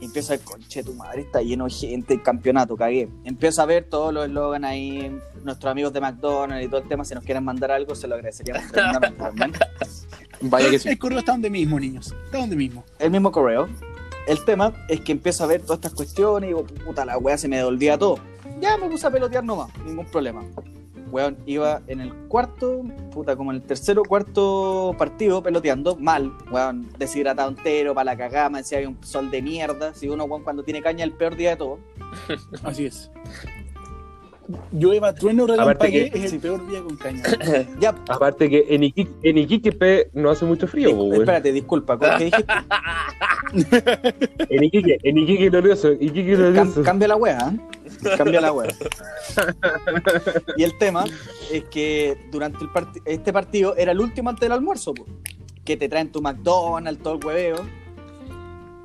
Y 0.00 0.04
empiezo 0.04 0.32
a 0.32 0.36
ver, 0.36 0.44
conche 0.44 0.84
tu 0.84 0.94
madre, 0.94 1.22
está 1.22 1.42
lleno 1.42 1.64
de 1.64 1.70
gente, 1.70 2.14
el 2.14 2.22
campeonato, 2.22 2.76
cagué. 2.76 3.08
Empiezo 3.24 3.62
a 3.62 3.66
ver 3.66 3.84
todos 3.84 4.14
los 4.14 4.26
eslogans 4.26 4.64
ahí, 4.64 5.18
nuestros 5.42 5.70
amigos 5.70 5.92
de 5.92 6.00
McDonald's 6.00 6.64
y 6.64 6.68
todo 6.68 6.80
el 6.80 6.88
tema, 6.88 7.04
si 7.04 7.14
nos 7.14 7.24
quieren 7.24 7.44
mandar 7.44 7.72
algo, 7.72 7.94
se 7.96 8.06
lo 8.06 8.14
agradeceríamos. 8.14 8.62
Vaya 10.40 10.70
que 10.70 10.78
sí. 10.78 10.88
El 10.88 10.98
correo 10.98 11.18
está 11.18 11.32
donde 11.32 11.50
mismo, 11.50 11.80
niños. 11.80 12.14
Está 12.26 12.38
donde 12.38 12.54
mismo. 12.54 12.84
El 13.00 13.10
mismo 13.10 13.32
correo. 13.32 13.68
El 14.28 14.44
tema 14.44 14.72
es 14.88 15.00
que 15.00 15.12
empiezo 15.12 15.42
a 15.42 15.46
ver 15.48 15.62
todas 15.62 15.78
estas 15.78 15.94
cuestiones 15.94 16.48
y 16.48 16.54
digo, 16.54 16.64
puta, 16.84 17.04
la 17.04 17.18
weá 17.18 17.36
se 17.36 17.48
me 17.48 17.56
devolvía 17.56 17.98
todo. 17.98 18.20
Ya 18.60 18.76
me 18.76 18.88
puse 18.88 19.06
a 19.06 19.10
pelotear 19.10 19.42
nomás, 19.42 19.70
ningún 19.84 20.06
problema. 20.06 20.44
Weón, 21.10 21.38
iba 21.46 21.82
en 21.86 22.00
el 22.00 22.12
cuarto, 22.28 22.82
puta, 23.10 23.36
como 23.36 23.50
en 23.52 23.56
el 23.56 23.62
tercero 23.62 24.02
cuarto 24.02 24.94
partido 24.98 25.42
peloteando, 25.42 25.96
mal, 25.96 26.32
weón, 26.50 26.88
deshidratado 26.98 27.50
entero, 27.50 27.94
para 27.94 28.04
la 28.04 28.16
cagada, 28.16 28.50
me 28.50 28.58
decía 28.58 28.78
había 28.78 28.88
un 28.88 29.02
sol 29.02 29.30
de 29.30 29.42
mierda. 29.42 29.94
Si 29.94 30.08
uno, 30.08 30.24
weón, 30.24 30.44
cuando 30.44 30.62
tiene 30.62 30.82
caña, 30.82 31.04
el 31.04 31.12
peor 31.12 31.36
día 31.36 31.50
de 31.50 31.56
todo. 31.56 31.78
Así 32.62 32.86
es. 32.86 33.10
Llueva, 34.72 35.14
trueno, 35.14 35.44
Aparte 35.44 35.60
relampaguee, 35.60 36.10
que- 36.10 36.24
es 36.24 36.32
el 36.32 36.40
peor 36.40 36.66
día 36.68 36.80
con 36.82 36.96
caña. 36.98 37.22
Ya, 37.80 37.90
Aparte 38.08 38.48
que 38.48 38.64
en 38.70 38.82
Iquique, 38.84 39.10
en 39.22 39.38
Iquique 39.38 39.72
pe, 39.72 40.08
no 40.14 40.30
hace 40.30 40.44
mucho 40.46 40.66
frío, 40.66 40.90
weón. 40.92 41.20
espérate, 41.20 41.52
disculpa, 41.52 41.98
¿cómo 41.98 42.16
que 42.16 42.24
dijiste? 42.24 42.54
En 44.50 44.64
Iquique, 44.64 44.98
en 45.02 45.18
Iquique 45.18 45.50
glorioso, 45.50 45.92
Iquique 45.92 46.34
Cam- 46.36 46.52
glorioso. 46.52 46.82
cambia 46.82 47.08
la 47.08 47.16
wea, 47.16 47.38
¿eh? 47.54 48.16
Cambia 48.16 48.40
la 48.40 48.52
wea. 48.52 48.68
y 50.56 50.62
el 50.64 50.76
tema 50.78 51.04
es 51.52 51.64
que 51.64 52.16
durante 52.30 52.62
el 52.64 52.70
parti- 52.70 53.00
este 53.04 53.32
partido 53.32 53.74
era 53.76 53.92
el 53.92 54.00
último 54.00 54.30
antes 54.30 54.40
del 54.40 54.52
almuerzo, 54.52 54.94
po, 54.94 55.06
que 55.64 55.76
te 55.76 55.88
traen 55.88 56.10
tu 56.12 56.20
McDonald's, 56.22 57.02
todo 57.02 57.14
el 57.18 57.24
hueveo. 57.24 57.56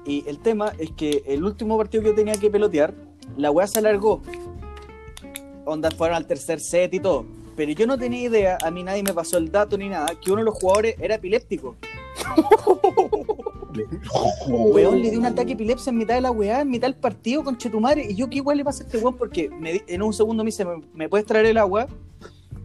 Y 0.05 0.23
el 0.27 0.39
tema 0.39 0.73
es 0.77 0.91
que 0.91 1.23
el 1.27 1.43
último 1.43 1.77
partido 1.77 2.03
que 2.03 2.09
yo 2.09 2.15
tenía 2.15 2.33
que 2.35 2.49
pelotear, 2.49 2.93
la 3.37 3.51
wea 3.51 3.67
se 3.67 3.79
alargó. 3.79 4.21
Onda 5.65 5.89
fueron 5.91 6.17
al 6.17 6.27
tercer 6.27 6.59
set 6.59 6.93
y 6.93 6.99
todo. 6.99 7.25
Pero 7.55 7.71
yo 7.71 7.87
no 7.87 7.97
tenía 7.97 8.21
idea, 8.21 8.57
a 8.63 8.71
mí 8.71 8.83
nadie 8.83 9.03
me 9.03 9.13
pasó 9.13 9.37
el 9.37 9.51
dato 9.51 9.77
ni 9.77 9.87
nada, 9.87 10.07
que 10.19 10.31
uno 10.31 10.39
de 10.41 10.45
los 10.45 10.55
jugadores 10.55 10.95
era 10.99 11.15
epiléptico. 11.15 11.75
Weón, 14.47 15.01
le 15.01 15.09
dio 15.09 15.19
un 15.19 15.25
ataque 15.25 15.53
epilepsia 15.53 15.89
en 15.89 15.97
mitad 15.97 16.15
de 16.15 16.21
la 16.21 16.31
weá, 16.31 16.61
en 16.61 16.69
mitad 16.69 16.87
del 16.87 16.95
partido 16.95 17.43
con 17.43 17.57
Chetumare. 17.57 18.05
Y 18.11 18.15
yo, 18.15 18.29
¿qué 18.29 18.37
igual 18.37 18.57
le 18.57 18.65
pasa 18.65 18.83
a 18.83 18.85
este 18.85 18.97
weón? 18.99 19.15
Porque 19.17 19.49
me 19.49 19.81
en 19.87 20.01
un 20.03 20.13
segundo 20.13 20.43
me 20.43 20.49
dice, 20.49 20.63
¿me, 20.65 20.81
me 20.93 21.09
puedes 21.09 21.25
traer 21.25 21.45
el 21.47 21.57
agua? 21.57 21.87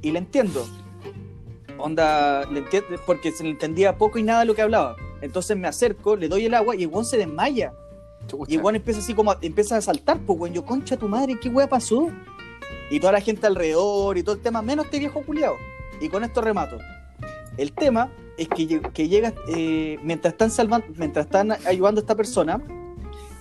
Y 0.03 0.11
le 0.11 0.18
entiendo. 0.18 0.66
onda, 1.78 2.44
le 2.51 2.59
entiende, 2.61 2.99
porque 3.07 3.32
se 3.32 3.44
le 3.44 3.51
entendía 3.51 3.96
poco 3.96 4.18
y 4.18 4.22
nada 4.22 4.44
lo 4.44 4.55
que 4.55 4.62
hablaba. 4.62 4.96
Entonces 5.22 5.57
me 5.57 5.68
acerco, 5.68 6.16
le 6.16 6.28
doy 6.28 6.44
el 6.46 6.55
agua 6.55 6.76
y 6.76 6.82
el 6.82 6.88
weón 6.88 7.05
se 7.05 7.16
desmaya. 7.16 7.72
Chucha. 8.26 8.53
Y 8.53 8.57
el 8.57 8.62
weón 8.62 8.76
empieza 8.76 9.01
así 9.01 9.14
como, 9.14 9.30
a- 9.30 9.38
empieza 9.40 9.76
a 9.76 9.80
saltar, 9.80 10.18
pues 10.18 10.38
weón, 10.38 10.55
yo, 10.55 10.64
concha 10.64 10.96
tu 10.96 11.09
madre, 11.09 11.38
¿qué 11.40 11.49
weá 11.49 11.68
pasó? 11.68 12.09
Y 12.91 13.01
toda 13.01 13.12
la 13.12 13.21
gente 13.21 13.47
alrededor 13.47 14.16
y 14.19 14.23
todo 14.23 14.35
el 14.35 14.41
tema, 14.41 14.62
menos 14.62 14.87
este 14.87 14.99
viejo 14.99 15.23
culiado. 15.23 15.57
Y 16.01 16.09
con 16.09 16.25
esto 16.25 16.41
remato. 16.41 16.79
El 17.57 17.73
tema 17.73 18.11
es 18.37 18.49
que, 18.49 18.81
que 18.81 19.09
llega, 19.09 19.35
eh, 19.49 19.99
mientras 20.03 20.33
están 20.33 20.51
salvando, 20.51 20.87
mientras 20.97 21.27
están 21.27 21.53
ayudando 21.66 22.01
a 22.01 22.03
esta 22.03 22.14
persona, 22.14 22.62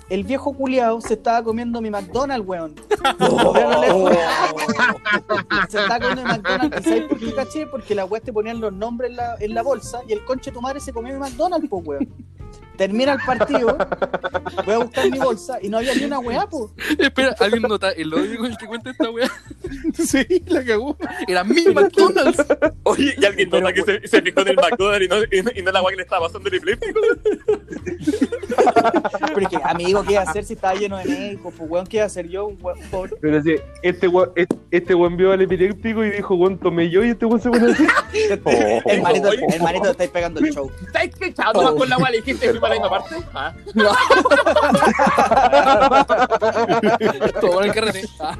el 0.09 0.23
viejo 0.23 0.53
culiado 0.53 1.01
se 1.01 1.15
estaba 1.15 1.43
comiendo 1.43 1.82
mi 1.82 1.89
McDonald's, 1.89 2.47
weón. 2.47 2.75
Lo 3.19 3.82
lejos. 3.82 4.11
Se 5.69 5.80
estaba 5.80 5.99
comiendo 5.99 6.23
mi 6.23 6.30
McDonald's. 6.30 6.80
¿Y 6.80 6.84
sabes 6.84 7.03
por 7.03 7.19
qué 7.19 7.34
caché? 7.34 7.67
Porque 7.67 7.95
la 7.95 8.05
weá 8.05 8.21
te 8.21 8.32
ponían 8.32 8.61
los 8.61 8.71
nombres 8.71 9.11
en 9.11 9.17
la, 9.17 9.36
en 9.39 9.53
la 9.53 9.63
bolsa 9.63 10.01
y 10.07 10.13
el 10.13 10.23
conche 10.23 10.49
de 10.49 10.55
tu 10.55 10.61
madre 10.61 10.80
se 10.80 10.93
comió 10.93 11.13
mi 11.13 11.19
McDonald's, 11.19 11.67
pues 11.69 11.86
weón. 11.86 12.07
Termina 12.78 13.13
el 13.13 13.19
partido, 13.25 13.78
voy 14.65 14.73
a 14.75 14.78
buscar 14.78 15.09
mi 15.09 15.17
bolsa 15.17 15.57
y 15.61 15.69
no 15.69 15.78
había 15.78 15.95
ni 15.95 16.05
una 16.05 16.19
weá, 16.19 16.47
pues. 16.47 16.71
Espera, 16.99 17.36
¿alguien 17.39 17.63
nota 17.63 17.91
el 17.91 18.13
odio 18.13 18.38
con 18.38 18.51
el 18.51 18.57
que 18.57 18.67
cuenta 18.67 18.91
esta 18.91 19.09
weá? 19.09 19.30
Sí, 19.93 20.25
la 20.45 20.63
cagó. 20.63 20.95
Era 21.28 21.43
mi 21.43 21.65
McDonald's. 21.73 22.45
Oye, 22.84 23.15
y 23.17 23.25
alguien 23.25 23.49
nota 23.49 23.73
que 23.73 23.82
se, 23.82 24.07
se 24.07 24.21
fijó 24.21 24.41
en 24.41 24.49
el 24.49 24.55
McDonald's 24.55 25.05
y 25.05 25.09
no, 25.09 25.17
y 25.17 25.41
no, 25.43 25.51
y 25.55 25.61
no 25.61 25.71
la 25.71 25.80
agua 25.80 25.91
que 25.91 25.97
le 25.97 26.03
estaba 26.03 26.28
pasando 26.28 26.47
el 26.49 26.55
epiléptico. 26.55 26.99
Pero 29.34 29.41
es 29.41 29.47
que, 29.49 29.57
amigo, 29.63 30.03
¿qué 30.03 30.13
iba 30.13 30.21
a 30.21 30.25
hacer 30.25 30.45
si 30.45 30.53
estaba 30.53 30.75
lleno 30.75 30.97
de 30.97 31.05
médicos? 31.05 31.53
Pues 31.57 31.69
weón, 31.69 31.88
¿qué 31.88 31.97
iba 31.97 32.03
a 32.03 32.07
hacer 32.07 32.28
yo? 32.28 32.47
Un 32.47 32.57
weón 32.61 32.80
pobre. 32.89 33.13
Pero 33.19 33.41
sí, 33.41 33.55
este 33.82 34.07
weón 34.07 34.32
este, 34.36 34.55
este 34.71 34.95
weón 34.95 35.17
vio 35.17 35.32
al 35.32 35.41
epiléptico 35.41 36.05
y 36.05 36.11
dijo, 36.11 36.36
weón, 36.36 36.57
tomé 36.57 36.89
yo 36.89 37.03
y 37.03 37.09
este 37.09 37.25
weón 37.25 37.41
se 37.41 37.49
pone 37.49 37.71
así. 37.71 37.86
Hermanito, 38.86 39.30
Oye. 39.30 39.45
hermanito, 39.49 39.86
te 39.86 39.91
estáis 39.91 40.09
pegando 40.11 40.39
el 40.39 40.53
show. 40.53 40.71
Chao, 41.34 41.53
tú 41.53 41.61
vas 41.61 41.71
con 41.73 41.89
la 41.89 41.95
agua 41.95 42.09
le 42.09 42.17
dijiste 42.17 42.51
que 42.51 42.59
para 42.68 42.76
la 42.76 42.82
misma 42.82 42.89
parte. 42.89 43.15
Ah. 43.34 43.53
Todo 47.41 47.61
en 47.61 47.68
el 47.70 47.74
carrete. 47.74 48.07
Ah. 48.20 48.38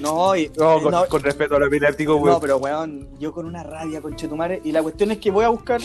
No, 0.00 0.34
y, 0.36 0.50
No, 0.56 0.80
con, 0.80 0.90
no, 0.92 1.06
con 1.06 1.22
respeto 1.22 1.56
al 1.56 1.64
epiléptico, 1.64 2.12
No, 2.12 2.18
weón. 2.18 2.40
pero 2.40 2.56
weón, 2.58 3.08
yo 3.18 3.32
con 3.32 3.46
una 3.46 3.62
rabia 3.62 4.00
con 4.00 4.16
Chetumare. 4.16 4.60
Y 4.64 4.72
la 4.72 4.82
cuestión 4.82 5.10
es 5.10 5.18
que 5.18 5.30
voy 5.30 5.44
a 5.44 5.48
buscar 5.48 5.80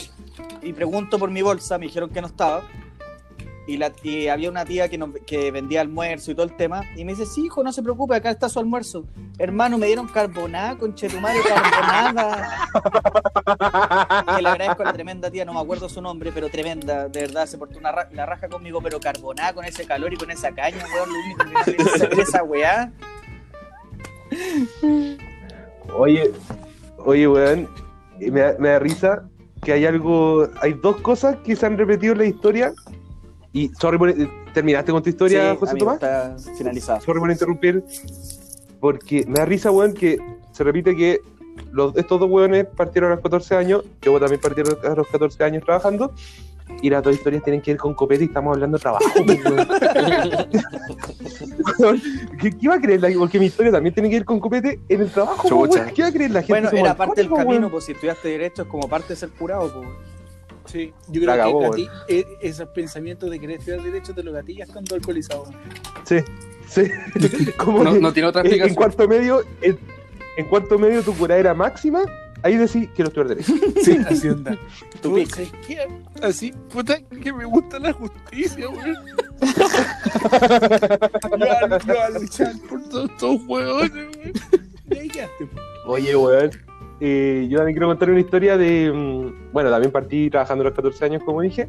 y 0.61 0.73
pregunto 0.73 1.19
por 1.19 1.29
mi 1.29 1.41
bolsa, 1.41 1.77
me 1.77 1.85
dijeron 1.87 2.09
que 2.09 2.21
no 2.21 2.27
estaba. 2.27 2.63
Y, 3.67 3.77
la, 3.77 3.91
y 4.03 4.27
había 4.27 4.49
una 4.49 4.63
tía 4.63 4.89
que, 4.89 4.97
nos, 4.97 5.09
que 5.25 5.49
vendía 5.49 5.81
almuerzo 5.81 6.29
y 6.31 6.35
todo 6.35 6.45
el 6.45 6.55
tema. 6.55 6.83
Y 6.95 7.03
me 7.03 7.13
dice, 7.13 7.25
sí, 7.25 7.45
hijo, 7.45 7.63
no 7.63 7.71
se 7.71 7.81
preocupe, 7.81 8.15
acá 8.15 8.29
está 8.29 8.47
su 8.47 8.59
almuerzo. 8.59 9.05
Hermano, 9.39 9.77
me 9.79 9.87
dieron 9.87 10.07
carbonada 10.07 10.77
con 10.77 10.93
Chetumare, 10.93 11.39
carbonada. 11.41 12.67
que 14.35 14.41
le 14.43 14.49
agradezco 14.49 14.83
a 14.83 14.85
la 14.85 14.93
tremenda 14.93 15.31
tía, 15.31 15.45
no 15.45 15.53
me 15.53 15.59
acuerdo 15.61 15.89
su 15.89 15.99
nombre, 16.01 16.31
pero 16.31 16.49
tremenda, 16.49 17.07
de 17.09 17.21
verdad, 17.21 17.47
se 17.47 17.57
portó 17.57 17.79
una 17.79 17.91
ra- 17.91 18.09
la 18.11 18.25
raja 18.27 18.47
conmigo, 18.49 18.81
pero 18.83 18.99
carbonada 18.99 19.53
con 19.53 19.65
ese 19.65 19.85
calor 19.87 20.13
y 20.13 20.17
con 20.17 20.29
esa 20.29 20.51
caña, 20.51 20.85
weón, 20.93 21.09
lo 21.11 21.19
único 21.19 21.73
que 21.83 21.97
saber 21.99 22.19
esa 22.19 22.43
weá. 22.43 22.91
Oye, 25.97 26.31
oye, 26.99 27.27
weón, 27.27 27.69
y 28.19 28.31
me 28.31 28.41
da 28.41 28.79
risa 28.79 29.23
que 29.63 29.73
hay 29.73 29.85
algo, 29.85 30.47
hay 30.61 30.73
dos 30.73 30.97
cosas 30.97 31.37
que 31.37 31.55
se 31.55 31.65
han 31.65 31.77
repetido 31.77 32.13
en 32.13 32.19
la 32.19 32.25
historia. 32.25 32.73
Y, 33.55 33.69
sorry 33.79 33.97
por, 33.97 34.13
¿terminaste 34.53 34.91
con 34.91 35.01
tu 35.01 35.07
historia, 35.09 35.53
Sí, 35.53 35.57
José 35.61 35.71
amigo, 35.71 35.85
Tomás? 35.97 36.03
está 36.03 36.35
finalizado. 36.57 36.99
Sorry 36.99 37.21
por 37.21 37.31
interrumpir, 37.31 37.85
porque 38.81 39.23
me 39.29 39.35
da 39.35 39.45
risa, 39.45 39.71
weón, 39.71 39.93
que 39.93 40.17
se 40.51 40.63
repite 40.65 40.93
que 40.93 41.21
los, 41.71 41.95
estos 41.95 42.19
dos 42.19 42.29
weones 42.29 42.65
partieron 42.75 43.11
a 43.13 43.15
los 43.15 43.23
14 43.23 43.55
años, 43.55 43.83
yo 44.01 44.19
también 44.19 44.41
partí 44.41 44.59
a 44.59 44.89
los 44.95 45.07
14 45.07 45.41
años 45.45 45.63
trabajando, 45.63 46.13
y 46.81 46.89
las 46.89 47.01
dos 47.01 47.15
historias 47.15 47.43
tienen 47.43 47.61
que 47.61 47.71
ver 47.71 47.77
con 47.79 47.93
copete 47.93 48.25
y 48.25 48.27
estamos 48.27 48.55
hablando 48.55 48.77
de 48.77 48.81
trabajo, 48.81 49.05
¿Qué, 52.41 52.51
qué 52.51 52.67
va 52.67 52.75
a 52.75 52.81
creer? 52.81 52.99
la- 53.01 53.09
Porque 53.17 53.39
mi 53.39 53.45
historia 53.45 53.71
también 53.71 53.93
tiene 53.95 54.09
que 54.09 54.15
ver 54.17 54.25
con 54.25 54.41
copete 54.41 54.81
en 54.89 55.01
el 55.01 55.09
trabajo. 55.11 55.47
¿Qué 55.95 56.01
va 56.01 56.07
a 56.09 56.11
creer 56.11 56.31
la 56.31 56.41
gente? 56.41 56.61
Bueno, 56.61 56.69
era 56.77 56.97
parte 56.97 57.21
del 57.21 57.31
camino, 57.31 57.69
pues 57.71 57.85
si 57.85 57.93
estudiaste 57.93 58.27
Derecho 58.27 58.63
es 58.63 58.67
como 58.67 58.89
parte 58.89 59.09
de 59.13 59.15
ser 59.15 59.29
curado, 59.29 59.71
pues. 59.73 59.87
Sí, 60.65 60.93
yo 61.09 61.21
creo 61.21 61.35
cagó, 61.37 61.59
que 61.71 61.83
gati- 61.83 61.89
e- 62.07 62.25
esos 62.41 62.67
pensamientos 62.69 63.29
de 63.29 63.39
querer 63.39 63.59
estudiar 63.59 63.83
derecho 63.83 64.13
te 64.13 64.23
lo 64.23 64.31
gatillas 64.31 64.69
cuando 64.69 64.95
alcoholizado. 64.95 65.45
Sí, 66.05 66.17
sí. 66.67 66.83
Como 67.57 67.83
No, 67.83 67.93
que 67.93 67.99
no 67.99 68.13
tiene 68.13 68.29
otra 68.29 68.41
en, 68.41 68.47
en 68.47 68.53
explicación. 68.53 68.75
cuarto 68.75 69.07
medio, 69.07 69.43
en, 69.61 69.77
en 70.37 70.45
cuarto 70.47 70.77
medio 70.79 71.01
tu 71.03 71.13
curadera 71.15 71.53
máxima, 71.53 72.01
ahí 72.43 72.57
decís 72.57 72.89
quiero 72.95 73.09
estudiar 73.09 73.27
derecho. 73.29 73.53
Sí, 73.83 73.97
así 74.09 74.27
onda. 74.29 74.57
Tu 75.01 75.09
Tú, 75.09 75.15
pic. 75.15 75.29
¿sabes 75.29 75.51
qué? 75.67 75.87
Así, 76.21 76.51
puta, 76.71 76.99
que 77.01 77.31
me 77.33 77.45
gusta 77.45 77.77
la 77.79 77.93
justicia, 77.93 78.67
weón. 78.69 78.95
Yo 81.39 81.51
a- 81.51 81.77
yo 81.79 82.01
a 82.03 82.09
luchar 82.09 82.53
por 82.69 82.81
todos 82.89 83.09
estos 83.11 83.41
huevones, 83.47 83.91
weón. 84.17 84.33
Oye, 85.85 86.15
weón. 86.15 86.51
Eh, 86.99 87.47
yo 87.49 87.57
también 87.57 87.75
quiero 87.75 87.87
contar 87.87 88.09
una 88.09 88.19
historia 88.19 88.57
de. 88.57 88.91
mm, 88.93 89.51
Bueno, 89.53 89.69
también 89.69 89.91
partí 89.91 90.29
trabajando 90.29 90.61
a 90.63 90.65
los 90.65 90.73
14 90.75 91.05
años, 91.05 91.23
como 91.23 91.41
dije. 91.41 91.67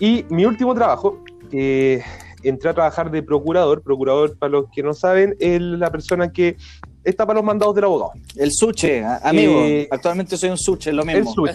Y 0.00 0.24
mi 0.30 0.44
último 0.44 0.74
trabajo, 0.74 1.22
eh, 1.52 2.02
entré 2.42 2.70
a 2.70 2.74
trabajar 2.74 3.10
de 3.10 3.22
procurador. 3.22 3.82
Procurador, 3.82 4.36
para 4.38 4.50
los 4.50 4.66
que 4.70 4.82
no 4.82 4.94
saben, 4.94 5.36
es 5.38 5.60
la 5.60 5.90
persona 5.90 6.32
que 6.32 6.56
está 7.04 7.26
para 7.26 7.38
los 7.38 7.44
mandados 7.44 7.74
del 7.74 7.84
abogado. 7.84 8.12
El 8.36 8.52
suche, 8.52 9.04
amigo. 9.22 9.60
Eh, 9.64 9.88
Actualmente 9.90 10.36
soy 10.36 10.50
un 10.50 10.58
suche, 10.58 10.90
es 10.90 10.96
lo 10.96 11.02
El 11.02 11.16
mismo. 11.18 11.32
suyo. 11.34 11.52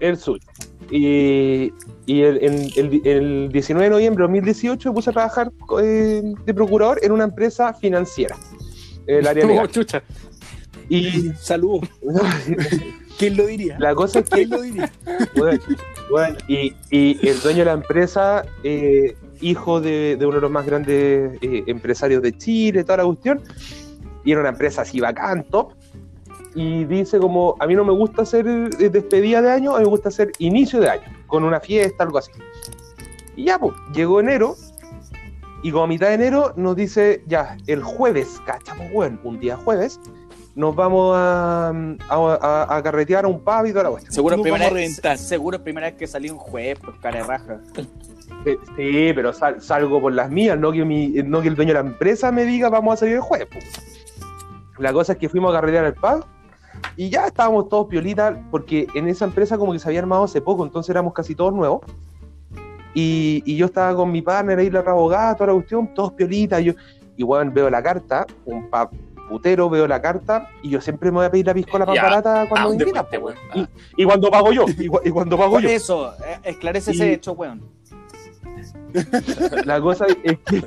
El 0.00 0.16
suyo. 0.16 0.40
Y, 0.90 1.72
y 2.06 2.22
el, 2.22 2.72
el- 2.74 3.00
el 3.06 3.48
19 3.52 3.84
de 3.84 3.90
noviembre 3.90 4.22
de 4.22 4.28
2018 4.28 4.88
me 4.88 4.94
puse 4.94 5.10
a 5.10 5.12
trabajar 5.12 5.52
eh, 5.82 6.22
de 6.44 6.54
procurador 6.54 6.98
en 7.02 7.12
una 7.12 7.24
empresa 7.24 7.72
financiera. 7.74 8.36
El 9.06 9.26
área 9.26 9.44
Oh, 9.44 9.48
legal. 9.48 9.68
chucha. 9.70 10.02
Y 10.90 11.32
Saludos. 11.38 11.88
¿Quién 13.18 13.36
lo 13.36 13.46
diría? 13.46 13.78
la 13.78 13.94
cosa 13.94 14.18
es 14.18 14.28
que 14.28 14.36
¿Quién 14.38 14.50
lo 14.50 14.60
diría? 14.60 14.92
Bueno, 15.36 15.60
bueno, 16.10 16.36
y, 16.48 16.74
y 16.90 17.28
el 17.28 17.40
dueño 17.40 17.60
de 17.60 17.64
la 17.66 17.72
empresa, 17.72 18.44
eh, 18.64 19.16
hijo 19.40 19.80
de, 19.80 20.16
de 20.18 20.26
uno 20.26 20.36
de 20.36 20.40
los 20.40 20.50
más 20.50 20.66
grandes 20.66 21.38
eh, 21.40 21.64
empresarios 21.66 22.22
de 22.22 22.36
Chile, 22.36 22.82
toda 22.82 22.98
la 22.98 23.04
cuestión, 23.04 23.40
y 24.24 24.32
era 24.32 24.40
una 24.40 24.50
empresa 24.50 24.82
así 24.82 25.00
bacán, 25.00 25.44
top, 25.44 25.74
y 26.54 26.84
dice 26.86 27.18
como, 27.18 27.54
a 27.60 27.66
mí 27.66 27.74
no 27.74 27.84
me 27.84 27.92
gusta 27.92 28.22
hacer 28.22 28.48
eh, 28.48 28.88
despedida 28.88 29.40
de 29.40 29.50
año, 29.50 29.74
a 29.74 29.78
mí 29.78 29.84
me 29.84 29.90
gusta 29.90 30.08
hacer 30.08 30.32
inicio 30.38 30.80
de 30.80 30.90
año, 30.90 31.02
con 31.28 31.44
una 31.44 31.60
fiesta, 31.60 32.02
algo 32.02 32.18
así. 32.18 32.32
Y 33.36 33.44
ya, 33.44 33.58
pues, 33.58 33.74
llegó 33.94 34.18
enero, 34.18 34.56
y 35.62 35.70
como 35.70 35.84
a 35.84 35.86
mitad 35.86 36.08
de 36.08 36.14
enero 36.14 36.52
nos 36.56 36.74
dice, 36.74 37.22
ya, 37.26 37.56
el 37.66 37.82
jueves, 37.82 38.40
cachamos, 38.44 38.90
bueno, 38.92 39.20
un 39.22 39.38
día 39.38 39.56
jueves, 39.56 40.00
nos 40.60 40.76
vamos 40.76 41.14
a, 41.16 41.70
a, 41.70 42.14
a- 42.70 42.76
a 42.76 42.82
carretear 42.82 43.24
a 43.24 43.28
un 43.28 43.40
pub 43.40 43.66
y 43.66 43.70
toda 43.70 43.84
la 43.84 43.90
cuestión. 43.90 44.12
Seguro 44.12 44.40
primera 44.42 44.70
vez, 44.70 45.00
seguro 45.16 45.56
es 45.56 45.62
primera 45.62 45.86
vez 45.88 45.96
que 45.96 46.06
salí 46.06 46.30
un 46.30 46.38
juez, 46.38 46.78
pues 46.78 46.96
cara 47.00 47.18
de 47.18 47.24
raja. 47.24 47.60
Eh, 48.44 48.56
Sí, 48.76 49.12
pero 49.14 49.32
sal- 49.32 49.60
salgo 49.60 50.00
por 50.00 50.12
las 50.12 50.30
mías, 50.30 50.58
no 50.58 50.70
que, 50.72 50.84
mi, 50.84 51.08
no 51.24 51.40
que 51.42 51.48
el 51.48 51.56
dueño 51.56 51.74
de 51.74 51.82
la 51.82 51.88
empresa 51.88 52.30
me 52.30 52.44
diga 52.44 52.68
vamos 52.68 52.94
a 52.94 52.96
salir 52.98 53.16
el 53.16 53.20
jueves. 53.20 53.48
po. 53.48 53.58
La 54.82 54.92
cosa 54.92 55.12
es 55.14 55.18
que 55.18 55.28
fuimos 55.28 55.50
a 55.54 55.60
carretear 55.60 55.84
al 55.86 55.94
pub 55.94 56.24
y 56.96 57.10
ya 57.10 57.26
estábamos 57.26 57.68
todos 57.68 57.88
piolitas, 57.88 58.36
porque 58.50 58.86
en 58.94 59.08
esa 59.08 59.24
empresa 59.26 59.58
como 59.58 59.72
que 59.72 59.78
se 59.78 59.88
había 59.88 60.00
armado 60.00 60.24
hace 60.24 60.40
poco, 60.40 60.64
entonces 60.64 60.90
éramos 60.90 61.12
casi 61.12 61.34
todos 61.34 61.52
nuevos. 61.52 61.80
Y, 62.94 63.42
y 63.46 63.56
yo 63.56 63.66
estaba 63.66 63.94
con 63.94 64.10
mi 64.10 64.20
partner 64.22 64.58
ahí, 64.58 64.70
la 64.70 64.80
abogada, 64.80 65.34
toda 65.34 65.48
la 65.48 65.52
cuestión, 65.54 65.92
todos 65.94 66.12
piolitas. 66.14 66.62
Yo, 66.62 66.72
y 67.16 67.22
bueno, 67.22 67.50
veo 67.54 67.68
la 67.70 67.82
carta, 67.82 68.26
un 68.46 68.68
pub 68.70 68.88
putero, 69.30 69.70
veo 69.70 69.86
la 69.88 70.02
carta, 70.02 70.50
y 70.62 70.68
yo 70.68 70.82
siempre 70.82 71.10
me 71.10 71.16
voy 71.18 71.26
a 71.26 71.30
pedir 71.30 71.46
la 71.46 71.54
piscola 71.54 71.86
más 71.86 71.94
Ya. 71.94 72.02
barata 72.02 72.42
¿A 72.42 72.48
cuando 72.48 72.68
me 72.70 72.76
dónde 72.84 72.90
invitan. 72.90 73.06
weón? 73.22 73.36
weón. 73.54 73.68
Y, 73.96 74.02
y 74.02 74.04
cuando 74.04 74.30
pago 74.30 74.52
yo, 74.52 74.66
y, 74.76 74.86
cu- 74.88 75.00
y 75.02 75.10
cuando 75.10 75.38
pago 75.38 75.60
yo. 75.60 75.68
eso, 75.70 76.12
eh, 76.26 76.38
esclarece 76.44 76.90
Y- 76.90 76.94
ese 76.96 77.12
hecho, 77.14 77.32
weón. 77.32 77.62
La 79.64 79.80
cosa 79.80 80.04
es 80.24 80.38
que 80.40 80.62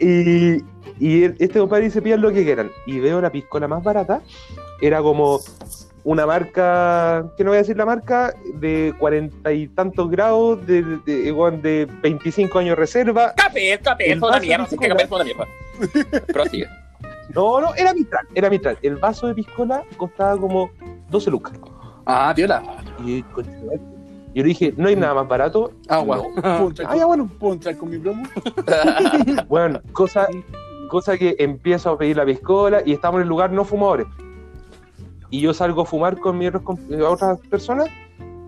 Y, 0.00 0.56
y 0.98 1.24
este 1.24 1.58
compadre 1.60 1.84
dice, 1.84 2.02
pidan 2.02 2.20
lo 2.20 2.32
que 2.32 2.42
quieran. 2.44 2.70
Y 2.86 2.98
veo 2.98 3.20
la 3.20 3.30
piscola 3.30 3.68
más 3.68 3.82
barata. 3.82 4.20
Era 4.80 5.00
como 5.00 5.40
una 6.04 6.26
marca, 6.26 7.24
que 7.36 7.44
no 7.44 7.50
voy 7.50 7.56
a 7.56 7.60
decir 7.62 7.76
la 7.76 7.86
marca, 7.86 8.34
de 8.54 8.94
cuarenta 8.98 9.52
y 9.52 9.68
tantos 9.68 10.10
grados, 10.10 10.64
de, 10.66 10.82
de, 10.82 10.98
de, 11.06 11.12
igual 11.28 11.60
de 11.62 11.86
25 12.02 12.58
años 12.58 12.70
de 12.70 12.76
reserva. 12.76 13.32
Capé, 13.36 13.78
capé, 13.82 14.06
El 14.12 14.18
es 14.18 14.18
una 14.18 14.30
vaso 14.32 14.42
mierda. 14.42 14.66
capé 14.66 15.02
es 15.02 15.10
una 15.10 15.24
mierda. 15.24 15.46
Prosigue. 16.32 16.66
No, 17.34 17.60
no, 17.60 17.74
era 17.74 17.94
Mistral, 17.94 18.26
era 18.34 18.50
Mistral. 18.50 18.78
El 18.82 18.96
vaso 18.96 19.26
de 19.26 19.34
piscola 19.34 19.82
costaba 19.96 20.36
como 20.36 20.70
12 21.10 21.30
lucas. 21.30 21.54
Ah, 22.06 22.32
viola. 22.36 22.62
Y 23.04 23.22
yo 23.22 24.42
le 24.42 24.48
dije, 24.48 24.74
no 24.76 24.88
hay 24.88 24.96
nada 24.96 25.14
más 25.14 25.26
barato. 25.28 25.72
Agua. 25.88 26.22
¿Puedo 26.34 26.68
entrar, 26.68 26.86
Ah, 26.86 26.90
con, 26.90 26.98
ya 26.98 27.06
bueno. 27.06 27.30
¿Puedo 27.38 27.54
entrar 27.54 27.76
con 27.78 27.88
mi 27.90 27.98
promo? 27.98 28.24
Bueno, 29.48 29.80
cosa, 29.92 30.28
cosa 30.88 31.16
que 31.16 31.34
empiezo 31.38 31.90
a 31.90 31.98
pedir 31.98 32.16
la 32.18 32.26
piscola 32.26 32.82
y 32.84 32.92
estamos 32.92 33.16
en 33.18 33.22
el 33.22 33.28
lugar 33.28 33.50
no 33.52 33.64
fumadores. 33.64 34.06
Y 35.36 35.40
yo 35.40 35.52
salgo 35.52 35.82
a 35.82 35.84
fumar 35.84 36.18
con 36.20 36.38
mis 36.38 36.48
eh, 36.52 37.02
otras 37.02 37.38
personas 37.50 37.88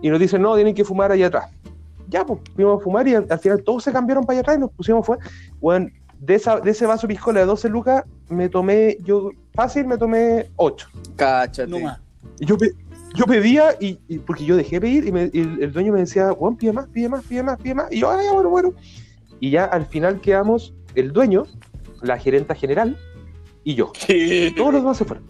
y 0.01 0.09
nos 0.09 0.19
dicen, 0.19 0.41
no, 0.41 0.55
tienen 0.55 0.73
que 0.73 0.85
fumar 0.85 1.11
allá 1.11 1.27
atrás. 1.27 1.51
Ya, 2.07 2.25
pues, 2.25 2.39
fuimos 2.55 2.79
a 2.79 2.83
fumar 2.83 3.07
y 3.07 3.15
al, 3.15 3.25
al 3.29 3.39
final 3.39 3.61
todos 3.63 3.83
se 3.83 3.91
cambiaron 3.91 4.23
para 4.23 4.35
allá 4.35 4.41
atrás 4.41 4.57
y 4.57 4.59
nos 4.61 4.71
pusimos 4.71 5.01
a 5.01 5.03
fumar. 5.05 5.19
Bueno, 5.59 5.87
de, 6.19 6.35
esa, 6.35 6.59
de 6.61 6.71
ese 6.71 6.85
vaso 6.85 7.07
piscola 7.07 7.41
de 7.41 7.45
12 7.45 7.67
lucas, 7.69 8.05
me 8.29 8.47
tomé, 8.47 8.97
yo 9.03 9.31
fácil 9.53 9.85
me 9.85 9.97
tomé 9.97 10.49
8. 10.55 10.87
Cáchate. 11.17 11.69
No 11.69 11.79
más. 11.79 11.99
Y 12.39 12.45
Yo, 12.45 12.55
yo 13.15 13.25
pedía, 13.25 13.75
y, 13.81 13.99
y- 14.07 14.19
porque 14.19 14.45
yo 14.45 14.55
dejé 14.55 14.79
pedir, 14.79 15.05
y, 15.07 15.11
me- 15.11 15.29
y 15.33 15.41
el, 15.41 15.63
el 15.63 15.73
dueño 15.73 15.91
me 15.91 15.99
decía, 15.99 16.31
Juan, 16.31 16.55
pide 16.55 16.71
más, 16.71 16.87
pide 16.87 17.09
más, 17.09 17.23
pide 17.25 17.43
más, 17.43 17.57
pide 17.59 17.73
más. 17.75 17.91
Y 17.91 17.99
yo, 17.99 18.09
ah, 18.09 18.19
ya, 18.23 18.31
bueno, 18.31 18.49
bueno. 18.49 18.73
Y 19.41 19.49
ya 19.51 19.65
al 19.65 19.85
final 19.87 20.21
quedamos 20.21 20.73
el 20.95 21.11
dueño, 21.11 21.43
la 22.01 22.17
gerenta 22.17 22.55
general 22.55 22.97
y 23.65 23.75
yo. 23.75 23.91
Todos 24.55 24.73
los 24.73 24.81
demás 24.83 24.97
se 24.97 25.03
fueron. 25.05 25.25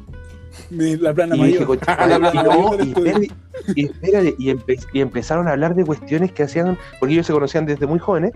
La 0.71 1.13
plana 1.13 1.35
Y 1.35 1.43
dije, 1.43 1.59
mayor. 1.59 1.67
"Concha, 1.67 2.07
La 2.07 2.17
plana 2.19 2.41
y 2.41 2.43
no, 2.43 2.73
y 2.73 2.77
después. 2.77 3.07
espérate, 3.07 3.27
y 3.75 3.85
espérate, 3.85 4.35
y 4.37 4.45
empe- 4.51 4.87
y 4.93 5.01
empezaron 5.01 5.47
a 5.47 5.51
hablar 5.51 5.75
de 5.75 5.85
cuestiones 5.85 6.31
que 6.31 6.43
hacían, 6.43 6.77
porque 6.99 7.13
ellos 7.13 7.25
se 7.27 7.33
conocían 7.33 7.65
desde 7.65 7.85
muy 7.87 7.99
jóvenes, 7.99 8.31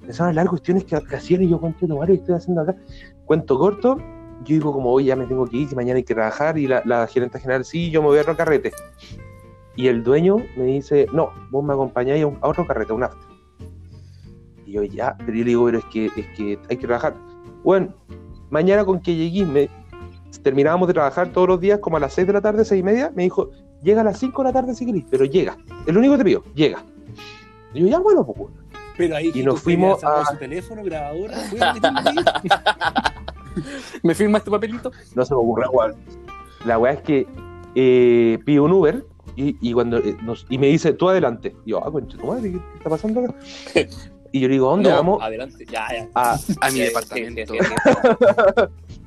empezaron 0.00 0.26
a 0.26 0.28
hablar 0.30 0.44
de 0.46 0.50
cuestiones 0.50 0.84
que, 0.84 0.98
que 1.00 1.16
hacían 1.16 1.42
y 1.42 1.48
yo, 1.48 1.58
de 1.80 1.94
madre, 1.94 2.14
¿qué 2.14 2.20
estoy 2.20 2.34
haciendo 2.36 2.62
acá? 2.62 2.76
Cuento 3.24 3.58
corto, 3.58 3.96
yo 4.44 4.54
digo 4.54 4.72
como, 4.72 4.90
hoy 4.92 5.04
ya 5.04 5.16
me 5.16 5.26
tengo 5.26 5.46
que 5.46 5.56
ir, 5.58 5.68
que 5.68 5.74
mañana 5.76 5.96
hay 5.98 6.04
que 6.04 6.14
trabajar, 6.14 6.58
y 6.58 6.66
la, 6.66 6.82
la 6.84 7.06
gerente 7.06 7.38
general, 7.38 7.64
sí, 7.64 7.90
yo 7.90 8.02
me 8.02 8.08
voy 8.08 8.18
a 8.18 8.22
otro 8.22 8.36
carrete. 8.36 8.72
Y 9.76 9.86
el 9.88 10.02
dueño 10.02 10.36
me 10.56 10.64
dice, 10.64 11.06
no, 11.12 11.30
vos 11.50 11.64
me 11.64 11.72
acompañáis 11.72 12.22
a, 12.24 12.26
un- 12.26 12.38
a 12.42 12.48
otro 12.48 12.66
carrete, 12.66 12.92
a 12.92 12.94
un 12.96 13.04
after. 13.04 13.22
Y 14.66 14.72
yo, 14.72 14.82
ya, 14.84 15.16
pero 15.18 15.32
yo 15.32 15.38
le 15.38 15.44
digo, 15.44 15.64
pero 15.66 15.78
es 15.78 15.84
que, 15.86 16.06
es 16.06 16.26
que 16.36 16.58
hay 16.68 16.76
que 16.76 16.86
trabajar. 16.86 17.14
Bueno, 17.64 17.94
mañana 18.50 18.84
con 18.84 19.00
que 19.00 19.14
llegué, 19.14 19.44
me, 19.46 19.70
terminábamos 20.40 20.88
de 20.88 20.94
trabajar 20.94 21.28
todos 21.32 21.48
los 21.48 21.60
días 21.60 21.78
como 21.80 21.96
a 21.96 22.00
las 22.00 22.12
6 22.14 22.26
de 22.26 22.32
la 22.32 22.40
tarde, 22.40 22.64
6 22.64 22.80
y 22.80 22.82
media, 22.82 23.12
me 23.14 23.24
dijo, 23.24 23.50
llega 23.82 24.00
a 24.00 24.04
las 24.04 24.18
5 24.18 24.42
de 24.42 24.48
la 24.48 24.52
tarde 24.52 24.74
si 24.74 24.86
querés, 24.86 25.04
pero 25.10 25.24
llega. 25.24 25.56
Es 25.86 25.92
lo 25.92 25.98
único 26.00 26.14
que 26.14 26.18
te 26.18 26.24
pido, 26.24 26.44
llega. 26.54 26.82
Y 27.74 27.80
yo, 27.80 27.86
ya 27.88 27.98
bueno, 27.98 28.24
pues 28.24 28.38
bueno. 28.38 28.56
Pero 28.96 29.16
ahí 29.16 29.30
Y 29.34 29.42
nos 29.42 29.60
fuimos 29.60 30.02
a- 30.04 30.24
su 30.26 30.36
teléfono, 30.36 30.82
grabadora. 30.84 31.38
¿Me 34.02 34.14
firma 34.14 34.38
este 34.38 34.50
papelito? 34.50 34.90
no 35.14 35.24
se 35.24 35.34
me 35.34 35.40
ocurre 35.40 35.66
igual. 35.66 35.94
La 36.64 36.78
weá 36.78 36.92
es 36.92 37.02
que 37.02 37.26
eh, 37.74 38.38
pido 38.44 38.64
un 38.64 38.72
Uber 38.72 39.04
y, 39.36 39.56
y 39.66 39.72
cuando 39.72 39.98
eh, 39.98 40.16
nos- 40.22 40.46
y 40.48 40.58
me 40.58 40.66
dice, 40.68 40.92
tú 40.92 41.08
adelante. 41.08 41.54
Y 41.64 41.70
yo, 41.70 41.84
ah, 41.84 41.90
concha 41.90 42.16
tu 42.18 42.26
madre, 42.26 42.52
¿qué, 42.52 42.58
qué 42.58 42.76
está 42.78 42.90
pasando 42.90 43.20
acá? 43.20 43.34
Y 44.34 44.40
yo 44.40 44.48
le 44.48 44.54
digo, 44.54 44.68
¿a 44.68 44.70
dónde 44.70 44.88
No, 44.88 44.96
vamos? 44.96 45.22
Adelante, 45.22 45.66
ya, 45.70 45.86
ya. 45.92 46.08
A- 46.14 46.38
A 46.62 46.66
mi 46.70 46.78
Sí, 46.78 46.80
departamento. 46.80 47.52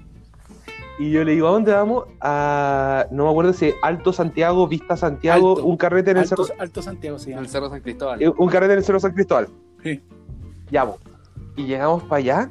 sí, 0.98 1.04
sí, 1.04 1.04
sí. 1.04 1.04
y 1.10 1.12
yo 1.12 1.24
le 1.24 1.32
digo, 1.34 1.48
¿a 1.48 1.52
dónde 1.52 1.72
vamos? 1.74 2.06
A, 2.22 3.06
no 3.12 3.26
me 3.26 3.30
acuerdo 3.30 3.54
si 3.54 3.74
Alto 3.82 4.14
Santiago, 4.14 4.68
Vista 4.68 4.96
Santiago, 4.98 5.52
Alto. 5.58 5.66
un 5.66 5.78
carrete 5.78 6.12
en 6.12 6.18
el 6.18 6.24
Alto, 6.24 6.44
cerro, 6.46 6.60
Alto 6.62 6.82
Santiago 6.82 7.20
se 7.20 7.32
En 7.32 7.40
el 7.40 7.48
Cerro 7.48 7.70
San 7.70 7.82
Cristóbal. 7.82 8.22
eh, 8.22 8.30
un 8.38 8.50
carrete 8.50 8.74
en 8.74 8.80
el 8.80 8.86
Cerro 8.86 9.00
San 9.00 9.12
Cristóbal. 9.14 9.48
Sí. 9.84 10.02
Ya, 10.72 10.86
po. 10.86 10.98
Y 11.56 11.66
llegamos 11.66 12.04
para 12.04 12.18
allá 12.20 12.50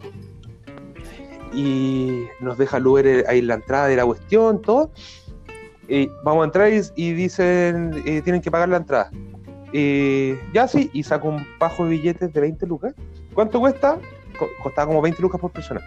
y 1.52 2.24
nos 2.40 2.58
deja 2.58 2.78
el 2.78 2.86
Uber 2.86 3.24
ahí 3.28 3.38
en 3.38 3.46
la 3.46 3.54
entrada 3.54 3.86
de 3.86 3.96
la 3.96 4.04
cuestión, 4.04 4.60
todo. 4.62 4.90
Y 5.88 6.08
vamos 6.24 6.42
a 6.42 6.44
entrar 6.46 6.72
y, 6.72 6.80
y 6.96 7.12
dicen, 7.12 8.02
eh, 8.06 8.22
tienen 8.22 8.40
que 8.40 8.50
pagar 8.50 8.68
la 8.68 8.78
entrada. 8.78 9.10
Eh, 9.72 10.40
ya 10.52 10.66
sí, 10.68 10.90
y 10.92 11.02
saco 11.02 11.28
un 11.28 11.44
pajo 11.58 11.84
de 11.84 11.90
billetes 11.90 12.32
de 12.32 12.40
20 12.40 12.66
lucas. 12.66 12.94
¿Cuánto 13.34 13.60
cuesta? 13.60 13.98
Co- 14.38 14.48
costaba 14.62 14.86
como 14.88 15.02
20 15.02 15.20
lucas 15.20 15.40
por 15.40 15.50
persona. 15.50 15.80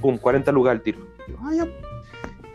Pum, 0.00 0.18
40 0.18 0.52
lucas 0.52 0.72
al 0.72 0.82
tiro. 0.82 0.98
Yo, 1.28 1.36
ah, 1.40 1.50
ya. 1.54 1.66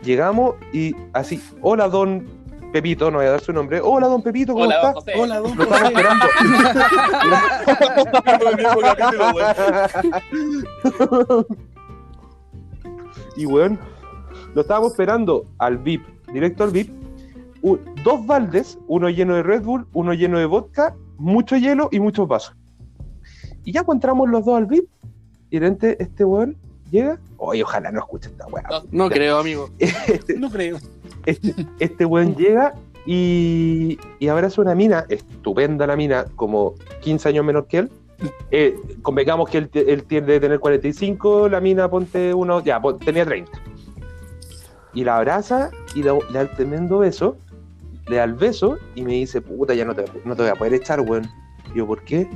Llegamos 0.02 0.54
y 0.72 0.94
así, 1.12 1.42
hola 1.60 1.88
don 1.88 2.26
Pepito, 2.72 3.10
no 3.10 3.18
voy 3.18 3.26
a 3.26 3.30
dar 3.30 3.40
su 3.40 3.52
nombre. 3.52 3.80
Hola 3.82 4.06
don 4.08 4.22
Pepito, 4.22 4.52
¿cómo 4.52 4.64
Hola, 4.66 4.76
está? 4.76 4.92
José. 4.92 5.12
Hola, 5.18 5.38
don 5.40 5.56
Lo 5.56 5.62
estamos 5.64 5.90
esperando. 5.90 6.26
Y 13.36 13.44
bueno, 13.44 13.78
lo 14.54 14.60
estábamos 14.62 14.90
esperando 14.92 15.46
al 15.58 15.78
VIP, 15.78 16.02
directo 16.32 16.64
al 16.64 16.70
VIP. 16.70 16.90
U- 17.62 17.78
dos 18.02 18.26
baldes, 18.26 18.78
uno 18.88 19.08
lleno 19.10 19.34
de 19.36 19.42
Red 19.44 19.62
Bull, 19.62 19.86
uno 19.92 20.12
lleno 20.12 20.38
de 20.40 20.46
vodka, 20.46 20.96
mucho 21.18 21.56
hielo 21.56 21.88
y 21.92 22.00
muchos 22.00 22.26
vasos. 22.26 22.56
Y 23.64 23.72
ya 23.72 23.80
encontramos 23.80 24.28
los 24.28 24.44
dos 24.44 24.56
al 24.56 24.66
VIP. 24.66 24.88
Y 25.50 25.58
de 25.58 25.68
repente 25.68 26.02
este 26.02 26.24
weón 26.24 26.56
llega. 26.90 27.18
Oye, 27.36 27.62
ojalá 27.62 27.90
no 27.92 28.00
escuche 28.00 28.28
esta 28.28 28.46
weá. 28.48 28.64
No. 28.70 28.82
No 28.90 29.08
creo, 29.10 29.38
amigo. 29.38 29.70
No 30.38 30.50
creo. 30.50 30.78
Este, 31.26 31.54
este 31.78 32.04
weón 32.04 32.34
llega 32.36 32.74
y, 33.06 33.98
y 34.18 34.28
abraza 34.28 34.60
una 34.62 34.74
mina, 34.74 35.04
estupenda 35.08 35.86
la 35.86 35.96
mina, 35.96 36.26
como 36.36 36.74
15 37.00 37.28
años 37.30 37.44
menor 37.44 37.66
que 37.66 37.78
él. 37.78 37.90
Eh, 38.50 38.76
convengamos 39.02 39.48
que 39.48 39.58
él, 39.58 39.70
él 39.72 40.02
tiene 40.04 40.26
de 40.26 40.40
tener 40.40 40.58
45, 40.58 41.48
la 41.48 41.60
mina 41.60 41.88
ponte 41.88 42.34
uno, 42.34 42.62
ya, 42.62 42.80
pon- 42.80 42.98
tenía 42.98 43.24
30. 43.24 43.50
Y 44.94 45.04
la 45.04 45.18
abraza 45.18 45.70
y 45.94 46.02
le, 46.02 46.12
le 46.12 46.32
da 46.32 46.40
el 46.42 46.50
tremendo 46.50 46.98
beso, 46.98 47.36
le 48.08 48.16
da 48.16 48.24
el 48.24 48.34
beso 48.34 48.78
y 48.94 49.02
me 49.02 49.12
dice, 49.12 49.40
puta, 49.40 49.74
ya 49.74 49.84
no 49.84 49.94
te, 49.94 50.04
no 50.24 50.34
te 50.34 50.42
voy 50.42 50.50
a 50.50 50.54
poder 50.54 50.74
echar, 50.74 51.00
weón. 51.00 51.28
Y 51.74 51.78
yo, 51.78 51.86
¿por 51.86 52.02
qué? 52.02 52.26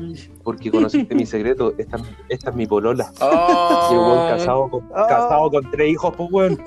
Porque 0.42 0.70
conociste 0.70 1.14
mi 1.14 1.24
secreto, 1.26 1.72
esta, 1.78 1.96
esta 2.28 2.50
es 2.50 2.56
mi 2.56 2.66
polola. 2.66 3.10
Y 3.20 3.94
el 3.94 3.98
weón 3.98 4.18
Oh. 4.18 4.28
casado 4.28 4.70
con, 4.70 4.88
casado 4.88 5.50
con 5.50 5.70
tres 5.70 5.88
hijos, 5.90 6.14
pues 6.16 6.28
weón. 6.32 6.62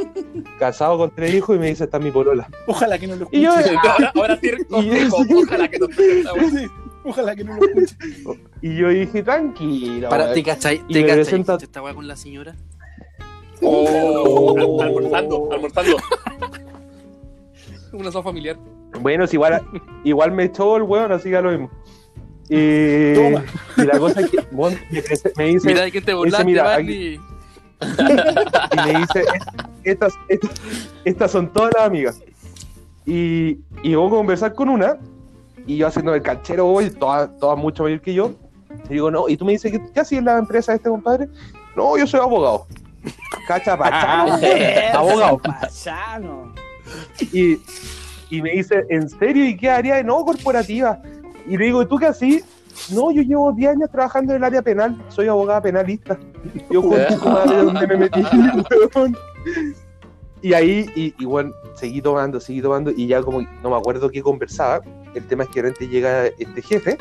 Casado 0.60 0.98
con 0.98 1.12
tres 1.12 1.34
hijos 1.34 1.56
y 1.56 1.60
me 1.60 1.68
dice, 1.68 1.84
esta 1.86 1.98
es 1.98 2.04
mi 2.04 2.12
polola. 2.12 2.48
Ojalá 2.68 2.98
que 2.98 3.08
no 3.08 3.16
lo 3.16 3.28
Y 3.32 3.42
yo, 3.42 3.54
escuche. 3.54 3.78
Ahora, 3.88 4.12
ahora 4.16 4.38
sí, 4.42 4.52
consejo, 4.70 5.18
ojalá 5.44 5.68
que 5.70 5.80
no 5.80 5.86
escuche, 5.90 6.24
güey. 6.40 6.50
Sí, 6.52 6.68
Ojalá 7.08 7.36
que 7.36 7.44
no 7.44 7.56
lo 7.56 7.66
escuche. 7.66 7.96
Y 8.62 8.76
yo 8.78 8.90
dije, 8.90 9.22
tranquila. 9.24 10.10
Para, 10.10 10.24
weón". 10.26 10.36
¿te 10.36 10.44
cachai? 10.44 10.82
Y 10.88 10.94
¿Te 10.94 11.02
me 11.02 11.08
cachai? 11.08 11.16
presenta- 11.24 11.58
esta 11.62 11.82
weá 11.84 11.94
con 11.94 12.08
la 12.08 12.16
señora? 12.16 12.56
Oh, 13.62 14.56
al- 14.58 14.88
almorzando, 14.88 15.50
almorzando. 15.52 15.98
Una 17.94 18.12
sopa 18.12 18.24
familiar. 18.30 18.58
Bueno, 19.02 19.26
si 19.28 19.36
igual, 19.38 19.62
igual 20.04 20.32
me 20.32 20.46
echó 20.46 20.76
el 20.78 20.84
weón, 20.84 21.12
así 21.12 21.30
que 21.30 21.42
lo 21.42 21.52
mismo. 21.52 21.70
Y, 22.50 23.14
Toma. 23.16 23.44
y 23.78 23.82
la 23.82 23.98
cosa 23.98 24.22
es 24.22 24.30
que 24.30 24.38
me, 25.36 25.46
dice, 25.46 25.68
Mira 25.68 25.82
de 25.82 25.92
quién 25.92 26.06
te 26.06 26.14
burlaste, 26.14 26.46
mira, 26.46 26.80
y 26.80 27.20
me 28.86 29.00
dice, 29.00 29.26
estas, 29.84 30.14
estas, 30.28 30.52
estas 31.04 31.32
son 31.32 31.52
todas 31.52 31.72
las 31.76 31.86
amigas. 31.86 32.22
Y, 33.06 33.60
y 33.84 33.96
vamos 33.96 34.14
a 34.14 34.16
conversar 34.16 34.54
con 34.54 34.70
una, 34.70 34.98
y 35.68 35.78
yo 35.78 35.88
haciendo 35.88 36.14
el 36.14 36.22
canchero, 36.22 36.66
voy, 36.66 36.90
todas, 36.90 37.30
todas 37.40 37.58
mucho 37.58 37.84
mayor 37.84 38.02
que 38.02 38.14
yo. 38.14 38.32
Y 38.90 38.94
digo, 38.94 39.10
no, 39.10 39.28
y 39.28 39.38
tú 39.38 39.46
me 39.46 39.54
dices, 39.54 39.72
¿qué, 39.72 39.82
qué 39.94 40.00
hacía 40.00 40.20
en 40.20 40.26
la 40.26 40.38
empresa 40.38 40.72
de 40.72 40.78
este 40.78 40.90
compadre? 40.90 41.28
No, 41.76 41.98
yo 41.98 42.06
soy 42.08 42.20
abogado. 42.20 42.68
Cacha, 43.48 43.78
pachano, 43.78 44.40
abogado. 44.94 45.38
Pachano. 45.40 46.54
Y, 47.32 47.58
y 48.30 48.42
me 48.42 48.52
dice, 48.52 48.86
¿en 48.90 49.10
serio? 49.10 49.46
¿Y 49.46 49.58
qué 49.58 49.70
área? 49.70 50.02
No, 50.04 50.24
corporativa. 50.24 51.00
Y 51.48 51.58
le 51.58 51.66
digo, 51.66 51.82
¿y 51.82 51.86
tú 51.86 51.98
qué 51.98 52.08
así? 52.08 52.44
No, 52.92 53.12
yo 53.12 53.22
llevo 53.22 53.52
10 53.54 53.72
años 53.72 53.90
trabajando 53.92 54.34
en 54.34 54.38
el 54.38 54.44
área 54.44 54.62
penal, 54.62 55.02
soy 55.10 55.28
abogada 55.28 55.62
penalista. 55.62 56.18
Yo 56.70 56.82
¿dónde 56.82 57.88
me 57.88 57.98
metí? 57.98 58.22
weón? 58.96 59.18
y 60.42 60.54
ahí, 60.54 60.86
y, 60.96 61.14
y 61.18 61.26
bueno, 61.26 61.54
seguí 61.76 62.02
tomando, 62.02 62.40
seguí 62.40 62.62
tomando, 62.62 62.92
y 62.92 63.08
ya 63.08 63.22
como 63.22 63.42
no 63.64 63.70
me 63.70 63.78
acuerdo 63.78 64.10
qué 64.10 64.22
conversaba. 64.22 64.82
El 65.14 65.26
tema 65.28 65.44
es 65.44 65.50
que 65.50 65.62
de 65.62 65.70
repente 65.70 65.88
llega 65.88 66.26
este 66.38 66.62
jefe 66.62 66.98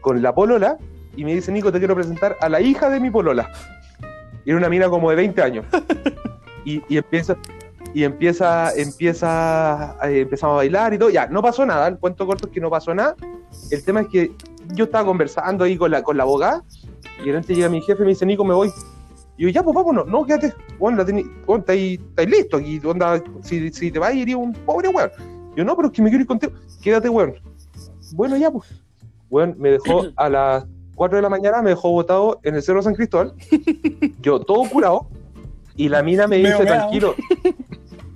con 0.00 0.22
la 0.22 0.32
polola 0.34 0.78
y 1.16 1.24
me 1.24 1.34
dice, 1.34 1.50
Nico, 1.50 1.72
te 1.72 1.78
quiero 1.78 1.96
presentar 1.96 2.36
a 2.40 2.48
la 2.48 2.60
hija 2.60 2.88
de 2.88 3.00
mi 3.00 3.10
polola. 3.10 3.50
Era 4.46 4.56
una 4.56 4.68
mina 4.68 4.88
como 4.88 5.10
de 5.10 5.16
20 5.16 5.42
años. 5.42 5.66
Y, 6.64 6.82
y 6.88 6.98
empieza, 6.98 7.36
y 7.94 8.04
empieza, 8.04 8.72
empieza, 8.74 9.96
eh, 10.04 10.20
empezamos 10.20 10.54
a 10.54 10.56
bailar 10.56 10.94
y 10.94 10.98
todo. 10.98 11.10
Ya, 11.10 11.26
no 11.26 11.42
pasó 11.42 11.64
nada. 11.64 11.88
El 11.88 11.98
cuento 11.98 12.26
corto 12.26 12.46
es 12.46 12.52
que 12.52 12.60
no 12.60 12.70
pasó 12.70 12.94
nada. 12.94 13.16
El 13.70 13.84
tema 13.84 14.02
es 14.02 14.08
que 14.08 14.32
yo 14.74 14.84
estaba 14.84 15.04
conversando 15.04 15.64
ahí 15.64 15.76
con 15.76 15.90
la, 15.90 16.02
con 16.02 16.16
la 16.16 16.24
abogada 16.24 16.62
y 17.20 17.26
de 17.26 17.32
repente 17.32 17.54
llega 17.54 17.68
mi 17.68 17.80
jefe 17.80 18.02
y 18.02 18.04
me 18.04 18.10
dice, 18.10 18.26
Nico, 18.26 18.44
me 18.44 18.54
voy. 18.54 18.70
Y 19.36 19.44
yo, 19.44 19.48
ya, 19.48 19.62
pues 19.62 19.74
vámonos. 19.74 20.06
No, 20.06 20.24
quédate. 20.24 20.52
Bueno, 20.78 20.98
la 20.98 21.04
tení, 21.04 21.24
bueno, 21.46 21.60
estáis, 21.60 22.00
listo 22.26 22.56
aquí. 22.58 22.80
Onda, 22.84 23.22
si, 23.42 23.70
si 23.70 23.90
te 23.90 23.98
vas, 23.98 24.14
iría 24.14 24.36
un 24.36 24.52
pobre 24.52 24.88
weón. 24.88 25.10
Yo, 25.56 25.64
no, 25.64 25.74
pero 25.76 25.88
es 25.88 25.94
que 25.94 26.02
me 26.02 26.10
quiero 26.10 26.22
ir 26.22 26.28
contigo. 26.28 26.52
Quédate, 26.82 27.08
weón. 27.08 27.34
Bueno, 28.12 28.36
ya, 28.36 28.50
pues. 28.50 28.68
Bueno, 29.30 29.54
me 29.58 29.70
dejó 29.70 30.06
a 30.16 30.28
las 30.28 30.66
4 30.94 31.16
de 31.16 31.22
la 31.22 31.28
mañana, 31.28 31.62
me 31.62 31.70
dejó 31.70 31.90
botado 31.90 32.40
en 32.42 32.54
el 32.54 32.62
Cerro 32.62 32.82
San 32.82 32.94
Cristóbal. 32.94 33.34
Yo, 34.20 34.40
todo 34.40 34.68
curado. 34.68 35.08
Y 35.76 35.88
la 35.88 36.02
mina 36.02 36.26
me 36.26 36.38
dice, 36.38 36.64
tranquilo. 36.64 37.14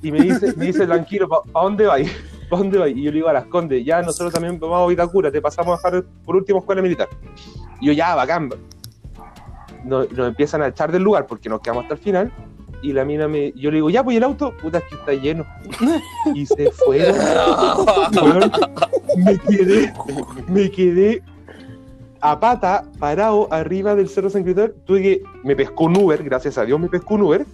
Y 0.02 0.10
me 0.12 0.20
dice, 0.20 0.54
me 0.56 0.66
dice 0.66 0.86
tranquilo, 0.86 1.28
¿para 1.28 1.64
dónde 1.64 1.86
vais? 1.86 2.10
¿Para 2.50 2.62
dónde 2.62 2.78
vais? 2.78 2.96
Y 2.96 3.02
yo 3.02 3.10
le 3.10 3.16
digo 3.16 3.28
a 3.28 3.32
las 3.32 3.46
condes, 3.46 3.84
ya 3.84 4.02
nosotros 4.02 4.32
también 4.32 4.58
vamos 4.58 4.82
a 4.82 4.86
Vitacura, 4.86 5.30
te 5.30 5.40
pasamos 5.40 5.72
a 5.84 5.90
dejar 5.90 6.04
por 6.24 6.36
último 6.36 6.58
escuela 6.58 6.82
militar. 6.82 7.08
Y 7.80 7.86
yo, 7.86 7.92
ya, 7.92 8.14
bacán. 8.14 8.50
Nos, 9.84 10.10
nos 10.12 10.28
empiezan 10.28 10.62
a 10.62 10.68
echar 10.68 10.92
del 10.92 11.02
lugar 11.02 11.26
porque 11.26 11.48
nos 11.48 11.60
quedamos 11.60 11.84
hasta 11.84 11.94
el 11.94 12.00
final. 12.00 12.32
y 12.82 12.92
la 12.92 13.04
mina 13.04 13.28
me. 13.28 13.52
Yo 13.52 13.70
le 13.70 13.76
digo, 13.76 13.88
ya, 13.88 14.02
pues 14.02 14.14
¿y 14.14 14.16
el 14.18 14.24
auto, 14.24 14.52
puta, 14.60 14.78
es 14.78 14.84
que 14.84 14.94
está 14.96 15.12
lleno. 15.14 15.46
Y 16.34 16.44
se 16.46 16.70
fueron. 16.72 17.16
Weón, 18.22 18.52
me 19.24 19.38
quedé, 19.38 19.92
me 20.48 20.70
quedé 20.70 21.22
a 22.20 22.38
pata, 22.38 22.84
parado 22.98 23.48
arriba 23.52 23.94
del 23.94 24.08
Cerro 24.08 24.30
San 24.30 24.42
Cristóbal. 24.42 24.74
Tuve 24.84 25.02
que. 25.02 25.22
Me 25.44 25.56
pescó 25.56 25.84
un 25.84 25.96
Uber, 25.96 26.22
gracias 26.22 26.58
a 26.58 26.64
Dios 26.64 26.78
me 26.78 26.88
pescó 26.88 27.14
un 27.14 27.22
Uber. 27.22 27.46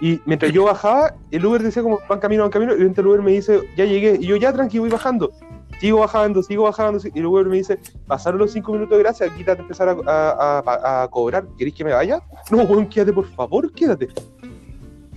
Y 0.00 0.20
mientras 0.26 0.52
yo 0.52 0.64
bajaba, 0.64 1.14
el 1.30 1.44
Uber 1.46 1.62
decía 1.62 1.82
como 1.82 1.98
van 2.08 2.18
camino, 2.20 2.42
van 2.42 2.50
camino, 2.50 2.72
y 2.72 2.80
entonces 2.82 2.98
el 2.98 3.06
Uber 3.06 3.22
me 3.22 3.32
dice, 3.32 3.60
ya 3.76 3.84
llegué, 3.86 4.18
y 4.20 4.26
yo 4.26 4.36
ya 4.36 4.52
tranquilo, 4.52 4.82
voy 4.82 4.90
bajando. 4.90 5.32
Sigo 5.80 6.00
bajando, 6.00 6.42
sigo 6.42 6.64
bajando, 6.64 7.00
y 7.14 7.18
el 7.18 7.26
Uber 7.26 7.46
me 7.46 7.56
dice, 7.56 7.78
pasaron 8.06 8.38
los 8.38 8.52
cinco 8.52 8.72
minutos 8.72 8.96
de 8.96 9.02
gracia, 9.02 9.26
aquí 9.26 9.44
te 9.44 9.50
vas 9.50 9.58
a 9.58 9.62
empezar 9.62 9.88
a, 9.88 9.92
a- 10.06 10.58
a- 10.66 11.02
a 11.02 11.08
cobrar, 11.08 11.46
¿querés 11.58 11.74
que 11.74 11.84
me 11.84 11.92
vaya? 11.92 12.20
No, 12.50 12.58
weón, 12.62 12.88
quédate, 12.88 13.12
por 13.12 13.26
favor, 13.26 13.70
quédate. 13.72 14.08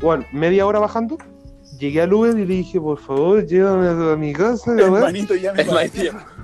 Bueno, 0.02 0.26
media 0.32 0.66
hora 0.66 0.80
bajando, 0.80 1.18
llegué 1.78 2.02
al 2.02 2.14
Uber 2.14 2.38
y 2.38 2.46
le 2.46 2.54
dije, 2.56 2.80
por 2.80 3.00
favor, 3.00 3.46
llévame 3.46 3.88
a 4.12 4.16
mi 4.16 4.34
casa. 4.34 4.74
Hermanito, 4.78 5.36
ya 5.36 5.54
me 5.54 5.64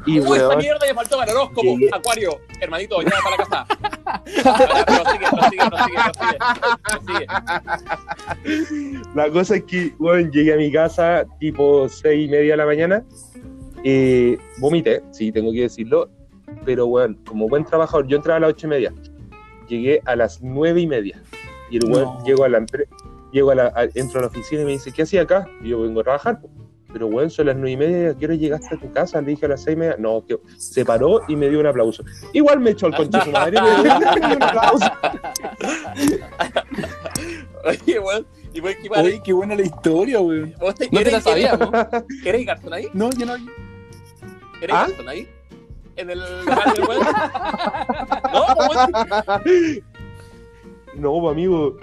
Y 0.05 0.19
Uy, 0.19 0.37
esta 0.37 0.47
weón, 0.49 0.57
mierda 0.59 0.85
le 0.85 0.93
faltó 0.93 1.23
el 1.23 1.29
horóscopo. 1.29 1.61
Llegué. 1.63 1.89
Acuario, 1.91 2.39
hermanito, 2.61 3.01
ya 3.01 3.09
para 3.23 3.37
la 3.37 3.37
casa. 3.37 3.65
La 9.15 9.29
cosa 9.29 9.55
es 9.55 9.63
que, 9.63 9.93
bueno, 9.97 10.29
llegué 10.31 10.53
a 10.53 10.57
mi 10.57 10.71
casa 10.71 11.25
tipo 11.39 11.87
seis 11.89 12.27
y 12.27 12.31
media 12.31 12.51
de 12.53 12.57
la 12.57 12.65
mañana. 12.65 13.03
Eh, 13.83 14.37
vomité, 14.57 15.01
sí, 15.11 15.31
tengo 15.31 15.51
que 15.51 15.61
decirlo. 15.61 16.09
Pero, 16.65 16.87
bueno, 16.87 17.15
como 17.27 17.47
buen 17.47 17.63
trabajador, 17.65 18.07
yo 18.07 18.17
entraba 18.17 18.37
a 18.37 18.39
las 18.41 18.49
ocho 18.51 18.67
y 18.67 18.69
media. 18.71 18.93
Llegué 19.67 20.01
a 20.05 20.15
las 20.15 20.41
nueve 20.41 20.81
y 20.81 20.87
media. 20.87 21.21
Y 21.69 21.77
el 21.77 21.85
weón 21.85 22.03
No. 22.19 22.23
llego 22.25 22.43
a 22.43 22.49
la 22.49 22.57
empresa, 22.59 22.89
llego 23.31 23.51
a 23.51 23.55
la, 23.55 23.67
a- 23.75 23.85
entro 23.95 24.19
a 24.19 24.21
la 24.23 24.27
oficina 24.27 24.61
y 24.61 24.65
me 24.65 24.71
dice, 24.71 24.91
¿qué 24.91 25.01
hacía 25.03 25.23
acá? 25.23 25.47
Y 25.63 25.69
yo 25.69 25.81
vengo 25.81 26.01
a 26.01 26.03
trabajar. 26.03 26.41
po. 26.41 26.49
Pero, 26.93 27.07
weón, 27.07 27.29
son 27.29 27.47
las 27.47 27.55
nueve 27.55 27.71
y 27.71 27.77
media, 27.77 28.11
¿a 28.11 28.17
qué 28.17 28.25
hora 28.25 28.35
llegaste 28.35 28.75
a 28.75 28.77
tu 28.77 28.91
casa? 28.91 29.19
Le 29.21 29.31
dije 29.31 29.45
a 29.45 29.49
las 29.49 29.63
seis 29.63 29.75
y 29.75 29.79
media. 29.79 29.95
No, 29.99 30.23
que 30.25 30.37
se 30.57 30.85
paró 30.85 31.21
y 31.27 31.35
me 31.35 31.49
dio 31.49 31.59
un 31.59 31.67
aplauso. 31.67 32.03
Igual 32.33 32.59
me 32.61 32.71
echó 32.71 32.87
el 32.87 32.95
concho 32.95 33.17
de 33.17 33.23
su 33.25 33.31
madre. 33.31 33.59
me 33.61 33.83
dio 33.83 34.35
un 34.37 34.43
aplauso. 34.43 34.85
Oye, 37.65 37.99
weón. 37.99 38.25
¿Y 38.53 38.61
qué 38.61 38.89
Oye, 38.89 39.21
qué 39.21 39.33
buena 39.33 39.55
la 39.55 39.63
historia, 39.63 40.21
weón. 40.21 40.53
¿Vos 40.59 40.75
te, 40.75 40.85
No 40.89 40.99
te 40.99 41.05
la 41.11 41.17
eres- 41.17 41.23
sabíamos. 41.23 41.69
¿Eres 42.23 42.45
Garzón 42.45 42.73
ahí? 42.73 42.87
No, 42.93 43.09
yo 43.11 43.25
no. 43.25 43.35
¿Eres 44.61 44.73
¿Ah? 44.75 44.85
Garzón 44.87 45.09
ahí? 45.09 45.27
¿En 45.97 46.09
el? 46.09 46.19
No, 48.33 48.45
pues, 48.55 48.79
No, 50.95 51.19
pues, 51.19 51.31
amigo. 51.33 51.77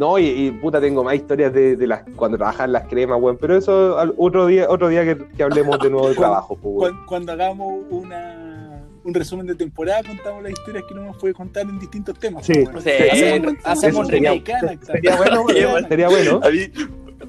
No, 0.00 0.18
y, 0.18 0.24
y, 0.28 0.50
puta, 0.50 0.80
tengo 0.80 1.04
más 1.04 1.14
historias 1.14 1.52
de, 1.52 1.76
de 1.76 1.86
las 1.86 2.04
cuando 2.16 2.38
trabajan 2.38 2.72
las 2.72 2.88
cremas, 2.88 3.20
weón. 3.20 3.36
Pero 3.38 3.54
eso 3.58 3.98
al- 3.98 4.14
otro 4.16 4.46
día, 4.46 4.64
otro 4.70 4.88
día 4.88 5.04
que, 5.04 5.18
que 5.36 5.42
hablemos 5.42 5.78
de 5.78 5.90
nuevo 5.90 6.08
de 6.08 6.14
trabajo, 6.16 6.56
pues, 6.56 6.74
weón. 6.74 6.92
Cuando, 7.04 7.06
cuando 7.06 7.32
hagamos 7.32 7.84
una, 7.90 8.82
un 9.04 9.12
resumen 9.12 9.46
de 9.46 9.54
temporada, 9.56 10.02
contamos 10.02 10.42
las 10.42 10.52
historias 10.52 10.84
que 10.88 10.94
no 10.94 11.02
nos 11.04 11.18
puede 11.18 11.34
contar 11.34 11.64
en 11.68 11.78
distintos 11.78 12.18
temas. 12.18 12.46
Sí. 12.46 12.64
Weón. 12.66 12.80
Sí, 12.80 12.90
hacemos, 13.10 13.54
hacemos 13.62 14.06
sería- 14.08 14.30
remake, 14.30 14.54
Anax, 14.54 14.86
Sería 14.86 15.16
bueno, 15.18 15.42
weón, 15.42 15.86
sería 15.88 16.08
bueno. 16.08 16.40
A 16.42 16.48
mí, 16.48 16.60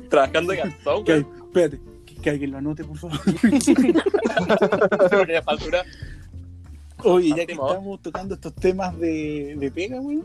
trabajando 0.09 0.51
de 0.53 0.57
Garzón, 0.59 1.03
Que- 1.03 1.11
weón. 1.11 1.27
espérate, 1.47 1.81
que, 2.05 2.15
que 2.15 2.29
alguien 2.29 2.51
lo 2.51 2.57
anote, 2.59 2.85
por 2.85 2.97
favor. 2.97 3.19
Oye, 7.03 7.29
ya 7.35 7.45
que 7.47 7.53
estamos 7.53 7.99
tocando 8.01 8.35
estos 8.35 8.53
temas 8.55 8.97
de, 8.99 9.55
de 9.57 9.71
pega, 9.71 9.99
weón. 9.99 10.23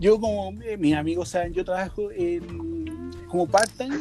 Yo, 0.00 0.18
como 0.18 0.52
eh, 0.62 0.76
mis 0.76 0.94
amigos 0.96 1.28
saben, 1.28 1.52
yo 1.52 1.64
trabajo 1.64 2.10
en, 2.10 3.12
como 3.28 3.46
part-time 3.46 3.96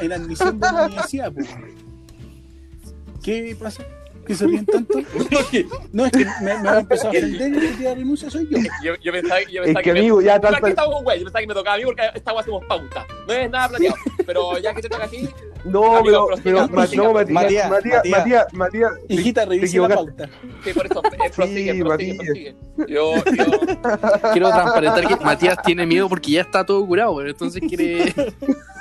en, 0.00 0.06
en 0.06 0.12
admisión 0.12 0.58
de 0.58 0.72
la 0.72 0.86
universidad, 0.86 1.30
pues. 1.32 1.48
¿Qué 3.22 3.54
pasa? 3.60 3.84
¿Que 4.26 4.34
se 4.34 4.46
ríen 4.46 4.64
tanto? 4.64 4.98
No, 5.92 6.06
es 6.06 6.12
que 6.12 6.24
me, 6.40 6.56
me 6.58 6.62
va 6.62 6.78
a 6.78 6.80
ofender 6.80 7.52
y 7.52 7.66
el 7.66 7.76
que 7.78 7.94
renuncia 7.94 8.30
soy 8.30 8.48
yo. 8.48 8.58
Yo, 8.82 8.94
yo 9.02 9.12
pensaba, 9.12 9.40
yo 9.42 9.62
Es 9.62 9.66
pensaba 9.66 9.82
que, 9.82 9.92
me- 9.92 9.98
amigo, 10.00 10.22
ya 10.22 10.40
tanto. 10.40 10.56
aquí 10.58 10.70
estamos 10.70 10.94
con 10.94 11.04
güey, 11.04 11.18
yo 11.18 11.24
pensaba 11.24 11.40
que 11.40 11.46
me 11.48 11.54
tocaba 11.54 11.74
a 11.74 11.78
mí 11.78 11.84
porque 11.84 12.02
esta 12.14 12.32
weá 12.32 12.40
hacemos 12.40 12.64
pauta. 12.66 13.06
No 13.26 13.32
es 13.34 13.50
nada 13.50 13.68
planeado. 13.68 13.96
Pero 14.24 14.58
ya 14.58 14.74
que 14.74 14.82
te 14.82 14.88
toca 14.88 15.04
a 15.04 15.08
ti, 15.08 15.28
No, 15.64 15.96
Amigo, 15.98 16.04
pero, 16.04 16.26
prosiga, 16.26 16.42
pero, 16.44 16.58
Ma- 16.60 16.68
prosiga. 16.68 17.02
no, 17.04 17.12
Matías, 17.12 17.32
Matías, 17.34 17.70
Matías, 17.70 17.96
Matías. 17.96 18.18
Matías, 18.18 18.46
Matías, 18.52 18.92
Hijita, 19.08 19.46
la 19.46 19.54
equivocaste. 19.54 19.94
pauta. 20.04 20.28
sí, 20.64 20.72
por 20.72 20.86
eso, 20.86 21.02
eh, 21.04 21.30
prosigue, 21.36 21.72
Sí, 21.72 21.82
prosigue, 21.82 21.84
Matías. 21.84 22.16
prosigue. 22.16 22.56
Yo, 22.88 23.14
yo, 23.16 24.30
Quiero 24.32 24.48
transparentar 24.50 25.06
que 25.06 25.16
Matías 25.24 25.56
tiene 25.64 25.86
miedo 25.86 26.08
porque 26.08 26.32
ya 26.32 26.40
está 26.40 26.64
todo 26.66 26.84
curado, 26.86 27.12
weón. 27.12 27.28
Entonces 27.28 27.62
quiere. 27.68 28.12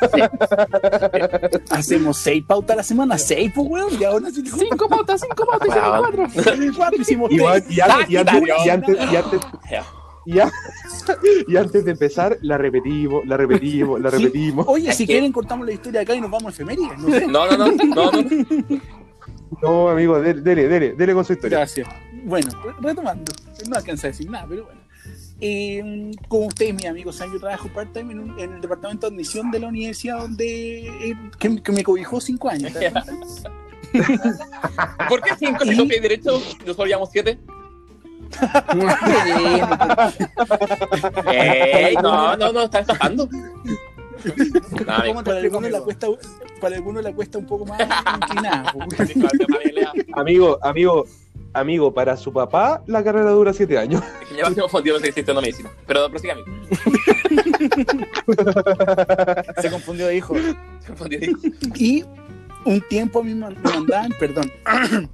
Hacemos 1.70 2.18
seis 2.18 2.44
pautas 2.48 2.74
a 2.74 2.78
la 2.78 2.84
semana, 2.84 3.18
seis, 3.18 3.52
pues, 3.54 3.68
weón. 3.70 3.90
Y 4.00 4.04
ahora 4.04 4.30
sí, 4.32 4.44
Cinco 4.46 4.88
pautas, 4.90 5.22
cinco 5.22 5.46
pautas, 5.46 5.68
hicimos 5.76 6.00
cuatro. 6.00 6.76
cuatro, 6.78 7.02
hicimos 7.02 7.32
Igual, 7.32 7.64
tres. 7.64 7.78
y 7.78 7.82
antes, 7.82 8.10
y 8.10 8.18
antes, 8.70 8.98
y 9.14 9.16
antes, 9.16 9.42
y 10.26 10.40
antes, 10.40 10.58
Ya. 11.08 11.16
y 11.24 11.38
a- 11.38 11.44
y 11.48 11.58
antes 11.58 11.86
de 11.86 11.92
empezar, 11.92 12.38
la 12.42 12.58
repetimos, 12.58 13.26
la 13.26 13.38
repetimos, 13.38 14.00
la 14.02 14.10
Sí. 14.12 14.18
repetimos. 14.18 14.66
Oye, 14.68 14.92
si 14.94 15.06
que- 15.06 15.14
quieren 15.14 15.32
cortamos 15.32 15.66
la 15.66 15.74
historia 15.74 16.02
acá 16.02 16.14
y 16.16 16.22
nos 16.22 16.30
vamos 16.32 16.48
a 16.48 16.50
efemérides, 16.50 16.98
no 17.00 17.10
sé. 17.10 17.28
No, 17.28 17.46
no, 17.48 17.58
no, 17.58 17.72
no, 17.72 18.12
no. 18.12 18.32
No, 19.62 19.90
amigo, 19.90 20.20
dele, 20.22 20.42
dele, 20.42 20.68
dele, 20.68 20.94
dele 20.94 21.14
con 21.14 21.26
su 21.26 21.34
historia. 21.34 21.58
Gracias. 21.60 21.88
Bueno, 22.24 22.50
re- 22.64 22.74
retomando, 22.82 23.32
no 23.70 23.76
alcanza 23.76 24.08
a 24.08 24.12
decir 24.12 24.30
nada, 24.30 24.46
pero 24.48 24.64
bueno. 24.66 24.80
Eh, 25.42 26.12
como 26.30 26.46
ustedes, 26.46 26.74
mis 26.74 26.86
amigos, 26.86 27.18
saben, 27.18 27.34
yo 27.34 27.40
trabajo 27.40 27.68
part-time 27.68 28.14
en, 28.14 28.20
un- 28.20 28.40
en 28.40 28.54
el 28.54 28.62
departamento 28.62 29.08
de 29.10 29.14
admisión 29.14 29.52
de 29.52 29.60
la 29.60 29.68
universidad 29.68 30.20
donde 30.20 30.88
eh, 31.10 31.16
que, 31.38 31.62
que 31.62 31.72
me 31.74 31.84
cobijó 31.84 32.22
cinco 32.22 32.48
años. 32.50 32.72
¿Por 35.10 35.22
qué 35.22 35.32
cinco 35.38 35.66
si 35.66 35.76
no 35.76 35.86
derecho? 35.86 36.42
Nosotros 36.66 36.88
llevamos 36.88 37.10
siete. 37.12 37.38
Ey, 41.32 41.96
no, 41.96 42.36
no, 42.38 42.52
no. 42.52 42.70
No, 44.86 44.94
amigo. 44.94 45.24
para 45.24 45.40
algunos 45.40 45.72
la 45.72 45.82
cuesta, 45.82 46.08
para 46.60 46.76
algunos 46.76 47.04
la 47.04 47.14
cuesta 47.14 47.38
un 47.38 47.46
poco 47.46 47.66
más 47.66 47.80
inclinada. 47.82 48.74
de. 48.98 50.06
Amigo, 50.14 50.60
amigo, 50.62 51.06
amigo, 51.54 51.94
para 51.94 52.18
su 52.18 52.32
papá 52.32 52.84
la 52.88 53.04
carrera 53.04 53.32
dura 53.32 53.54
siete 53.54 53.78
años. 53.78 54.04
Es 54.22 54.28
que 54.30 54.38
Ya 54.38 54.50
me 54.50 54.56
confundido 54.56 55.00
si 55.00 55.08
existe 55.08 55.32
una 55.32 55.42
medicina. 55.42 55.70
Pero 55.88 56.10
prosigue, 56.10 56.34
amigo. 56.34 56.48
Se 59.62 59.72
confundió 59.72 60.08
de 60.08 60.18
hijo. 60.18 60.36
Se 60.80 60.88
confundió. 60.88 61.20
Y 61.76 62.06
un 62.66 62.82
tiempo 62.90 63.20
a 63.20 63.24
mí 63.24 63.34
me 63.34 63.50
me 63.50 63.56
mandaban, 63.56 64.12
perdón, 64.20 64.52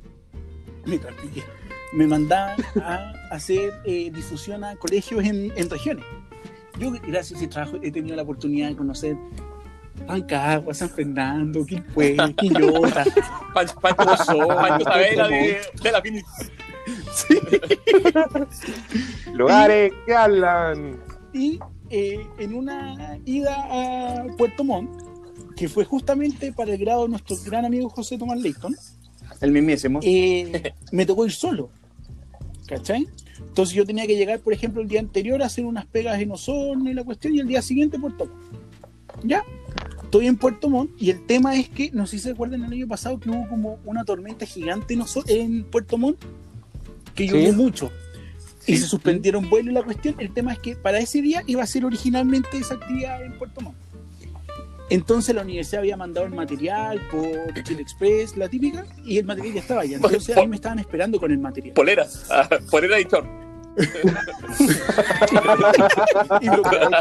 me 0.85 0.97
trasnoché. 0.97 1.56
Me 1.97 2.05
mandaban 2.05 2.57
a 2.83 3.11
hacer 3.31 3.73
eh, 3.83 4.11
difusión 4.13 4.63
a 4.63 4.75
colegios 4.75 5.23
en, 5.25 5.51
en 5.55 5.69
regiones. 5.69 6.05
Yo, 6.79 6.91
gracias 6.91 7.33
a 7.33 7.37
ese 7.37 7.47
trabajo, 7.47 7.77
he 7.81 7.91
tenido 7.91 8.15
la 8.15 8.21
oportunidad 8.21 8.69
de 8.69 8.75
conocer 8.75 9.17
Pancagua, 10.05 10.75
San 10.75 10.91
Fernando, 10.91 11.65
Quilpué, 11.65 12.15
Quillota. 12.37 13.03
Pancho, 13.53 13.73
Pancho, 13.81 14.05
Pancho 14.05 14.83
Savera 14.83 15.27
de, 15.27 15.57
de 15.81 15.91
la 15.91 16.01
Pini. 16.03 16.21
Lugares 19.33 19.91
que 20.05 20.13
hablan. 20.13 20.99
Y 21.33 21.59
eh, 21.89 22.27
en 22.37 22.53
una 22.53 23.17
ida 23.25 23.55
a 23.71 24.23
Puerto 24.37 24.63
Montt, 24.63 24.91
que 25.55 25.67
fue 25.67 25.83
justamente 25.83 26.51
para 26.51 26.73
el 26.73 26.77
grado 26.77 27.03
de 27.03 27.09
nuestro 27.09 27.35
gran 27.45 27.65
amigo 27.65 27.89
José 27.89 28.19
Tomás 28.19 28.39
Leighton, 28.39 28.75
El 29.41 29.51
mismísimo. 29.51 29.99
eh, 30.03 30.73
me 30.91 31.07
tocó 31.07 31.25
ir 31.25 31.31
solo. 31.31 31.71
¿Cachai? 32.67 33.07
Entonces 33.39 33.75
yo 33.75 33.85
tenía 33.85 34.05
que 34.05 34.15
llegar, 34.17 34.39
por 34.39 34.53
ejemplo, 34.53 34.81
el 34.81 34.87
día 34.87 34.99
anterior 34.99 35.41
a 35.41 35.45
hacer 35.45 35.65
unas 35.65 35.85
pegas 35.85 36.19
en 36.19 36.31
Osorno 36.31 36.89
y 36.89 36.93
la 36.93 37.03
cuestión, 37.03 37.33
y 37.35 37.39
el 37.39 37.47
día 37.47 37.61
siguiente 37.61 37.97
Puerto 37.99 38.25
Montt. 38.25 39.23
Ya, 39.23 39.43
estoy 40.03 40.27
en 40.27 40.37
Puerto 40.37 40.69
Montt 40.69 40.91
y 41.01 41.09
el 41.09 41.25
tema 41.25 41.55
es 41.55 41.69
que, 41.69 41.89
no 41.91 42.05
sé 42.05 42.17
si 42.17 42.23
se 42.23 42.31
acuerdan 42.31 42.63
el 42.65 42.73
año 42.73 42.87
pasado 42.87 43.19
que 43.19 43.29
hubo 43.29 43.47
como 43.47 43.79
una 43.85 44.03
tormenta 44.03 44.45
gigante 44.45 44.93
en, 44.93 45.01
Oso- 45.01 45.23
en 45.27 45.63
Puerto 45.63 45.97
Montt, 45.97 46.17
que 47.15 47.23
Sí. 47.23 47.29
llovió 47.29 47.53
mucho. 47.53 47.91
Y 48.65 48.75
se 48.77 48.85
suspendieron 48.85 49.49
vuelos 49.49 49.71
y 49.71 49.73
la 49.73 49.81
cuestión. 49.83 50.15
El 50.19 50.33
tema 50.33 50.51
es 50.51 50.59
que 50.59 50.75
para 50.75 50.99
ese 50.99 51.21
día 51.21 51.41
iba 51.47 51.63
a 51.63 51.65
ser 51.67 51.85
originalmente 51.85 52.57
esa 52.57 52.73
actividad 52.73 53.23
en 53.23 53.37
Puerto 53.37 53.61
Montt. 53.61 53.77
Entonces 54.89 55.35
la 55.35 55.41
universidad 55.41 55.81
había 55.81 55.97
mandado 55.97 56.27
el 56.27 56.33
material 56.33 57.01
por 57.11 57.53
Chile 57.63 57.81
Express, 57.81 58.37
la 58.37 58.47
típica, 58.47 58.85
y 59.03 59.17
el 59.17 59.25
material 59.25 59.55
ya 59.55 59.61
estaba 59.61 59.81
allá. 59.81 59.97
Entonces 59.97 60.37
a 60.37 60.41
mí 60.41 60.47
me 60.47 60.55
estaban 60.55 60.79
esperando 60.79 61.19
con 61.19 61.31
el 61.31 61.39
material. 61.39 61.73
Polera. 61.73 62.07
Ah, 62.29 62.47
polera 62.71 62.99
y. 62.99 63.07
Y 66.41 66.49
bloqueador 66.49 66.91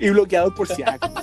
y 0.00 0.10
bloqueador 0.10 0.54
por 0.54 0.68
si 0.68 0.82
acaso. 0.82 1.22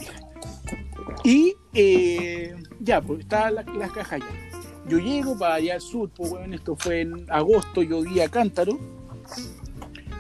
Y 1.24 1.56
eh, 1.74 2.56
ya, 2.80 3.02
pues 3.02 3.22
estaban 3.22 3.56
las, 3.56 3.92
cajas 3.92 4.20
ya. 4.20 4.60
Yo 4.88 5.00
llego 5.00 5.38
para 5.38 5.56
allá 5.56 5.76
al 5.76 5.82
sur, 5.82 6.10
pues 6.16 6.30
bueno, 6.30 6.56
esto 6.56 6.76
fue 6.76 7.02
en 7.02 7.26
agosto, 7.30 7.82
llovía 7.82 8.30
cántaro. 8.30 8.78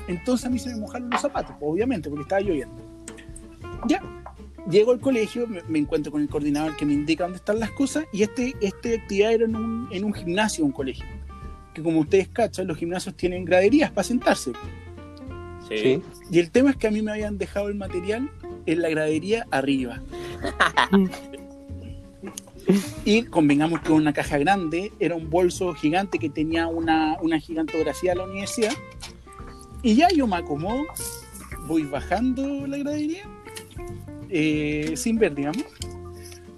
Entonces 0.07 0.45
a 0.45 0.49
mí 0.49 0.59
se 0.59 0.69
me 0.69 0.77
mojaron 0.77 1.09
los 1.09 1.21
zapatos, 1.21 1.55
obviamente, 1.61 2.09
porque 2.09 2.23
estaba 2.23 2.41
lloviendo. 2.41 2.94
Ya, 3.87 4.01
llego 4.69 4.91
al 4.91 4.99
colegio, 4.99 5.47
me, 5.47 5.61
me 5.63 5.79
encuentro 5.79 6.11
con 6.11 6.21
el 6.21 6.29
coordinador 6.29 6.75
que 6.75 6.85
me 6.85 6.93
indica 6.93 7.23
dónde 7.23 7.37
están 7.37 7.59
las 7.59 7.71
cosas 7.71 8.05
y 8.11 8.23
este, 8.23 8.55
este 8.61 8.95
actividad 8.95 9.33
era 9.33 9.45
en 9.45 9.55
un, 9.55 9.87
en 9.91 10.03
un 10.03 10.13
gimnasio, 10.13 10.65
un 10.65 10.71
colegio. 10.71 11.05
Que 11.73 11.83
como 11.83 11.99
ustedes 11.99 12.29
cachan, 12.29 12.67
los 12.67 12.77
gimnasios 12.77 13.15
tienen 13.15 13.45
graderías 13.45 13.91
para 13.91 14.03
sentarse. 14.03 14.51
Sí. 15.67 15.77
Sí. 15.77 16.01
Y 16.31 16.39
el 16.39 16.51
tema 16.51 16.71
es 16.71 16.77
que 16.77 16.87
a 16.87 16.91
mí 16.91 17.01
me 17.01 17.11
habían 17.11 17.37
dejado 17.37 17.67
el 17.69 17.75
material 17.75 18.29
en 18.65 18.81
la 18.81 18.89
gradería 18.89 19.45
arriba. 19.51 20.01
y 23.05 23.23
convengamos 23.23 23.81
que 23.81 23.91
una 23.91 24.13
caja 24.13 24.37
grande 24.37 24.91
era 24.99 25.15
un 25.15 25.29
bolso 25.29 25.73
gigante 25.73 26.17
que 26.19 26.29
tenía 26.29 26.67
una, 26.67 27.17
una 27.21 27.39
gigantografía 27.39 28.11
de 28.11 28.17
la 28.17 28.23
universidad. 28.25 28.73
Y 29.83 29.95
ya 29.95 30.09
yo 30.09 30.25
me 30.25 30.37
acomodo, 30.37 30.83
voy 31.67 31.83
bajando 31.83 32.65
la 32.65 32.77
gradería, 32.77 33.23
eh, 34.29 34.93
sin 34.95 35.17
ver, 35.17 35.33
digamos, 35.35 35.63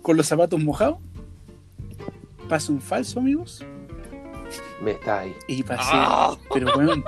con 0.02 0.18
los 0.18 0.28
zapatos 0.28 0.60
mojados. 0.64 0.98
Paso 2.50 2.72
un 2.72 2.80
falso, 2.82 3.20
amigos, 3.20 3.66
Me 4.82 4.92
está 4.92 5.20
ahí. 5.22 5.34
y 5.48 5.64
pasé, 5.64 5.82
Ah. 5.94 6.38
pero 6.54 6.72
bueno, 6.76 7.04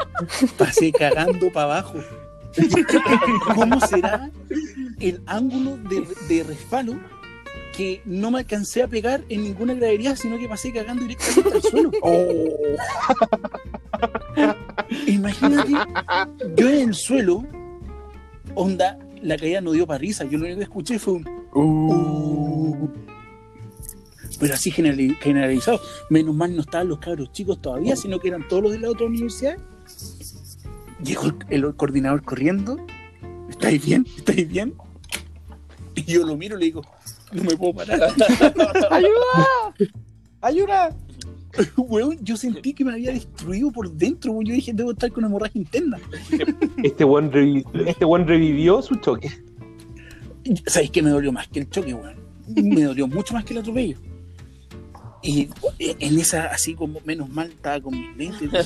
pasé 0.57 0.91
cagando 0.91 1.49
para 1.51 1.65
abajo. 1.77 1.99
¿Cómo 3.55 3.79
será 3.81 4.29
el 4.99 5.21
ángulo 5.27 5.77
de, 5.77 6.01
de 6.27 6.57
que 7.77 8.01
no 8.03 8.31
me 8.31 8.39
alcancé 8.39 8.83
a 8.83 8.87
pegar 8.87 9.23
en 9.29 9.43
ninguna 9.43 9.73
gradería, 9.75 10.15
sino 10.17 10.37
que 10.37 10.49
pasé 10.49 10.73
cagando 10.73 11.03
directamente 11.05 11.55
al 11.55 11.61
suelo? 11.61 11.91
Imagínate, 15.07 15.71
yo 16.55 16.69
en 16.69 16.89
el 16.89 16.93
suelo, 16.95 17.45
onda, 18.55 18.97
la 19.21 19.37
caída 19.37 19.61
no 19.61 19.71
dio 19.71 19.85
para 19.87 19.97
risa, 19.99 20.23
yo 20.25 20.37
lo 20.37 20.45
único 20.45 20.57
que 20.59 20.63
escuché 20.63 20.99
fue 20.99 21.13
un... 21.13 21.27
"Uh". 21.53 22.89
Pero 24.39 24.53
así 24.53 24.71
generali- 24.71 25.15
generalizado. 25.19 25.81
Menos 26.09 26.33
mal 26.33 26.55
no 26.55 26.61
estaban 26.61 26.87
los 26.87 26.99
cabros 26.99 27.31
chicos 27.33 27.61
todavía, 27.61 27.95
sino 27.95 28.19
que 28.19 28.29
eran 28.29 28.47
todos 28.47 28.63
los 28.63 28.71
de 28.71 28.79
la 28.79 28.89
otra 28.89 29.05
universidad. 29.05 29.57
Llegó 31.03 31.25
el, 31.25 31.35
el 31.49 31.75
coordinador 31.75 32.23
corriendo. 32.23 32.77
¿Estáis 33.49 33.85
bien? 33.85 34.05
¿Estáis 34.17 34.47
bien? 34.47 34.73
Y 35.95 36.03
yo 36.03 36.25
lo 36.25 36.37
miro 36.37 36.55
y 36.55 36.59
le 36.59 36.65
digo, 36.67 36.81
no 37.33 37.43
me 37.43 37.57
puedo 37.57 37.73
parar. 37.73 37.99
¡Ayuda! 38.91 39.75
¡Ayuda! 40.41 40.95
Weón, 41.77 42.17
yo 42.21 42.37
sentí 42.37 42.73
que 42.73 42.85
me 42.85 42.93
había 42.93 43.11
destruido 43.11 43.71
por 43.71 43.89
dentro. 43.91 44.31
weón. 44.31 44.45
Yo 44.45 44.53
dije, 44.53 44.71
debo 44.73 44.91
estar 44.91 45.11
con 45.11 45.23
hemorragia 45.25 45.59
interna. 45.61 45.97
Este 46.83 47.03
buen, 47.03 47.31
revi- 47.31 47.65
este 47.87 48.05
revivió 48.25 48.81
su 48.81 48.95
choque. 48.95 49.31
¿Sabéis 50.67 50.91
que 50.91 51.01
me 51.01 51.09
dolió 51.09 51.31
más 51.31 51.47
que 51.47 51.59
el 51.59 51.69
choque, 51.69 51.93
weón? 51.93 52.15
Me 52.55 52.83
dolió 52.83 53.07
mucho 53.07 53.33
más 53.33 53.43
que 53.45 53.53
el 53.53 53.59
atropello. 53.59 53.97
Y 55.21 55.49
en 55.79 56.17
esa, 56.17 56.45
así 56.45 56.75
como 56.75 57.01
menos 57.03 57.27
mal, 57.29 57.47
estaba 57.49 57.81
con 57.81 57.93
mis 57.93 58.15
lentes. 58.15 58.49
Dije, 58.49 58.63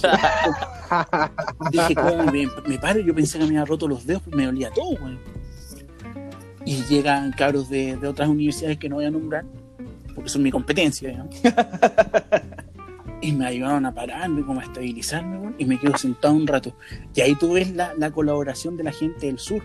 dije, 1.72 1.96
¿cómo 1.96 2.32
me, 2.32 2.48
me 2.68 2.78
paro? 2.78 3.00
Yo 3.00 3.16
pensé 3.16 3.40
que 3.40 3.46
me 3.46 3.50
había 3.52 3.66
roto 3.66 3.88
los 3.88 4.06
dedos, 4.06 4.22
me 4.28 4.46
dolía 4.46 4.70
todo, 4.72 4.92
weón. 4.92 5.18
Y 6.66 6.84
llegan 6.84 7.32
cabros 7.32 7.70
de, 7.70 7.98
de 7.98 8.08
otras 8.08 8.30
universidades 8.30 8.78
que 8.78 8.88
no 8.88 8.96
voy 8.98 9.06
a 9.06 9.12
nombrar, 9.12 9.44
porque 10.14 10.30
son 10.30 10.44
mi 10.44 10.52
competencia. 10.52 11.26
Y 13.24 13.32
me 13.32 13.46
ayudaron 13.46 13.86
a 13.86 13.94
pararme, 13.94 14.44
como 14.44 14.60
a 14.60 14.64
estabilizarme, 14.64 15.56
y 15.58 15.64
me 15.66 15.80
quedo 15.80 15.98
sentado 15.98 16.34
un 16.34 16.46
rato. 16.46 16.76
Y 17.16 17.22
ahí 17.22 17.36
tú 17.36 17.54
ves 17.54 17.72
la, 17.72 17.94
la 17.98 18.12
colaboración 18.12 18.76
de 18.76 18.84
la 18.84 18.92
gente 18.92 19.28
del 19.28 19.40
sur. 19.40 19.64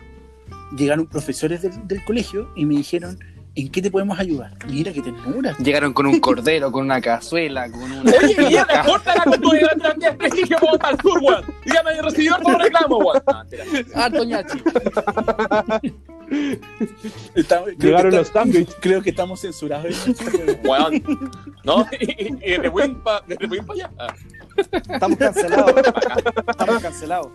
Llegaron 0.77 1.09
profesores 1.09 1.63
del, 1.63 1.89
del 1.89 2.05
colegio 2.05 2.53
y 2.55 2.65
me 2.65 2.77
dijeron, 2.77 3.19
¿en 3.61 3.71
qué 3.71 3.83
te 3.83 3.91
podemos 3.91 4.19
ayudar? 4.19 4.53
Mira 4.69 4.93
qué 4.93 5.03
ternura. 5.03 5.57
Llegaron 5.59 5.93
con 5.93 6.07
un 6.07 6.21
cordero, 6.21 6.71
con 6.73 6.85
una 6.85 7.01
cazuela, 7.01 7.71
con 7.71 7.83
una. 7.83 8.03
Oye, 8.03 8.37
y 8.49 8.53
ya 8.53 8.67
me 8.67 8.89
corta 8.89 9.15
la 9.17 9.25
cultura 9.25 9.71
de 9.75 9.99
la 9.99 10.17
prestigio 10.17 10.59
como 10.59 10.75
está 10.75 10.91
el 10.91 11.01
sur, 11.01 11.19
weón. 11.23 11.45
Y 11.65 11.73
ya 11.73 11.83
me 11.83 12.59
reclamo, 12.59 12.99
weón. 12.99 13.23
No. 13.27 14.01
Harto 14.01 14.25
ñachi. 14.25 14.59
Está- 17.35 17.65
creo, 17.65 17.77
Llegaron 17.79 18.15
los 18.15 18.29
sándwiches. 18.29 18.77
creo 18.81 19.03
que 19.03 19.11
estamos 19.11 19.41
censurados. 19.41 19.95
sur, 19.97 20.59
weón. 20.65 21.03
¿No? 21.65 21.87
Y, 22.01 22.25
y, 22.25 22.55
y 22.55 22.59
de 22.59 22.69
Win 22.69 22.97
para 22.97 23.25
allá. 23.29 23.91
Estamos 24.91 25.19
cancelados. 25.19 25.75
Estamos 26.49 26.83
cancelados. 26.83 27.29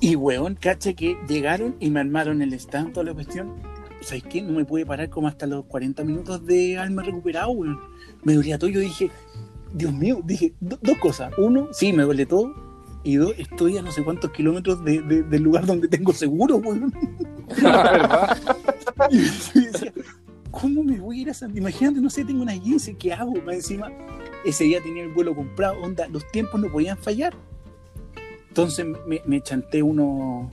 Y 0.00 0.16
weón, 0.16 0.54
cacha 0.56 0.92
que 0.92 1.16
llegaron 1.28 1.76
y 1.80 1.90
me 1.90 2.00
armaron 2.00 2.42
el 2.42 2.52
stand, 2.54 2.92
toda 2.92 3.06
la 3.06 3.14
cuestión. 3.14 3.54
¿Sabes 4.04 4.22
qué? 4.24 4.42
No 4.42 4.52
me 4.52 4.64
pude 4.64 4.84
parar 4.84 5.08
como 5.08 5.28
hasta 5.28 5.46
los 5.46 5.64
40 5.64 6.04
minutos 6.04 6.44
de 6.44 6.76
haberme 6.78 7.02
recuperado, 7.02 7.50
weón. 7.50 7.78
Me 8.22 8.34
dolía 8.34 8.58
todo. 8.58 8.70
Yo 8.70 8.80
dije, 8.80 9.10
Dios 9.72 9.92
mío, 9.92 10.20
dije 10.24 10.52
do- 10.60 10.78
dos 10.82 10.98
cosas. 10.98 11.32
Uno, 11.38 11.68
sí, 11.72 11.92
me 11.92 12.02
duele 12.02 12.26
todo. 12.26 12.54
Y 13.02 13.16
dos, 13.16 13.34
estoy 13.38 13.76
a 13.78 13.82
no 13.82 13.90
sé 13.92 14.02
cuántos 14.04 14.30
kilómetros 14.30 14.84
de- 14.84 15.00
de- 15.02 15.22
del 15.22 15.42
lugar 15.42 15.66
donde 15.66 15.88
tengo 15.88 16.12
seguro, 16.12 16.56
weón. 16.58 16.92
Y 19.10 19.18
decía, 19.18 19.92
¿cómo 20.50 20.82
me 20.84 20.98
voy 21.00 21.18
a 21.18 21.22
ir 21.22 21.30
a 21.30 21.34
San 21.34 21.56
Imagínate, 21.56 22.00
no 22.00 22.08
sé, 22.10 22.24
tengo 22.24 22.42
una 22.42 22.58
15, 22.58 22.94
¿qué 22.96 23.12
hago? 23.12 23.32
Más 23.44 23.56
encima, 23.56 23.90
ese 24.44 24.64
día 24.64 24.80
tenía 24.82 25.02
el 25.02 25.12
vuelo 25.12 25.34
comprado, 25.34 25.80
onda, 25.82 26.06
los 26.08 26.30
tiempos 26.30 26.60
no 26.60 26.70
podían 26.70 26.96
fallar. 26.96 27.34
Entonces 28.48 28.86
me, 29.06 29.20
me 29.26 29.40
chanté 29.40 29.82
unos 29.82 30.48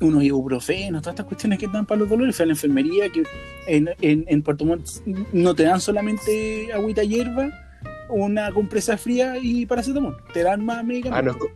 unos 0.00 0.22
ibuprofenos, 0.24 1.02
todas 1.02 1.14
estas 1.14 1.26
cuestiones 1.26 1.58
que 1.58 1.68
dan 1.68 1.86
para 1.86 2.00
los 2.00 2.08
dolores. 2.08 2.34
Fui 2.36 2.42
a 2.44 2.46
la 2.46 2.52
enfermería, 2.52 3.08
que 3.10 3.22
en, 3.66 3.90
en, 4.00 4.24
en 4.28 4.42
Puerto 4.42 4.64
Montt 4.64 4.86
no 5.32 5.54
te 5.54 5.64
dan 5.64 5.80
solamente 5.80 6.72
agüita 6.72 7.02
hierba, 7.04 7.50
una 8.08 8.50
compresa 8.52 8.96
fría 8.96 9.36
y 9.40 9.66
paracetamol. 9.66 10.16
Te 10.32 10.42
dan 10.42 10.64
más 10.64 10.78
Ah, 10.78 10.82
medicamentos. 10.82 11.24
no 11.24 11.30
es, 11.30 11.36
co- 11.36 11.50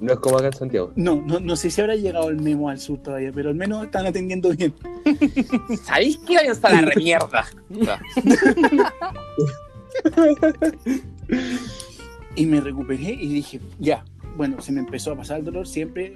no 0.00 0.12
es 0.12 0.18
como 0.20 0.36
acá 0.38 0.46
en 0.46 0.52
Santiago. 0.54 0.92
no, 0.96 1.22
no, 1.26 1.40
no 1.40 1.56
sé 1.56 1.70
si 1.70 1.80
habrá 1.80 1.94
llegado 1.96 2.28
el 2.30 2.36
memo 2.40 2.68
al 2.70 2.78
sur 2.80 2.98
todavía, 3.02 3.32
pero 3.34 3.48
al 3.50 3.54
menos 3.56 3.84
están 3.84 4.06
atendiendo 4.06 4.50
bien. 4.50 4.72
¿Sabéis 5.84 6.16
que 6.18 6.36
vayan 6.36 6.52
hasta 6.52 6.70
la 6.72 6.80
remierda? 6.82 7.46
Y 12.36 12.46
me 12.46 12.60
recuperé 12.60 13.10
y 13.20 13.28
dije, 13.34 13.60
ya, 13.78 14.04
bueno, 14.36 14.60
se 14.60 14.72
me 14.72 14.80
empezó 14.80 15.12
a 15.12 15.16
pasar 15.16 15.38
el 15.40 15.44
dolor 15.44 15.66
siempre 15.68 16.14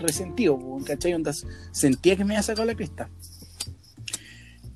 resentido, 0.00 0.58
¿cachai? 0.86 1.14
Onda, 1.14 1.32
sentía 1.72 2.16
que 2.16 2.24
me 2.24 2.34
había 2.34 2.42
sacado 2.42 2.66
la 2.66 2.74
cresta. 2.74 3.08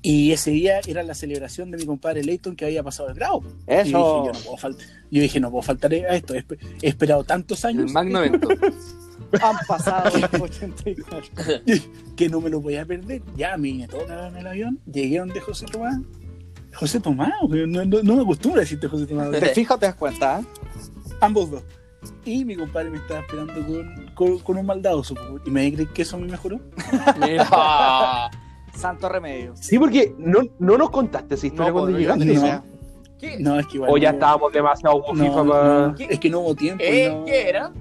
Y 0.01 0.31
ese 0.31 0.51
día 0.51 0.79
era 0.87 1.03
la 1.03 1.13
celebración 1.13 1.71
de 1.71 1.77
mi 1.77 1.85
compadre 1.85 2.23
Leighton 2.23 2.55
que 2.55 2.63
había 2.65 2.81
pasado 2.83 3.09
el 3.09 3.15
grado. 3.15 3.41
Y 3.67 3.71
dije, 3.71 3.81
Eso. 3.89 4.25
yo, 4.25 4.31
no 4.33 4.39
puedo 4.39 4.57
faltar. 4.57 4.87
yo 5.11 5.21
dije, 5.21 5.39
no 5.41 5.51
puedo 5.51 5.61
faltar 5.61 5.93
a 5.93 6.15
esto. 6.15 6.33
He, 6.35 6.45
espe- 6.45 6.57
he 6.81 6.87
esperado 6.87 7.23
tantos 7.25 7.63
El 7.65 7.69
años 7.71 7.91
magno 7.91 8.19
evento. 8.23 8.47
Han 9.41 9.57
pasado 9.67 10.09
84. 10.41 11.29
que 12.15 12.29
no 12.29 12.39
me 12.39 12.49
lo 12.49 12.61
podía 12.61 12.85
perder. 12.85 13.21
Ya 13.35 13.57
me 13.57 13.63
vine 13.63 13.87
todo 13.89 14.07
en 14.27 14.37
el 14.37 14.47
avión. 14.47 14.79
Llegué 14.91 15.19
donde 15.19 15.39
José 15.41 15.65
Tomás. 15.65 15.97
José 16.73 16.99
Tomás, 17.01 17.33
no, 17.49 17.65
no, 17.85 18.01
no 18.03 18.15
me 18.15 18.21
acostumbro 18.23 18.59
a 18.59 18.63
decirte 18.63 18.87
José 18.87 19.05
Tomás. 19.05 19.31
¿Te 19.31 19.47
fijas 19.49 19.79
te 19.79 19.85
das 19.87 19.95
cuenta? 19.95 20.39
eh? 20.39 20.43
Ambos 21.19 21.51
dos. 21.51 21.63
Y 22.25 22.45
mi 22.45 22.55
compadre 22.55 22.89
me 22.89 22.97
estaba 22.97 23.19
esperando 23.21 23.53
con, 23.65 24.11
con, 24.15 24.39
con 24.39 24.57
un 24.57 24.65
maldadoso. 24.65 25.15
po, 25.15 25.39
Y 25.45 25.49
me 25.51 25.71
creí 25.73 25.85
que 25.87 26.03
eso 26.03 26.17
me 26.17 26.27
mejoró. 26.27 26.59
Mira. 27.19 27.47
Santo 28.73 29.09
remedio. 29.09 29.53
Sí, 29.55 29.77
porque 29.77 30.13
no, 30.17 30.39
no 30.59 30.77
nos 30.77 30.89
contaste 30.91 31.35
esa 31.35 31.47
historia 31.47 31.67
No, 31.71 31.73
cuando 31.73 31.91
pues, 31.91 32.01
llegaste. 32.01 32.25
no, 32.25 32.33
No. 32.33 32.39
sea. 32.39 32.63
¿Qué, 33.19 33.37
No, 33.39 33.59
es 33.59 33.67
que 33.67 33.75
igual. 33.77 33.91
O 33.91 33.97
ya 33.97 34.11
no- 34.11 34.17
estábamos 34.17 34.53
demasiado 34.53 35.03
no, 35.13 35.13
FIFA 35.23 35.43
no, 35.43 35.49
para. 35.49 35.95
es 35.97 36.19
que 36.19 36.29
no 36.29 36.39
hubo 36.39 36.55
tiempo. 36.55 36.81
eh, 36.87 37.09
no. 37.13 37.25
¿Qué 37.25 37.49
era? 37.49 37.71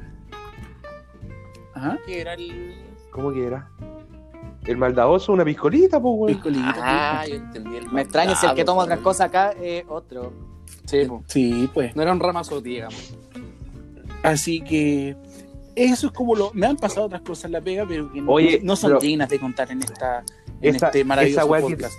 Ajá. 1.74 1.98
¿Qué 2.06 2.20
era 2.20 2.34
el...? 2.34 2.74
¿Cómo 3.12 3.32
que 3.32 3.46
era? 3.46 3.68
El 4.64 4.76
maldadoso, 4.76 5.32
una 5.32 5.44
piscolita, 5.44 6.00
pues, 6.00 6.16
güey. 6.16 6.40
Ah, 6.82 7.24
yo 7.28 7.36
entendí 7.36 7.76
el 7.76 7.88
Me 7.90 8.02
extraña 8.02 8.34
si 8.34 8.46
el 8.46 8.54
que 8.54 8.64
toma 8.64 8.82
otras 8.82 8.96
weón. 8.98 9.04
cosas 9.04 9.28
acá 9.28 9.52
es 9.52 9.84
otro. 9.88 10.32
Sí, 10.84 11.04
po. 11.06 11.22
Sí, 11.26 11.70
pues. 11.72 11.94
No 11.94 12.02
era 12.02 12.12
un 12.12 12.20
ramazote, 12.20 12.68
digamos. 12.68 13.14
Así 14.28 14.60
que. 14.60 15.16
Eso 15.74 16.08
es 16.08 16.12
como 16.12 16.34
lo. 16.34 16.50
Me 16.54 16.66
han 16.66 16.76
pasado 16.76 17.06
otras 17.06 17.22
cosas 17.22 17.44
en 17.46 17.52
la 17.52 17.60
pega, 17.60 17.84
pero 17.88 18.12
que 18.12 18.20
no, 18.20 18.32
Oye, 18.32 18.60
no 18.62 18.74
son 18.76 18.90
pero- 18.90 19.00
dignas 19.00 19.28
de 19.28 19.38
contar 19.38 19.70
en 19.70 19.82
esta. 19.82 20.24
En 20.60 20.74
Esa- 20.74 20.86
este 20.86 21.04
maravilloso 21.04 21.40
esa 21.40 21.46
weá 21.50 21.60
que- 21.60 21.68
podcast. 21.76 21.94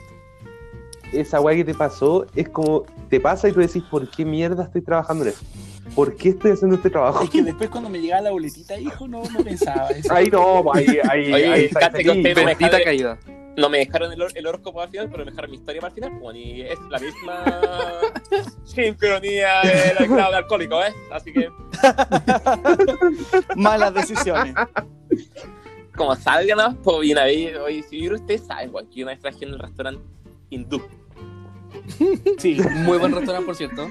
Esa 1.13 1.41
weá 1.41 1.55
que 1.55 1.63
te 1.65 1.73
pasó 1.73 2.25
es 2.35 2.49
como 2.49 2.83
te 3.09 3.19
pasa 3.19 3.47
y 3.49 3.51
tú 3.53 3.61
decís, 3.61 3.81
¿por 3.89 4.09
qué 4.11 4.25
mierda 4.25 4.63
estoy 4.65 4.81
trabajando 4.81 5.23
en 5.23 5.31
eso? 5.31 5.41
¿Por 5.95 6.15
qué 6.15 6.29
estoy 6.29 6.51
haciendo 6.51 6.75
este 6.75 6.89
trabajo? 6.91 7.23
Es 7.23 7.29
que 7.31 7.41
después 7.41 7.67
cuando 7.69 7.89
me 7.89 7.99
llegaba 7.99 8.21
la 8.21 8.31
boletita, 8.31 8.77
hijo, 8.79 9.07
no, 9.07 9.23
no 9.23 9.43
pensaba 9.43 9.87
eso. 9.89 10.13
Ahí 10.13 10.27
no, 10.27 10.61
pues, 10.63 10.87
ahí, 10.87 10.97
ahí, 11.09 11.33
Oye, 11.33 11.47
ahí 11.51 11.65
está 11.65 11.89
Bendita 11.89 12.29
dejaré- 12.45 12.83
caída. 12.83 13.17
No 13.59 13.69
me 13.69 13.79
dejaron 13.79 14.11
el, 14.11 14.23
el 14.35 14.47
horóscopo 14.47 14.81
al 14.81 14.89
final, 14.89 15.09
pero 15.11 15.25
me 15.25 15.31
dejaron 15.31 15.51
mi 15.51 15.57
historia 15.57 15.81
para 15.81 15.93
el 15.93 15.95
final. 16.01 16.19
Bueno, 16.19 16.39
y 16.39 16.61
es 16.61 16.79
la 16.89 16.99
misma 16.99 17.43
sincronía 18.63 19.61
del 19.97 20.07
grado 20.07 20.31
de 20.31 20.37
alcohólico, 20.37 20.81
¿eh? 20.81 20.93
Así 21.11 21.33
que 21.33 21.49
Malas 23.55 23.93
decisiones. 23.93 24.53
como 25.95 26.15
salgan, 26.15 26.57
¿no? 26.57 26.75
Pues, 26.81 27.07
y 27.07 27.11
una 27.11 27.25
vez, 27.25 27.57
oye, 27.57 27.83
si 27.83 28.09
ustedes 28.11 28.45
saben, 28.45 28.73
weón, 28.73 28.89
que 28.89 29.03
una 29.03 29.11
vez 29.11 29.19
trabajé 29.19 29.45
en 29.45 29.51
el 29.51 29.59
restaurante 29.59 30.01
hindú. 30.49 30.81
Sí. 32.37 32.57
Muy 32.83 32.97
buen 32.97 33.11
restaurante, 33.13 33.45
por 33.45 33.55
cierto. 33.55 33.87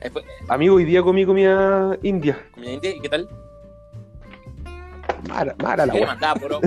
Después, 0.00 0.24
Amigo, 0.48 0.76
hoy 0.76 0.84
día 0.84 1.02
comí 1.02 1.24
comida 1.24 1.96
india. 2.02 2.38
comida 2.52 2.72
india, 2.72 2.90
¿y 2.96 3.00
qué 3.00 3.08
tal? 3.08 3.28
Mara, 5.28 5.54
mara 5.62 5.86
la 5.86 5.94
mandaba 6.06 6.34
puro, 6.40 6.60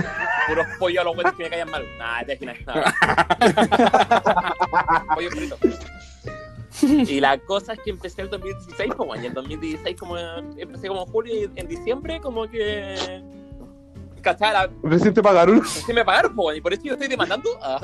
pollos 0.79 1.01
a 1.01 1.03
los 1.03 1.15
buenos 1.15 1.33
que 1.35 1.43
me 1.43 1.49
caían 1.49 1.69
mal. 1.69 1.85
Nah, 1.97 2.23
te 2.23 2.37
imaginas, 2.41 2.65
nada. 2.65 2.95
Pollo 5.13 5.29
frito. 5.31 5.57
Y 6.81 7.19
la 7.21 7.37
cosa 7.39 7.73
es 7.73 7.79
que 7.79 7.89
empecé 7.91 8.21
el 8.21 8.29
2016, 8.29 8.93
pues, 8.95 9.07
bueno, 9.07 9.23
y 9.23 9.27
el 9.27 9.33
2016 9.33 9.95
como 9.97 10.17
empecé 10.17 10.87
como 10.89 11.01
en 11.03 11.07
julio 11.11 11.33
y 11.35 11.49
en 11.59 11.67
diciembre 11.67 12.19
como 12.19 12.47
que... 12.49 12.95
¿Cachai? 14.21 14.51
La- 14.53 14.69
Recién 14.83 15.13
te 15.13 15.21
pagaron. 15.21 15.63
Sí 15.65 15.93
me 15.93 16.03
pagaron, 16.03 16.35
bueno, 16.35 16.57
y 16.57 16.61
por 16.61 16.73
eso 16.73 16.81
yo 16.83 16.93
estoy 16.93 17.07
demandando 17.07 17.49
a... 17.63 17.79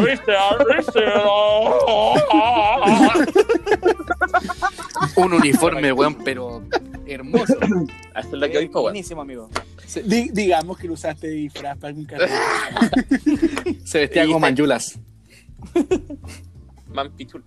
Richter. 0.00 0.36
Un 5.16 5.32
uniforme, 5.34 5.92
weón, 5.92 6.14
pero 6.24 6.62
hermoso. 7.14 7.54
Que 8.30 8.58
hoy, 8.58 8.66
bueno. 8.66 8.82
Buenísimo, 8.82 9.22
amigo. 9.22 9.48
Di- 10.04 10.28
digamos 10.30 10.76
que 10.78 10.86
lo 10.86 10.92
usaste 10.94 11.26
de 11.28 11.32
disfraz 11.34 11.76
para 11.78 11.88
algún 11.88 12.04
carrete. 12.04 12.32
Se 13.84 13.98
vestía 14.00 14.26
como 14.26 14.40
manjulas. 14.40 14.98
Man 16.92 17.10
pichul. 17.16 17.42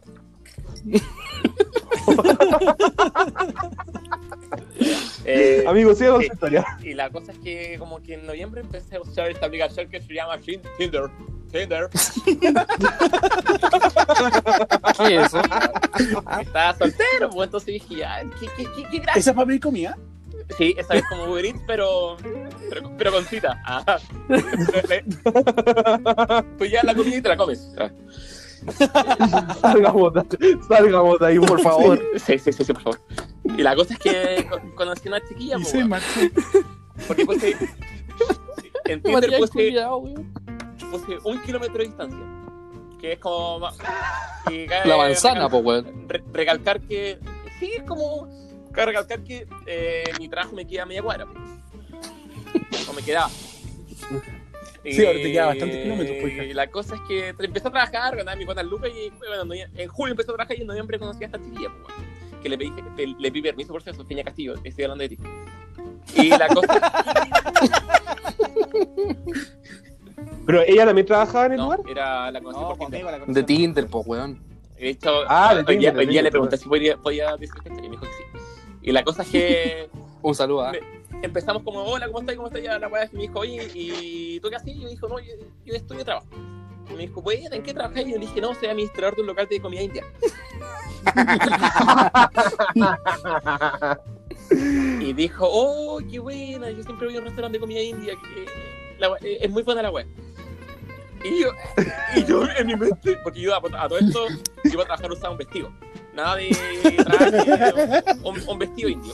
eh, 5.26 5.64
Amigo, 5.68 5.94
siga 5.96 6.12
con 6.12 6.22
sí. 6.22 6.28
su 6.28 6.34
historia. 6.34 6.66
Y 6.82 6.94
la 6.94 7.10
cosa 7.10 7.32
es 7.32 7.38
que 7.40 7.78
como 7.80 8.02
que 8.02 8.16
en 8.16 8.26
noviembre 8.26 8.62
empecé 8.62 8.98
a 8.98 9.02
usar 9.02 9.30
esta 9.30 9.46
aplicación 9.48 9.90
que 9.90 10.02
se 10.02 10.14
llama 10.14 10.38
Tin- 10.40 10.62
Tinder. 10.78 11.10
Tinder. 11.52 11.90
¿Qué 14.98 15.16
es 15.16 15.26
eso? 15.28 15.42
Estaba 16.42 16.78
soltero, 16.78 17.30
pues 17.30 17.48
entonces 17.48 17.68
dije, 17.74 17.96
ya, 17.96 18.22
qué, 18.40 18.48
qué, 18.58 18.64
qué, 18.76 18.84
qué 18.92 19.00
gracia. 19.00 19.20
¿Esa 19.20 19.30
es 19.32 19.36
para 19.36 19.48
pedir 19.48 19.62
comida? 19.62 19.98
Sí, 20.58 20.74
esa 20.78 20.94
vez 20.94 21.04
como 21.10 21.26
Uber 21.26 21.46
Eats, 21.46 21.60
pero, 21.68 22.16
pero, 22.70 22.92
pero 22.98 23.12
con 23.12 23.26
cita. 23.26 23.62
Ah. 23.66 24.00
Pues 26.58 26.72
ya 26.72 26.82
la 26.84 26.96
comida 26.96 27.18
y 27.18 27.22
te 27.22 27.30
la 27.30 27.38
comes. 27.38 27.72
Salgamos 29.62 30.14
de, 30.14 30.58
salgamos 30.68 31.20
de 31.20 31.28
ahí, 31.28 31.40
por 31.40 31.62
favor. 31.62 32.00
Sí, 32.20 32.38
sí, 32.40 32.52
sí, 32.54 32.64
sí, 32.64 32.74
por 32.74 32.82
favor. 32.84 33.02
Y 33.58 33.62
la 33.62 33.76
cosa 33.76 33.94
es 33.94 34.00
que 34.00 34.48
co- 34.50 34.60
conocí 34.76 35.08
a 35.08 35.12
una 35.12 35.28
chiquilla, 35.28 35.56
Y 35.56 35.62
pues, 35.62 35.70
se 35.70 35.78
weón, 35.78 35.90
marchó. 35.90 36.08
porque 37.08 37.26
puse, 37.26 37.56
en 38.86 39.02
Tinder 39.02 39.32
Matías, 39.40 39.50
puse, 40.92 41.18
un 41.24 41.42
kilómetro 41.42 41.78
de 41.78 41.86
distancia, 41.86 42.20
que 43.00 43.14
es 43.14 43.20
como... 43.20 43.68
y 44.52 44.68
La 44.86 44.98
manzana, 44.98 45.48
po, 45.50 45.58
weón. 45.60 46.08
re- 46.08 46.24
recalcar 46.34 46.82
que... 46.82 47.20
Sí, 47.60 47.72
es 47.78 47.84
como... 47.84 48.28
Recalcar 48.72 49.24
que 49.24 49.48
eh, 49.66 50.04
mi 50.20 50.30
trabajo 50.30 50.56
me 50.56 50.68
queda 50.68 50.84
a 50.84 50.86
media 50.86 51.02
cuadra. 51.02 51.26
pues. 51.26 52.88
O 52.88 52.94
me 52.94 53.02
quedaba. 53.02 53.30
Sí, 54.84 55.06
ahora 55.06 55.18
te 55.20 55.32
queda 55.32 55.46
bastantes 55.48 55.84
kilómetros, 55.84 56.18
pues. 56.22 56.34
Y 56.50 56.54
la 56.54 56.68
cosa 56.72 56.96
es 56.96 57.02
que 57.08 57.30
empecé 57.30 57.68
a 57.68 57.72
trabajar, 57.72 58.16
ganaba 58.16 58.38
mi 58.38 58.46
cuota 58.46 58.62
en 58.62 58.68
Lucas 58.68 58.90
y 58.92 59.10
bueno, 59.18 59.54
en 59.76 59.88
julio 59.90 60.12
empecé 60.14 60.32
a 60.32 60.36
trabajar 60.36 60.58
y 60.58 60.62
en 60.62 60.68
noviembre 60.68 60.98
conocí 61.00 61.24
a 61.24 61.28
esta 61.28 61.40
chiquilla, 61.40 61.70
pues, 61.84 61.98
weón, 61.98 62.42
que 62.42 62.50
le 62.50 62.58
pedí, 62.58 62.74
le, 62.98 63.08
le 63.20 63.32
pedí 63.32 63.42
permiso 63.42 63.74
por 63.74 63.82
ser 63.84 63.96
Sofía 63.96 64.24
Castillo, 64.24 64.54
estoy 64.64 64.84
hablando 64.86 65.02
de 65.04 65.10
ti. 65.10 65.18
Y 66.16 66.30
la 66.30 66.48
cosa, 66.48 66.94
Pero 70.46 70.62
ella 70.62 70.86
también 70.86 71.06
trabajaba 71.06 71.46
en 71.48 71.52
el 71.54 71.58
no, 71.58 71.64
lugar. 71.66 71.80
era 71.90 72.32
la 72.32 72.42
conocí 72.42 72.62
No, 72.62 72.68
por 72.70 72.78
Tinder. 72.90 73.04
la 73.04 73.20
De. 73.26 73.44
Tinder, 73.44 73.88
po, 73.88 74.00
weón. 74.02 74.42
De 74.80 74.90
hecho, 74.90 75.10
Ah, 75.28 75.54
de 75.56 75.60
hoy 75.62 75.78
día, 75.78 75.90
Tinder, 75.92 75.98
hoy 75.98 76.06
día 76.14 76.22
le 76.22 76.32
pregunté 76.32 76.58
si 76.58 76.68
podía, 76.70 76.98
podía 76.98 77.36
decir 77.36 77.56
historia 77.58 77.80
y 77.80 77.90
me 77.90 77.90
dijo 77.98 78.04
que 78.06 78.12
sí. 78.12 78.24
Y 78.84 78.92
la 78.92 79.04
cosa 79.04 79.24
es 79.24 79.30
que 79.30 79.90
Un 80.22 80.34
saludo. 80.36 80.72
Me- 80.72 80.97
empezamos 81.22 81.64
como, 81.64 81.84
hola, 81.84 82.08
¿cómo 82.08 82.20
estás? 82.20 82.36
¿Cómo 82.36 82.48
estás? 82.48 82.64
Ya 82.64 82.80
la 82.80 82.88
weá 82.88 83.10
me 83.12 83.22
dijo, 83.22 83.40
oye, 83.40 83.70
¿y 83.74 84.40
tú 84.40 84.50
qué 84.50 84.56
haces? 84.56 84.76
Y 84.76 84.82
yo 84.82 84.90
dijo, 84.90 85.08
no, 85.08 85.20
yo, 85.20 85.34
yo 85.66 85.74
estudio 85.74 86.06
trabajo. 86.06 86.28
Y 86.90 86.94
me 86.94 87.08
dijo, 87.08 87.22
bueno, 87.22 87.56
¿en 87.56 87.64
qué 87.64 87.74
trabajas? 87.74 88.06
Y 88.06 88.12
yo 88.12 88.18
le 88.18 88.26
dije, 88.26 88.42
no, 88.42 88.54
soy 88.56 88.70
administrador 88.70 89.16
de 89.16 89.22
un 89.22 89.28
local 89.28 89.48
de 89.50 89.62
comida 89.62 89.82
india. 89.82 90.04
y 95.00 95.14
dijo, 95.14 95.48
oh, 95.50 96.00
qué 96.10 96.20
buena, 96.20 96.70
yo 96.72 96.84
siempre 96.84 97.08
voy 97.08 97.16
a 97.16 97.20
un 97.20 97.26
restaurante 97.26 97.58
de 97.58 97.60
comida 97.60 97.82
india, 97.82 98.14
que 98.16 98.46
la 99.00 99.10
eh, 99.22 99.38
es 99.42 99.50
muy 99.50 99.64
buena 99.64 99.82
la 99.82 99.92
weá. 99.92 100.06
Y 101.24 101.42
yo, 101.42 101.50
y 102.16 102.24
yo 102.26 102.48
en 102.48 102.68
mi 102.68 102.76
mente, 102.76 103.18
porque 103.24 103.42
yo 103.42 103.54
a, 103.54 103.58
a 103.58 103.90
todo 103.90 104.00
esto 104.00 104.28
iba 104.64 104.84
a 104.84 104.86
trabajar 104.86 105.12
usaba 105.12 105.32
un 105.32 105.38
vestido. 105.38 105.72
Nada 106.14 106.36
de 106.36 106.56
traje, 107.04 108.04
un, 108.24 108.42
un 108.48 108.60
vestido 108.60 108.90
indio. 108.90 109.14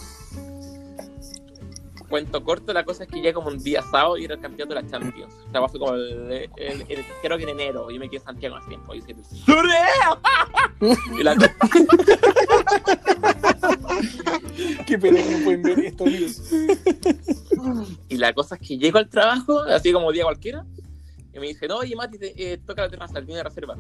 Cuento 2.14 2.44
corto, 2.44 2.74
la 2.74 2.86
cosa 2.86 3.06
es 3.06 3.10
que 3.10 3.24
ya 3.24 3.34
como 3.34 3.48
un 3.48 3.58
día 3.58 3.82
sábado 3.82 4.20
y 4.20 4.26
era 4.26 4.36
el 4.36 4.40
campeonato 4.40 4.76
de 4.76 4.82
la 4.84 4.88
Champions. 4.88 5.34
O 5.48 5.52
sea, 5.52 5.68
fue 5.68 5.80
como 5.80 5.96
el, 5.96 6.32
el- 6.58 6.86
el- 6.88 7.06
creo 7.24 7.38
que 7.40 7.44
en 7.44 7.50
enero, 7.50 7.90
yo 7.90 8.00
me 8.00 8.08
quedé 8.08 8.18
en 8.20 8.24
Santiago 8.26 8.56
hace 8.56 8.68
tiempo. 8.68 8.94
Y, 8.94 9.02
dije, 9.02 9.16
y 11.20 11.24
la, 11.24 11.36
Qué 14.86 15.00
pena 15.00 15.24
que 15.24 15.30
no 15.32 15.44
pueden 15.44 15.64
ver 15.64 15.80
esto, 15.80 16.04
amigos. 16.04 16.40
Y 18.10 18.18
la 18.18 18.32
cosa 18.32 18.58
es 18.62 18.68
que 18.68 18.78
llego 18.78 19.00
al 19.00 19.10
trabajo, 19.10 19.62
así 19.62 19.92
como 19.92 20.12
día 20.12 20.24
cualquiera, 20.24 20.64
y 21.34 21.40
me 21.40 21.48
dice, 21.48 21.68
no, 21.68 21.78
oye, 21.78 21.96
Mati, 21.96 22.20
te, 22.20 22.54
eh, 22.54 22.60
toca 22.60 22.84
la 22.84 22.90
terraza, 22.90 23.16
tiene 23.16 23.34
una 23.42 23.50
reserva. 23.50 23.76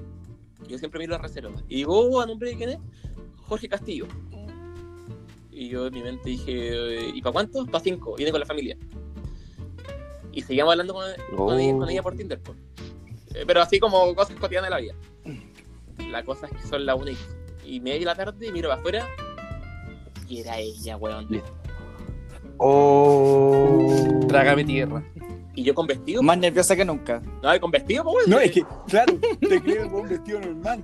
Yo 0.68 0.80
siempre 0.80 1.00
miro 1.00 1.12
la 1.12 1.20
reserva. 1.20 1.52
Y 1.70 1.76
digo, 1.76 2.00
oh, 2.00 2.20
¿a 2.20 2.26
nombre 2.26 2.50
de 2.50 2.58
quién 2.58 2.70
es? 2.72 2.80
Jorge 3.48 3.70
Castillo. 3.70 4.08
Y 5.54 5.70
yo 5.70 5.88
en 5.88 5.94
mi 5.94 6.02
mente 6.02 6.30
dije, 6.30 6.52
eh, 6.52 7.12
¿y 7.14 7.22
para 7.22 7.34
cuánto? 7.34 7.66
Para 7.66 7.84
cinco, 7.84 8.16
viene 8.16 8.32
con 8.32 8.40
la 8.40 8.46
familia. 8.46 8.78
Y 10.32 10.42
seguíamos 10.42 10.72
hablando 10.72 10.94
con, 10.94 11.06
con 11.38 11.60
ella, 11.60 11.78
con 11.78 11.90
ella 11.90 12.02
por 12.02 12.16
Tinder, 12.16 12.42
pues. 12.42 12.58
Eh, 13.36 13.44
pero 13.46 13.62
así 13.62 13.80
como 13.80 14.14
cosas 14.16 14.36
cotidianas 14.38 14.70
de 14.70 14.76
la 14.76 14.82
vida. 14.82 14.96
La 16.10 16.24
cosa 16.24 16.48
es 16.48 16.54
que 16.54 16.68
son 16.68 16.86
las 16.86 17.00
una 17.00 17.12
y, 17.12 17.18
y 17.66 17.80
media 17.80 18.00
de 18.00 18.06
la 18.06 18.16
tarde 18.16 18.48
y 18.48 18.52
miro 18.52 18.70
para 18.70 18.80
afuera 18.80 19.08
y 20.28 20.40
era 20.40 20.58
ella, 20.58 20.98
weón. 20.98 21.28
Oh. 22.58 24.20
Trágame 24.28 24.64
tierra. 24.64 25.04
Y 25.56 25.64
yo 25.64 25.76
con 25.76 25.86
vestido, 25.86 26.24
Más 26.24 26.38
nerviosa 26.38 26.76
que 26.76 26.84
nunca. 26.84 27.22
no, 27.44 27.60
con 27.60 27.70
vestido, 27.70 28.04
pues. 28.04 28.28
No, 28.28 28.40
es 28.40 28.52
que, 28.52 28.64
claro, 28.88 29.14
te 29.40 29.62
creo 29.62 29.88
con 29.90 30.02
un 30.02 30.10
vestido 30.10 30.40
normal. 30.40 30.84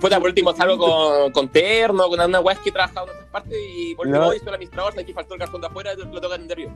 Puta, 0.00 0.20
por 0.20 0.28
último 0.28 0.54
salgo 0.54 0.78
con, 0.78 1.32
con 1.32 1.48
terno, 1.48 2.08
con 2.08 2.20
una 2.20 2.40
weá 2.40 2.54
que 2.56 2.68
he 2.68 2.72
trabajado 2.72 3.06
en 3.06 3.12
otras 3.14 3.30
partes 3.30 3.58
y 3.76 3.94
por 3.96 4.06
último 4.06 4.24
No. 4.24 4.30
soy 4.30 4.40
el 4.42 4.48
administrador, 4.54 4.98
aquí 4.98 5.12
faltó 5.12 5.34
el 5.34 5.40
cartón 5.40 5.60
de 5.60 5.66
afuera 5.66 5.92
y 5.92 5.96
lo 5.96 6.20
que 6.20 6.26
atender 6.26 6.58
yo. 6.60 6.68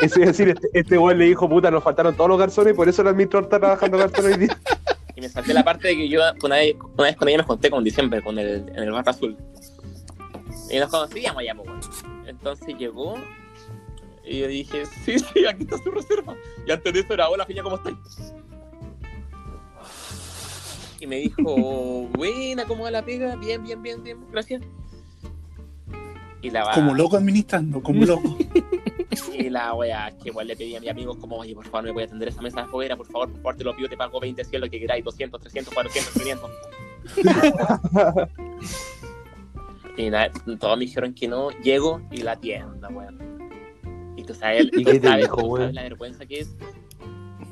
Eso 0.00 0.20
es 0.20 0.26
decir, 0.26 0.48
este, 0.48 0.68
este 0.72 0.96
weón 0.98 1.18
le 1.18 1.26
dijo, 1.26 1.46
puta, 1.48 1.70
nos 1.70 1.84
faltaron 1.84 2.14
todos 2.16 2.30
los 2.30 2.38
garzones 2.38 2.72
y 2.72 2.76
por 2.76 2.88
eso 2.88 3.02
el 3.02 3.08
administrador 3.08 3.44
está 3.44 3.58
trabajando 3.58 3.98
garzones 3.98 4.32
hoy 4.32 4.38
día. 4.46 4.58
Y 5.16 5.20
me 5.20 5.28
salté 5.28 5.52
la 5.52 5.64
parte 5.64 5.88
de 5.88 5.96
que 5.96 6.08
yo 6.08 6.20
una 6.44 6.54
vez, 6.56 6.76
una 6.96 7.02
vez 7.08 7.16
con 7.16 7.28
ella 7.28 7.38
me 7.38 7.42
junté 7.42 7.70
con 7.70 7.82
diciembre 7.82 8.22
con 8.22 8.38
el, 8.38 8.68
en 8.68 8.76
el 8.84 8.92
barra 8.92 9.10
azul. 9.10 9.36
Y 10.70 10.78
nos 10.78 10.88
conocíamos 10.90 11.42
ya, 11.44 11.56
pues. 11.56 11.68
Entonces 12.26 12.76
llegó 12.78 13.16
y 14.28 14.38
yo 14.40 14.48
dije, 14.48 14.84
sí, 15.04 15.18
sí, 15.18 15.46
aquí 15.46 15.62
está 15.62 15.78
su 15.78 15.90
reserva. 15.90 16.36
Y 16.66 16.70
antes 16.70 16.92
de 16.92 17.00
eso 17.00 17.14
era, 17.14 17.28
hola, 17.28 17.44
Fiña, 17.46 17.62
¿cómo 17.62 17.76
estás? 17.76 17.94
Y 21.00 21.06
me 21.06 21.16
dijo, 21.16 21.42
buena, 22.16 22.64
¿cómo 22.66 22.84
va 22.84 22.90
la 22.90 23.04
pega? 23.04 23.36
Bien, 23.36 23.62
bien, 23.62 23.82
bien, 23.82 24.02
bien, 24.02 24.18
gracias. 24.30 24.62
Y 26.42 26.50
la 26.50 26.64
va- 26.64 26.74
Como 26.74 26.94
loco 26.94 27.16
administrando, 27.16 27.82
como 27.82 28.04
loco. 28.04 28.36
Y 29.32 29.50
la 29.50 29.72
wea, 29.74 30.12
que 30.22 30.28
igual 30.28 30.46
le 30.48 30.56
pedí 30.56 30.76
a 30.76 30.80
mis 30.80 30.90
amigos 30.90 31.16
como, 31.18 31.36
oye, 31.36 31.54
por 31.54 31.64
favor, 31.64 31.84
me 31.84 31.90
voy 31.92 32.02
a 32.02 32.06
atender 32.06 32.28
esa 32.28 32.42
mesa 32.42 32.56
de 32.60 32.62
afuera, 32.66 32.96
por 32.96 33.06
favor, 33.06 33.28
por 33.30 33.36
favor, 33.40 33.56
te 33.56 33.64
lo 33.64 33.74
pido, 33.74 33.88
te 33.88 33.96
pago 33.96 34.20
20 34.20 34.44
100, 34.44 34.60
lo 34.60 34.68
que 34.70 34.78
queráis, 34.80 35.04
200, 35.04 35.40
300, 35.40 35.74
400, 35.74 36.12
500. 36.12 36.50
y 39.96 40.10
nada, 40.10 40.30
todos 40.60 40.78
me 40.78 40.84
dijeron 40.84 41.14
que 41.14 41.26
no, 41.28 41.50
llego 41.62 42.00
y 42.10 42.18
la 42.18 42.36
tienda, 42.36 42.88
weón. 42.88 43.37
Y 44.18 44.24
tú 44.24 44.34
sabes, 44.34 44.64
¿Y 44.64 44.70
tú 44.70 44.90
qué 44.90 44.98
te 44.98 45.06
sabes, 45.08 45.24
dijo, 45.26 45.36
tú 45.36 45.46
weón? 45.46 45.60
sabes 45.60 45.74
la 45.76 45.82
vergüenza 45.82 46.26
que 46.26 46.40
es. 46.40 46.50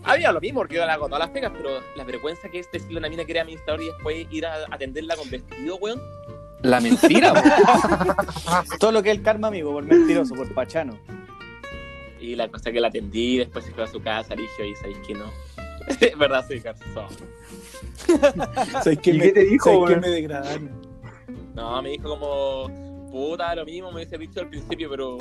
Había 0.03 0.33
lo 0.33 0.41
mismo, 0.41 0.61
porque 0.61 0.75
yo 0.77 0.85
le 0.85 0.91
hago 0.91 1.07
todas 1.07 1.21
las 1.21 1.31
pegas, 1.31 1.53
pero 1.57 1.71
la 1.97 2.03
vergüenza 2.05 2.49
que 2.49 2.59
es 2.59 2.71
decirle 2.73 2.97
a 2.97 2.99
una 2.99 3.09
mina 3.09 3.25
que 3.25 3.31
era 3.33 3.43
administrador 3.43 3.83
y 3.83 3.87
después 3.87 4.27
ir 4.33 4.47
a 4.47 4.65
atenderla 4.71 5.15
con 5.17 5.31
vestido, 5.31 5.77
weón. 5.77 6.01
La 6.63 6.81
mentira, 6.81 7.33
po. 7.35 7.41
Todo 8.81 8.91
lo 8.93 9.03
que 9.03 9.11
es 9.13 9.17
el 9.19 9.23
karma, 9.23 9.47
amigo, 9.49 9.73
por 9.73 9.85
mentiroso, 9.85 10.35
por 10.35 10.53
pachano. 10.55 10.99
Y 12.21 12.35
la 12.35 12.49
cosa 12.49 12.73
que 12.73 12.81
la 12.81 12.89
atendí, 12.89 13.39
después 13.39 13.65
se 13.65 13.71
fue 13.73 13.85
a 13.85 13.87
su 13.87 14.03
casa, 14.03 14.35
dije, 14.35 14.63
oye, 14.63 14.75
¿sabéis 14.77 14.99
que 15.07 15.15
no? 15.15 15.31
Es 16.01 16.19
verdad, 16.19 16.45
soy 16.49 16.59
garzón. 16.59 17.07
¿Sabes 18.83 18.99
qué 18.99 19.11
¿Y 19.11 19.19
me, 19.19 19.25
qué 19.27 19.33
te 19.33 19.45
dijo, 19.45 19.65
¿sabes 19.71 19.79
qué 19.79 19.85
weón? 19.87 20.01
me 20.01 20.09
degradaron? 20.09 20.71
No, 21.55 21.81
me 21.83 21.91
dijo 21.91 22.09
como, 22.09 22.86
Puta, 23.17 23.55
lo 23.55 23.65
mismo 23.65 23.89
me 23.89 23.95
hubiese 23.97 24.19
dicho 24.19 24.41
al 24.41 24.51
principio, 24.51 24.91
pero 24.91 25.17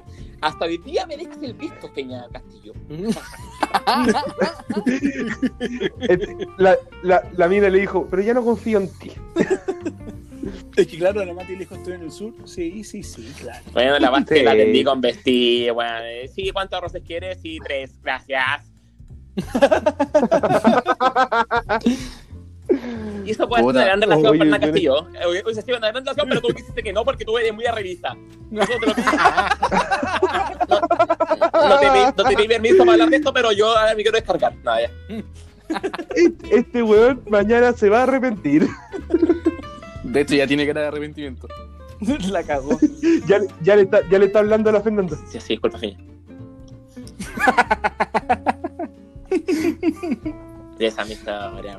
hasta 0.40 0.66
hoy 0.66 0.78
día 0.78 1.04
me 1.04 1.16
dejas 1.16 1.38
el 1.42 1.54
visto, 1.54 1.92
Peña 1.92 2.24
Castillo. 2.32 2.72
La, 6.58 6.76
la, 7.02 7.22
la 7.36 7.48
mina 7.48 7.68
le 7.68 7.80
dijo, 7.80 8.06
pero 8.08 8.22
ya 8.22 8.34
no 8.34 8.44
confío 8.44 8.78
en 8.78 8.88
ti. 8.98 9.10
Es 10.76 10.86
que 10.86 10.98
claro, 10.98 11.24
la 11.24 11.34
Mati 11.34 11.52
le 11.52 11.58
dijo 11.60 11.74
estoy 11.74 11.94
en 11.94 12.02
el 12.02 12.12
sur. 12.12 12.32
Sí, 12.44 12.84
sí, 12.84 13.02
sí, 13.02 13.30
claro. 13.40 13.62
Bueno, 13.72 13.98
la, 13.98 14.24
Sí. 14.26 14.42
la 14.42 14.52
atendí 14.52 14.84
con 14.84 15.00
vestir, 15.00 15.72
bueno, 15.72 15.98
sí, 16.32 16.50
¿cuántos 16.52 16.78
arroces 16.78 17.02
quieres? 17.04 17.40
Sí, 17.42 17.58
tres, 17.62 18.00
gracias. 18.00 18.70
Y 23.26 23.30
eso 23.32 23.48
puede 23.48 23.62
ser 23.62 23.70
una 23.70 23.84
gran 23.84 24.00
relación 24.00 24.26
Oye, 24.30 24.38
para 24.38 24.44
Hernán 24.56 24.60
pero- 24.60 24.72
Castillo. 24.72 25.06
Hubiese 25.44 25.62
sido 25.62 25.78
una 25.78 25.88
gran 25.90 26.04
relación, 26.04 26.28
pero 26.28 26.40
tú 26.40 26.48
dijiste 26.48 26.82
que 26.82 26.92
no 26.92 27.04
porque 27.04 27.24
tú 27.24 27.36
eres 27.38 27.52
muy 27.54 27.66
arribista. 27.66 28.16
No, 28.50 28.66
te 28.66 28.74
lo- 28.78 28.86
no, 30.68 30.80
no 31.68 31.78
te, 31.78 31.86
pedí- 31.86 32.14
no 32.16 32.24
te 32.24 32.36
pedí 32.36 32.48
permiso 32.48 32.78
para 32.78 32.92
hablar 32.92 33.08
de 33.10 33.16
esto, 33.16 33.32
pero 33.32 33.52
yo 33.52 33.76
ahora 33.76 33.94
me 33.94 34.02
quiero 34.02 34.16
descargar. 34.16 34.54
Nada, 34.62 34.80
ya. 34.82 34.90
Este, 36.14 36.56
este 36.56 36.82
weón 36.82 37.22
mañana 37.28 37.72
se 37.72 37.88
va 37.88 38.00
a 38.00 38.02
arrepentir. 38.02 38.66
De 40.02 40.20
hecho, 40.22 40.34
ya 40.34 40.46
tiene 40.46 40.66
cara 40.66 40.80
de 40.82 40.86
arrepentimiento. 40.88 41.46
La 42.30 42.42
cagó. 42.42 42.78
Ya, 43.26 43.40
ya, 43.62 43.76
le, 43.76 43.82
está, 43.82 44.00
ya 44.10 44.18
le 44.18 44.26
está 44.26 44.38
hablando 44.40 44.70
a 44.70 44.72
la 44.72 44.80
Fernanda. 44.80 45.16
Sí, 45.30 45.38
sí, 45.40 45.48
disculpa, 45.54 45.78
Feña. 45.78 45.98
Esa 50.78 51.04
mi 51.04 51.12
historia. 51.12 51.78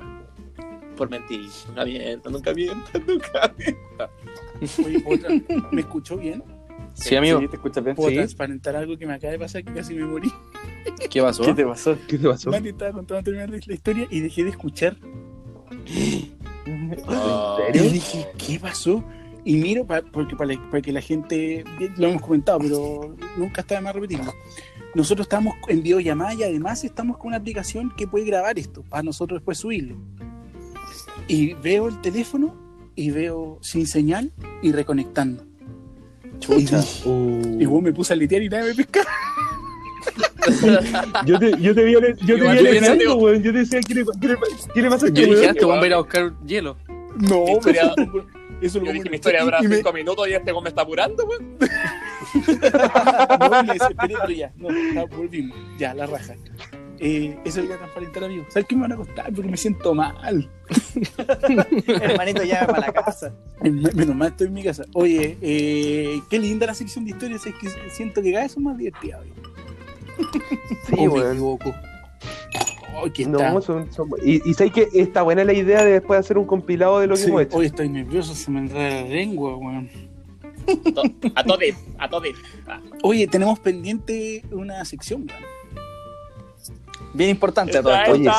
Por 1.02 1.10
mentir. 1.10 1.50
Nunca 1.68 1.84
miento, 1.84 2.30
nunca 2.30 2.54
miento, 2.54 3.00
nunca 3.08 3.56
miento. 3.58 4.10
Oye, 4.86 5.04
otra, 5.08 5.30
¿me 5.72 5.82
escuchó 5.82 6.16
bien? 6.16 6.44
Sí, 6.94 7.16
amigo. 7.16 7.40
Sí, 7.40 7.48
te 7.48 7.56
escuchas 7.56 7.84
bien. 7.84 7.96
Puedo 7.96 8.10
Sí. 8.12 8.16
transparentar 8.18 8.76
algo 8.76 8.96
que 9.00 9.08
me 9.08 9.14
acaba 9.16 9.32
de 9.32 9.40
pasar 9.40 9.64
que 9.64 9.74
casi 9.74 9.96
me 9.96 10.06
morí. 10.06 10.32
¿Qué 11.10 11.20
pasó? 11.24 11.42
¿Qué 11.44 11.56
te 11.56 11.66
pasó? 11.66 11.98
¿Qué 12.08 12.20
te 12.20 12.28
pasó? 12.28 12.52
Mati 12.52 12.70
estaba 12.70 12.92
contando 12.92 13.24
terminar 13.24 13.50
la 13.50 13.74
historia 13.74 14.08
y 14.12 14.20
dejé 14.20 14.44
de 14.44 14.52
escuchar. 14.52 14.96
Oh. 15.02 15.66
¿En 16.68 16.92
Y 16.94 17.78
serio? 17.80 17.92
dije, 17.94 18.28
¿qué 18.38 18.60
pasó? 18.60 19.04
Y 19.44 19.56
miro, 19.56 19.84
pa- 19.88 20.04
porque 20.04 20.36
para, 20.36 20.54
para 20.70 20.84
que 20.84 20.92
la 20.92 21.02
gente, 21.02 21.64
lo 21.98 22.10
hemos 22.10 22.22
comentado, 22.22 22.60
pero 22.60 23.16
nunca 23.38 23.62
está 23.62 23.74
de 23.74 23.82
más 23.82 23.96
repetirlo. 23.96 24.32
Nosotros 24.94 25.26
estamos 25.26 25.56
en 25.68 25.82
videollamada 25.82 26.36
y 26.36 26.44
además 26.44 26.84
estamos 26.84 27.18
con 27.18 27.30
una 27.30 27.38
aplicación 27.38 27.92
que 27.98 28.06
puede 28.06 28.26
grabar 28.26 28.60
esto 28.60 28.84
para 28.84 29.02
nosotros 29.02 29.40
después 29.40 29.58
subirlo. 29.58 29.96
Y 31.32 31.54
veo 31.54 31.88
el 31.88 32.02
teléfono 32.02 32.56
y 32.96 33.12
veo 33.12 33.58
sin 33.62 33.88
señal 33.88 34.32
y 34.62 34.72
reconectando. 34.72 35.44
Y, 36.50 36.56
dije- 36.56 36.78
Uh. 37.06 37.58
y 37.62 37.66
vos 37.66 37.82
me 37.82 37.94
puse 37.94 38.14
a 38.14 38.16
litear 38.16 38.42
y 38.42 38.50
nadie 38.50 38.70
me 38.70 38.76
pescaba. 38.76 39.08
Yo 41.26 41.38
te, 41.38 41.52
yo 41.62 41.76
te 41.76 41.84
vi, 41.84 41.92
yo 41.94 42.02
te 42.02 42.14
vi 42.14 42.40
yo 42.40 42.50
alejando, 42.50 43.16
weón. 43.18 43.44
Yo 43.44 43.52
te 43.54 43.60
decía, 43.60 43.80
¿qué 43.88 43.94
le, 43.94 44.04
qué 44.20 44.28
le, 44.28 44.38
qué 44.74 44.82
le 44.82 44.90
pasa 44.90 45.06
a 45.06 45.10
este 45.10 45.22
Yo 45.22 45.28
dije, 45.28 45.38
weón? 45.42 45.50
antes 45.50 45.68
vamos 45.68 45.84
a 45.84 45.88
ir 45.88 45.94
a 45.94 45.98
buscar 45.98 46.34
hielo. 46.48 46.78
No, 47.20 47.46
pero 47.64 47.80
eso 48.60 48.80
lo 48.80 48.86
Yo 48.86 48.92
pongo 48.92 48.92
dije, 48.94 49.10
mi 49.12 49.16
historia 49.18 49.42
habrá 49.44 49.60
y 49.64 49.68
me- 49.68 49.76
cinco 49.78 49.94
minutos 49.94 50.28
y 50.28 50.34
este 50.34 50.52
güey 50.52 50.64
me 50.64 50.70
está 50.70 50.82
apurando, 50.82 51.24
weón. 51.26 51.58
No, 53.40 53.64
me 53.64 53.74
desesperé, 53.74 54.16
pero 54.22 54.32
ya, 54.32 54.52
no, 54.58 55.08
volvimos, 55.16 55.58
ya, 55.78 55.94
la 55.94 56.08
raja. 56.08 56.34
Eh, 57.04 57.36
eso 57.44 57.64
voy 57.64 57.72
a 57.72 57.78
transparentar, 57.78 58.24
amigo. 58.26 58.46
¿Sabes 58.50 58.68
qué 58.68 58.76
me 58.76 58.84
van 58.84 58.92
a 58.92 58.96
costar? 58.96 59.34
Porque 59.34 59.50
me 59.50 59.58
siento 59.58 59.96
mal. 59.96 60.48
Hermanito, 61.88 62.44
llame 62.44 62.68
para 62.68 62.80
la 62.88 62.94
casa. 62.94 63.34
Menos 63.62 64.16
mal 64.16 64.30
estoy 64.30 64.48
en 64.48 64.54
mi 64.54 64.64
casa. 64.64 64.86
Oye, 64.94 65.36
eh, 65.42 66.20
qué 66.30 66.38
linda 66.38 66.68
la 66.68 66.76
sección 66.76 67.04
de 67.06 67.12
historias. 67.12 67.44
Es 67.46 67.56
que 67.56 67.70
siento 67.90 68.22
que 68.22 68.32
cada 68.32 68.44
vez 68.44 68.52
son 68.52 68.64
más 68.64 68.78
divertidas. 68.78 69.22
amigo. 69.22 69.36
Sí, 70.88 70.96
¿O 70.98 71.16
me 71.16 71.32
equivoco? 71.32 71.74
Está. 73.16 73.52
No, 73.52 73.62
son, 73.62 73.92
son- 73.92 74.10
y, 74.24 74.48
y 74.48 74.54
sabes 74.54 74.72
que 74.74 74.88
está 74.94 75.24
buena 75.24 75.44
la 75.44 75.54
idea 75.54 75.84
de 75.84 75.94
después 75.94 76.20
hacer 76.20 76.38
un 76.38 76.46
compilado 76.46 77.00
de 77.00 77.08
lo 77.08 77.16
que 77.16 77.22
Sí, 77.22 77.30
hemos 77.30 77.42
hecho. 77.42 77.58
Hoy 77.58 77.66
estoy 77.66 77.90
nervioso, 77.90 78.36
se 78.36 78.52
me 78.52 78.60
enreda 78.60 79.02
la 79.02 79.08
lengua, 79.08 79.56
weón. 79.56 79.90
A 81.36 81.44
todos, 81.44 81.60
a 81.98 82.10
todos. 82.10 82.28
Ah, 82.68 82.80
Oye, 83.02 83.26
tenemos 83.28 83.58
pendiente 83.60 84.44
una 84.52 84.86
sección, 84.86 85.22
weón. 85.28 85.61
Bien 87.14 87.30
importante 87.32 87.78
a 87.78 87.82
todo 87.84 87.94
esto. 87.94 88.12
Oye, 88.14 88.30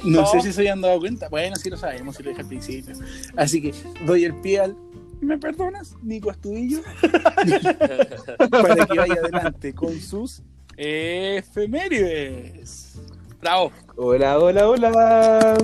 sí. 0.00 0.08
No 0.10 0.24
sé 0.26 0.40
si 0.40 0.52
se 0.52 0.60
hayan 0.62 0.80
dado 0.80 0.98
cuenta. 1.00 1.28
Bueno, 1.28 1.56
sí 1.56 1.68
lo 1.70 1.76
sabemos, 1.76 2.14
si 2.16 2.22
lo 2.22 2.30
dije 2.30 2.42
al 2.42 2.48
principio. 2.48 2.94
Así 3.36 3.60
que 3.60 3.74
doy 4.06 4.24
el 4.24 4.34
pie 4.36 4.60
al. 4.60 4.76
¿Me 5.20 5.36
perdonas, 5.36 5.96
Nico 6.02 6.30
Astudillo? 6.30 6.80
para 8.50 8.86
que 8.86 8.98
vaya 8.98 9.14
adelante 9.14 9.74
con 9.74 9.98
sus 10.00 10.42
efemérides. 10.76 12.94
Bravo. 13.40 13.72
Hola, 13.96 14.38
hola, 14.38 14.68
hola. 14.68 15.56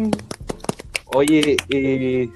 Oye, 1.07 1.57
eh, 1.69 2.29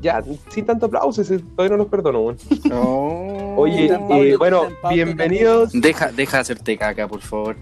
ya, 0.00 0.22
sin 0.50 0.64
tanto 0.64 0.86
aplauso, 0.86 1.20
ese- 1.20 1.40
todavía 1.40 1.76
no 1.76 1.82
los 1.82 1.88
perdono, 1.88 2.20
weón. 2.20 2.38
Oye, 3.58 3.86
eh, 3.92 4.36
bueno, 4.38 4.68
bienvenidos, 4.88 5.72
Deja, 5.72 6.10
deja 6.12 6.36
de 6.38 6.40
hacerte 6.40 6.78
caca, 6.78 7.06
por 7.08 7.20
favor. 7.20 7.56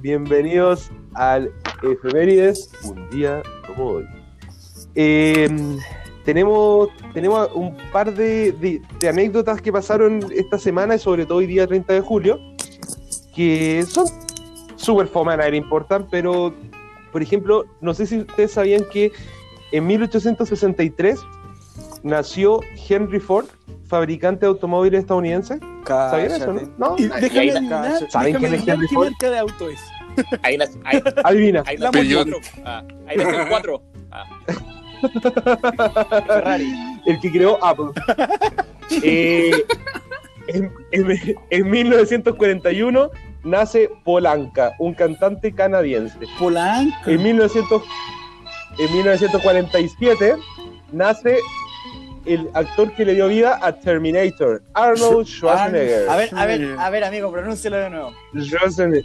Bienvenidos 0.00 0.90
al 1.14 1.50
Efemérides, 1.82 2.70
un 2.84 3.08
día 3.10 3.42
como 3.66 3.84
hoy. 3.86 4.04
Eh, 4.94 5.48
tenemos, 6.24 6.88
tenemos 7.12 7.50
un 7.54 7.76
par 7.92 8.14
de, 8.14 8.52
de- 8.52 9.08
anécdotas 9.08 9.60
que 9.60 9.72
pasaron 9.72 10.20
esta 10.34 10.58
semana, 10.58 10.94
y 10.94 10.98
sobre 10.98 11.26
todo 11.26 11.38
hoy 11.38 11.46
día 11.46 11.66
30 11.66 11.92
de 11.92 12.00
julio, 12.00 12.38
que 13.34 13.84
son 13.88 14.06
súper 14.76 15.06
fome, 15.08 15.32
a 15.32 15.36
importan, 15.54 16.06
pero, 16.10 16.54
por 17.12 17.22
ejemplo, 17.22 17.64
no 17.80 17.94
sé 17.94 18.06
si 18.06 18.18
ustedes 18.18 18.52
sabían 18.52 18.84
que 18.92 19.12
en 19.72 19.86
1863 19.86 21.20
nació 22.04 22.60
Henry 22.88 23.18
Ford, 23.18 23.46
fabricante 23.88 24.40
de 24.46 24.50
automóviles 24.50 25.00
estadounidense. 25.00 25.58
¿Sabían 25.84 26.30
eso, 26.30 26.52
no? 26.52 26.60
¿No? 26.78 26.94
Y 26.96 27.02
Y 27.04 27.08
déjame 27.08 27.40
ahí- 27.40 27.50
adivinar, 27.50 28.10
¿Saben 28.10 28.34
quién 28.36 28.54
es 28.54 28.68
Henry 28.68 28.86
qué 28.88 28.94
Ford? 28.94 29.08
marca 29.10 29.30
de 29.30 29.38
auto 29.38 29.68
es. 29.70 29.80
Ahí 30.42 30.56
nació, 30.56 30.80
ahí, 30.84 31.02
Adivina. 31.24 31.62
ahí 31.66 31.76
La 31.76 31.90
nació 31.90 32.20
el 32.20 32.26
Peugeot. 32.30 32.42
4. 32.44 32.62
Ah, 32.64 32.84
ahí 33.08 33.16
nació 33.16 33.40
el 33.42 33.48
4. 33.48 33.82
Ah, 34.12 34.24
Ferrari. 36.26 36.72
el 37.06 37.20
que 37.20 37.30
creó 37.32 37.58
Apple. 37.64 37.86
Eh, 39.02 39.50
en, 40.48 40.70
en- 40.92 41.36
en 41.48 41.70
1941 41.70 43.10
nace 43.44 43.90
Polanca, 44.04 44.74
un 44.78 44.92
cantante 44.92 45.52
canadiense. 45.54 46.18
En, 47.06 47.22
1900 47.22 47.82
en 48.78 48.92
1947 48.92 50.36
nace 50.92 51.38
el 52.26 52.48
actor 52.54 52.92
que 52.94 53.04
le 53.04 53.14
dio 53.14 53.28
vida 53.28 53.58
a 53.62 53.72
Terminator, 53.72 54.62
Arnold 54.74 55.26
Schwarzenegger. 55.26 56.08
A 56.08 56.16
ver, 56.16 56.30
a 56.34 56.46
ver, 56.46 56.76
a 56.78 56.90
ver, 56.90 57.04
amigo, 57.04 57.30
pronúncialo 57.30 57.76
de 57.76 57.90
nuevo. 57.90 58.12
Schwarzenegger. 58.36 59.04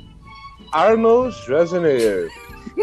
Arnold 0.71 1.33
Schwarzenegger. 1.33 2.27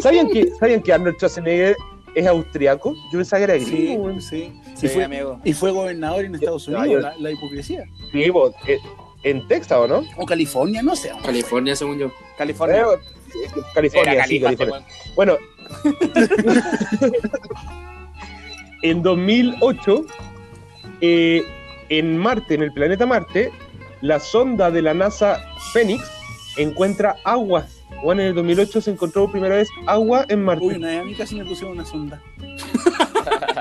¿Sabían 0.00 0.28
que, 0.28 0.50
¿Sabían 0.58 0.82
que 0.82 0.92
Arnold 0.92 1.16
Schwarzenegger 1.16 1.76
es 2.14 2.26
austriaco? 2.26 2.94
Yo 3.12 3.18
pensaba 3.18 3.46
que 3.46 3.52
era 3.52 3.64
Sí, 3.64 3.70
gringo, 3.70 4.04
weón. 4.04 4.20
sí. 4.20 4.52
Sí, 4.74 4.86
y, 4.86 4.88
fue, 4.90 5.04
amigo. 5.04 5.40
y 5.42 5.54
fue 5.54 5.70
gobernador 5.70 6.24
en 6.26 6.34
Estados 6.34 6.68
Unidos, 6.68 7.02
la, 7.02 7.14
la 7.18 7.30
hipocresía. 7.30 7.84
Sí, 8.12 8.28
vos, 8.28 8.54
eh, 8.66 8.76
en 9.22 9.48
Texas, 9.48 9.78
¿o 9.78 9.88
no? 9.88 10.02
O 10.18 10.26
California, 10.26 10.82
no 10.82 10.94
sé. 10.94 11.10
California, 11.24 11.74
según 11.74 11.98
yo. 11.98 12.12
California. 12.36 12.82
Eh, 12.82 13.48
California, 13.74 14.12
era 14.12 14.26
sí, 14.26 14.38
California. 14.38 14.84
Bueno, 15.14 15.38
en 18.90 19.02
2008, 19.02 20.04
eh, 21.00 21.42
en 21.88 22.16
Marte, 22.18 22.54
en 22.54 22.62
el 22.62 22.72
planeta 22.72 23.06
Marte, 23.06 23.52
la 24.00 24.20
sonda 24.20 24.70
de 24.70 24.82
la 24.82 24.94
NASA 24.94 25.40
Phoenix 25.72 26.04
encuentra 26.56 27.16
agua. 27.24 27.66
Bueno, 28.02 28.22
en 28.22 28.28
el 28.28 28.34
2008 28.34 28.80
se 28.80 28.90
encontró 28.90 29.22
por 29.22 29.32
primera 29.32 29.56
vez 29.56 29.68
agua 29.86 30.24
en 30.28 30.44
Marte. 30.44 30.64
Uy, 30.64 30.74
una 30.76 30.88
vez 30.88 31.00
a 31.00 31.04
mí 31.04 31.14
casi 31.14 31.36
me 31.36 31.44
pusieron 31.44 31.72
una 31.72 31.84
sonda. 31.84 32.20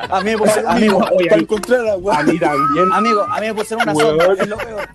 A 0.10 0.22
mí 0.22 0.32
me 0.32 0.38
pusieron, 0.38 0.72
amigo, 0.72 1.00
Oye, 1.18 1.30
Para 1.30 1.42
encontrar 1.42 1.88
agua. 1.88 2.20
a 2.20 2.24
mí 2.24 2.38
también. 2.38 2.92
amigo, 2.94 3.24
a 3.24 3.40
mí 3.42 3.48
me 3.48 3.54
pusieron 3.56 3.84
una 3.84 3.94
Weón. 3.94 4.20
sonda. 4.20 4.44
Es 4.44 4.48
lo 4.48 4.58
peor. 4.58 4.90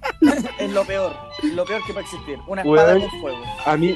Es 0.60 0.70
lo 0.72 0.84
peor. 0.84 1.12
Lo 1.54 1.64
peor 1.64 1.80
que 1.84 1.92
puede 1.92 2.04
existir. 2.04 2.38
Una 2.46 2.62
espada 2.62 2.94
Weón. 2.94 3.00
con 3.10 3.20
fuego. 3.20 3.38
A 3.66 3.76
mí, 3.76 3.94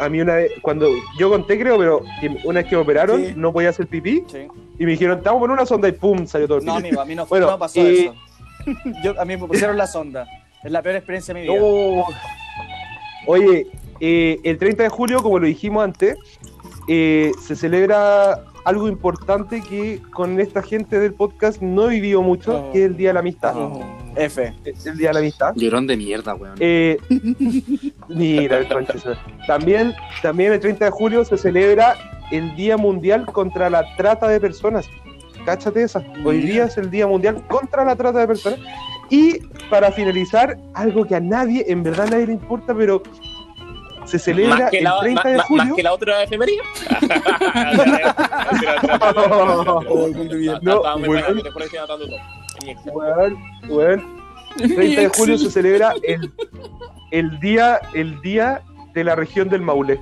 a 0.00 0.08
mí 0.08 0.20
una 0.20 0.34
vez, 0.36 0.52
cuando 0.62 0.88
yo 1.18 1.30
conté, 1.30 1.58
creo, 1.58 1.78
pero 1.78 2.02
una 2.44 2.60
vez 2.60 2.68
que 2.68 2.76
me 2.76 2.82
operaron, 2.82 3.24
Sí. 3.24 3.32
no 3.36 3.52
podía 3.52 3.68
hacer 3.70 3.86
pipí, 3.86 4.24
Sí. 4.26 4.46
y 4.78 4.84
me 4.84 4.92
dijeron, 4.92 5.18
a 5.24 5.32
poner 5.32 5.50
una 5.50 5.66
sonda 5.66 5.88
y 5.88 5.92
pum, 5.92 6.26
salió 6.26 6.46
todo 6.48 6.58
el 6.58 6.64
No, 6.64 6.76
pipí. 6.76 6.86
amigo, 6.88 7.00
a 7.02 7.04
mí 7.04 7.14
no, 7.14 7.26
Bueno, 7.26 7.50
no 7.50 7.58
pasó 7.58 7.80
eh, 7.80 8.04
eso. 8.04 8.14
Yo, 9.02 9.20
a 9.20 9.24
mí 9.24 9.36
me 9.36 9.46
pusieron 9.46 9.76
la 9.76 9.86
sonda. 9.86 10.26
Es 10.62 10.70
la 10.70 10.82
peor 10.82 10.96
experiencia 10.96 11.34
de 11.34 11.40
mi 11.40 11.46
vida. 11.48 11.58
No. 11.60 12.04
Oye, 13.26 13.66
eh, 14.00 14.38
el 14.44 14.58
30 14.58 14.84
de 14.84 14.88
julio, 14.88 15.22
como 15.22 15.38
lo 15.38 15.46
dijimos 15.46 15.82
antes, 15.84 16.16
eh, 16.88 17.32
se 17.40 17.56
celebra 17.56 18.44
algo 18.64 18.88
importante 18.88 19.60
que 19.60 20.00
con 20.12 20.38
esta 20.40 20.62
gente 20.62 20.98
del 20.98 21.14
podcast 21.14 21.60
no 21.60 21.90
he 21.90 21.94
vivido 21.94 22.22
mucho, 22.22 22.60
Oh. 22.68 22.72
que 22.72 22.80
es 22.80 22.90
el 22.90 22.96
Día 22.96 23.08
de 23.10 23.14
la 23.14 23.20
Amistad. 23.20 23.54
Oh. 23.56 23.80
F. 24.14 24.54
El 24.64 24.96
Día 24.98 25.08
de 25.08 25.14
la 25.14 25.20
Amistad. 25.20 25.52
Llorón 25.56 25.86
de 25.86 25.96
mierda, 25.96 26.34
weón. 26.34 26.54
Eh, 26.60 26.98
mira, 28.08 28.58
el 28.58 28.68
también, 29.46 29.94
también 30.22 30.52
el 30.52 30.60
30 30.60 30.84
de 30.86 30.90
julio 30.90 31.24
se 31.24 31.36
celebra 31.36 31.96
el 32.30 32.54
Día 32.56 32.76
Mundial 32.76 33.26
contra 33.26 33.68
la 33.70 33.84
Trata 33.96 34.28
de 34.28 34.40
Personas. 34.40 34.86
Cáchate 35.44 35.82
esa. 35.82 36.04
Hoy 36.24 36.40
día 36.40 36.64
es 36.64 36.78
el 36.78 36.90
Día 36.90 37.06
Mundial 37.06 37.42
contra 37.48 37.84
la 37.84 37.96
Trata 37.96 38.20
de 38.20 38.26
Personas. 38.28 38.60
Y 39.10 39.40
para 39.68 39.90
finalizar, 39.92 40.56
algo 40.74 41.04
que 41.04 41.14
a 41.16 41.20
nadie, 41.20 41.64
en 41.68 41.82
verdad 41.82 42.06
a 42.06 42.10
nadie 42.12 42.26
le 42.28 42.32
importa, 42.34 42.74
pero 42.74 43.02
se 44.06 44.18
celebra 44.18 44.56
Más 44.56 44.70
que, 44.70 44.78
el 44.78 44.84
la, 44.84 45.00
30 45.00 45.22
más, 45.22 45.32
de 45.32 45.38
julio. 45.40 45.64
más 45.64 45.74
que 45.74 45.82
la 45.82 45.92
otra 45.92 46.18
bueno. 51.06 51.06
buena, 51.06 51.42
te 51.42 51.52
pones 51.52 51.74
anotando 51.74 52.06
todo. 52.06 52.18
Weón, 52.92 53.38
weón. 53.68 54.22
El 54.60 54.74
30 54.74 55.00
de 55.00 55.08
julio 55.08 55.38
se 55.38 55.50
celebra 55.50 55.94
el, 56.02 56.30
el 57.10 57.40
día 57.40 57.80
el 57.94 58.20
día 58.20 58.62
de 58.94 59.04
la 59.04 59.14
región 59.14 59.48
del 59.48 59.62
Maule. 59.62 59.98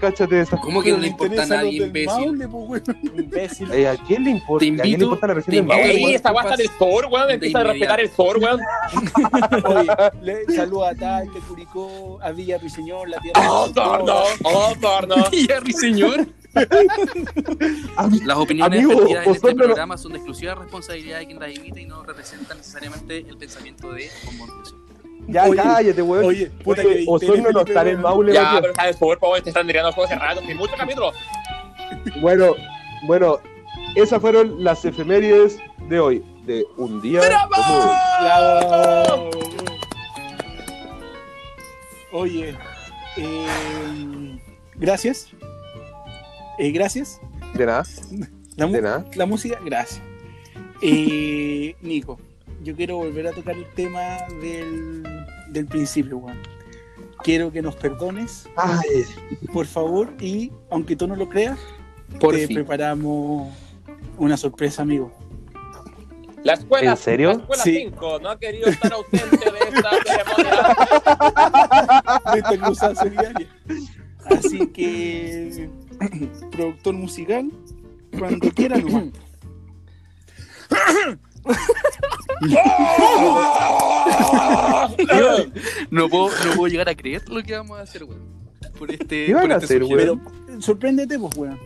Cáchate 0.00 0.40
esa. 0.40 0.56
¿Cómo 0.56 0.82
que 0.82 0.92
no 0.92 0.98
le 0.98 1.08
importa 1.08 1.42
a 1.42 1.46
nadie, 1.46 1.84
imbécil? 1.84 2.06
Maule, 2.06 2.48
pues, 2.48 2.82
weón. 2.86 3.00
Imbécil. 3.18 3.70
Eh, 3.72 3.88
¿A 3.88 3.96
quién 3.96 4.24
le 4.24 4.30
importa? 4.30 4.60
Te 4.60 4.66
¿A 4.66 4.68
quién 4.68 4.76
le 4.76 4.88
invito- 4.88 5.04
importa 5.04 5.26
la 5.26 5.34
región 5.34 5.50
te 5.50 5.56
del 5.56 5.66
Maule? 5.66 5.92
invito- 5.92 6.08
Ey, 6.08 6.14
esta 6.14 6.30
guasta 6.32 6.56
del 6.56 6.68
sur, 6.78 7.06
weón. 7.10 7.28
de 7.28 7.34
Empieza 7.34 7.58
a 7.60 7.64
respetar 7.64 8.00
el 8.00 8.10
sur, 8.10 8.38
weón. 8.38 8.60
Oye, 9.64 9.88
le 10.22 10.44
saludo 10.56 10.84
a 10.86 10.94
Talca, 10.94 11.38
Curicó, 11.46 12.18
a 12.22 12.30
Villa 12.32 12.58
Ruiseñor, 12.58 13.08
la 13.08 13.18
tierra. 13.20 13.52
Oh, 13.52 13.64
del 13.66 13.74
torno, 13.74 14.14
oh, 14.44 14.74
torno. 14.80 15.14
Jerry, 15.30 15.72
señor. 15.74 16.26
Las 18.24 18.36
opiniones 18.38 18.80
Amigo, 18.84 18.98
vertidas 19.00 19.26
en 19.26 19.32
este 19.34 19.54
no- 19.54 19.64
programa 19.64 19.96
son 19.98 20.12
de 20.12 20.18
exclusiva 20.18 20.54
responsabilidad 20.54 21.18
de 21.20 21.26
quien 21.26 21.38
las 21.38 21.56
emite 21.56 21.82
y 21.82 21.86
no 21.86 22.02
representan 22.02 22.56
necesariamente 22.58 23.18
el 23.18 23.36
pensamiento 23.36 23.92
de 23.92 24.10
Montes. 24.36 24.74
Ya, 25.28 25.44
Oye, 25.44 25.56
cállate, 25.62 26.02
weón. 26.02 26.24
Oye, 26.24 26.46
puta 26.64 26.82
Oye, 26.82 26.96
que 26.98 27.04
Osorno 27.06 27.50
no 27.50 27.60
está 27.60 27.88
en. 27.88 28.00
Maule, 28.00 28.32
Ya, 28.32 28.58
pero 28.60 28.70
está 28.72 28.86
del 28.86 28.94
sur, 28.96 29.18
po, 29.18 29.40
te 29.40 29.48
están 29.50 29.66
tirando 29.66 29.92
juegos 29.92 30.10
cerrados. 30.10 30.42
Hay 30.46 30.54
muchos 30.54 30.76
capítulos. 30.76 31.14
Bueno, 32.20 32.54
bueno, 33.02 33.40
esas 33.96 34.20
fueron 34.20 34.62
las 34.62 34.84
efemérides 34.84 35.58
de 35.88 35.98
hoy. 36.00 36.24
De 36.46 36.64
un 36.76 37.00
día. 37.02 37.20
hoy. 37.20 37.26
Bravo. 38.20 39.30
Oye, 42.12 42.56
eh, 43.16 44.38
gracias. 44.76 45.28
Eh, 46.58 46.70
gracias. 46.70 47.20
De 47.54 47.66
nada, 47.66 47.84
La, 48.56 48.66
de 48.66 48.82
nada. 48.82 49.04
la 49.14 49.26
música, 49.26 49.58
gracias. 49.64 50.00
Eh, 50.82 51.74
Nico, 51.82 52.18
yo 52.62 52.74
quiero 52.76 52.96
volver 52.96 53.26
a 53.28 53.32
tocar 53.32 53.56
el 53.56 53.66
tema 53.74 54.16
del, 54.40 55.02
del 55.48 55.66
principio, 55.66 56.18
weón. 56.18 56.38
Quiero 57.22 57.52
que 57.52 57.60
nos 57.60 57.76
perdones, 57.76 58.48
Ay, 58.56 59.04
por 59.52 59.66
favor, 59.66 60.10
y 60.20 60.50
aunque 60.70 60.96
tú 60.96 61.06
no 61.06 61.16
lo 61.16 61.28
creas, 61.28 61.58
Por 62.18 62.34
te 62.34 62.46
fin. 62.46 62.54
preparamos 62.56 63.52
una 64.16 64.36
sorpresa, 64.38 64.82
amigo. 64.82 65.12
La 66.42 66.54
escuela, 66.54 66.92
¿En 66.92 66.96
serio? 66.96 67.32
La 67.32 67.38
escuela 67.40 67.62
Sí. 67.62 67.76
5 67.90 68.20
no 68.20 68.30
ha 68.30 68.38
querido 68.38 68.68
estar 68.68 68.90
ausente 68.94 69.36
de 69.36 69.58
esta 69.76 69.90
ceremonia. 70.06 70.76
de 72.32 72.38
esta 72.38 72.58
cruzada 72.58 72.94
solidaria. 72.94 73.48
Así 74.24 74.66
que, 74.68 75.68
productor 76.50 76.94
musical, 76.94 77.50
cuando 78.18 78.48
quiera 78.52 78.78
nomás. 78.78 79.04
No 85.90 86.08
puedo, 86.08 86.30
no 86.46 86.52
puedo 86.54 86.68
llegar 86.68 86.88
a 86.88 86.94
creer 86.94 87.28
lo 87.28 87.42
que 87.42 87.54
vamos 87.56 87.78
a 87.78 87.82
hacer, 87.82 88.04
weón. 88.04 88.22
Por 88.78 88.90
este, 88.90 89.26
¿Qué 89.26 89.34
van 89.34 89.42
por 89.44 89.52
a 89.52 89.54
este 89.56 89.64
hacer, 89.66 89.82
sujeto. 89.82 90.18
Pero 90.46 90.62
sorpréndete, 90.62 91.18
pues, 91.18 91.36
weón. 91.36 91.58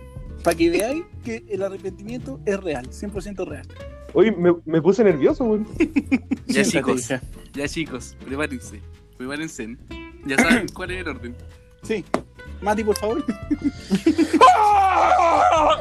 Para 0.43 0.57
que 0.57 0.71
veáis 0.71 1.05
que 1.25 1.45
el 1.49 1.63
arrepentimiento 1.63 2.41
es 2.45 2.61
real, 2.63 2.89
100% 2.91 3.47
real. 3.47 3.67
Hoy 4.13 4.31
me, 4.33 4.55
me 4.65 4.83
puse 4.83 5.05
nervioso, 5.05 5.45
weón. 5.45 5.67
Ya, 6.47 6.65
chicos. 6.65 7.09
Ya 7.53 7.69
chicos, 7.69 8.17
prepárense. 8.25 8.81
Prepárense. 9.17 9.77
Ya 10.27 10.37
saben 10.39 10.67
cuál 10.75 10.91
es 10.91 11.01
el 11.01 11.09
orden. 11.09 11.37
Sí. 11.83 12.05
Mati, 12.61 12.83
por 12.85 12.97
favor. 12.97 13.25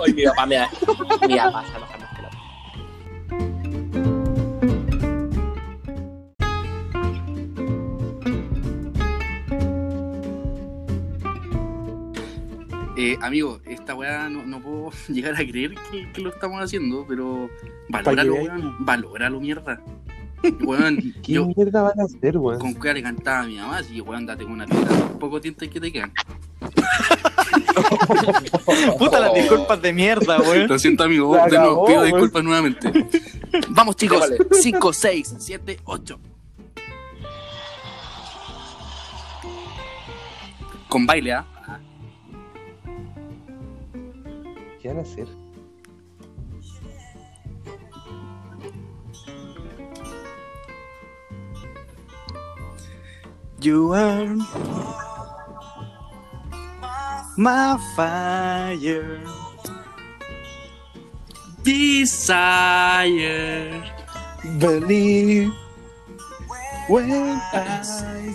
Oye, 0.02 0.14
mi 0.14 0.24
papá 0.24 0.46
me 0.46 0.56
da. 0.56 0.70
Mi 1.28 1.38
papá 1.38 1.66
se 1.66 1.78
enoja 1.78 1.98
Eh, 13.04 13.18
amigo, 13.20 13.60
esta 13.66 13.96
weá 13.96 14.30
no, 14.30 14.46
no 14.46 14.62
puedo 14.62 14.90
llegar 15.10 15.34
a 15.34 15.46
creer 15.46 15.76
que, 15.92 16.10
que 16.14 16.22
lo 16.22 16.30
estamos 16.30 16.62
haciendo, 16.62 17.06
pero 17.06 17.50
valóralo, 17.90 18.36
weón. 18.36 18.76
Valóralo, 18.80 19.42
mierda. 19.42 19.82
Weón, 20.62 21.14
¿Qué 21.22 21.34
yo 21.34 21.46
mierda 21.48 21.82
van 21.82 22.00
a 22.00 22.06
hacer, 22.06 22.38
weón? 22.38 22.60
con 22.60 22.74
cuál 22.76 22.94
le 22.94 23.04
cantaba 23.04 23.42
a 23.42 23.44
mi 23.44 23.58
mamá, 23.58 23.80
así 23.80 23.96
que 23.96 24.02
weón, 24.02 24.26
date 24.26 24.46
con 24.46 24.54
una 24.54 24.66
piedra. 24.66 25.10
Pocos 25.20 25.42
dientes 25.42 25.68
que 25.68 25.82
te 25.82 25.92
quedan. 25.92 26.14
Puta 28.98 29.20
las 29.20 29.34
disculpas 29.34 29.82
de 29.82 29.92
mierda, 29.92 30.40
weón. 30.40 30.70
Lo 30.70 30.80
siento, 30.80 31.04
amigo. 31.04 31.36
La 31.36 31.48
De 31.48 31.58
nuevo, 31.58 31.86
pido 31.86 32.00
weón. 32.00 32.12
disculpas 32.12 32.42
nuevamente. 32.42 32.90
Vamos, 33.68 33.98
chicos. 33.98 34.30
Déjale. 34.30 34.48
5, 34.62 34.94
6, 34.94 35.36
7, 35.40 35.80
8. 35.84 36.20
Con 40.88 41.06
baile, 41.06 41.34
¿ah? 41.34 41.46
¿Qué 44.84 44.90
van 44.90 45.00
a? 45.00 45.06
You 53.62 53.94
are 53.94 54.36
my 57.38 57.78
fire. 57.96 59.22
Desire. 61.64 62.92
Believe 64.60 65.54
when 66.90 67.40
I 67.54 67.82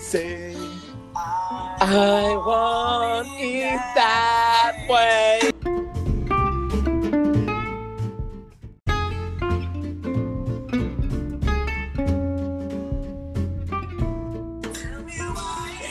say. 0.01 0.57
I 1.15 2.35
want 2.47 3.29
it 3.37 3.81
that 3.95 4.87
way. 4.89 5.53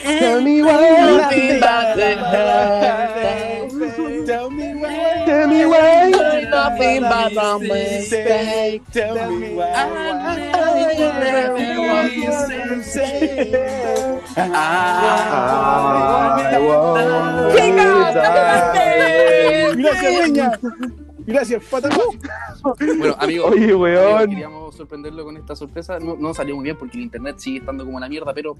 Tell 0.08 0.40
me 0.40 0.62
why. 0.62 0.78
Tell 4.26 4.50
me 4.50 4.74
why. 4.74 5.24
Tell 5.26 5.48
me 5.48 5.66
why. 5.66 6.10
Nothing 6.48 7.02
but 7.02 7.36
a 7.36 7.58
mistake. 7.58 8.82
Tell 8.90 9.30
me 9.30 9.54
why. 9.54 9.72
I 14.46 15.04
want 16.06 16.38
that 16.38 16.60
way. 16.62 17.68
Gracias, 19.76 20.12
Peña. 20.20 21.07
Gracias, 21.28 21.62
pata. 21.70 21.90
Bueno, 22.98 23.14
amigo. 23.18 23.46
Oye, 23.46 23.64
amigo, 23.64 23.78
weón. 23.80 24.30
Queríamos 24.30 24.74
sorprenderlo 24.74 25.24
con 25.24 25.36
esta 25.36 25.54
sorpresa. 25.54 25.98
No, 26.00 26.16
no 26.16 26.34
salió 26.34 26.56
muy 26.56 26.64
bien 26.64 26.76
porque 26.76 26.96
el 26.96 27.04
internet 27.04 27.36
sigue 27.38 27.58
estando 27.58 27.84
como 27.84 28.00
la 28.00 28.08
mierda, 28.08 28.32
pero 28.34 28.56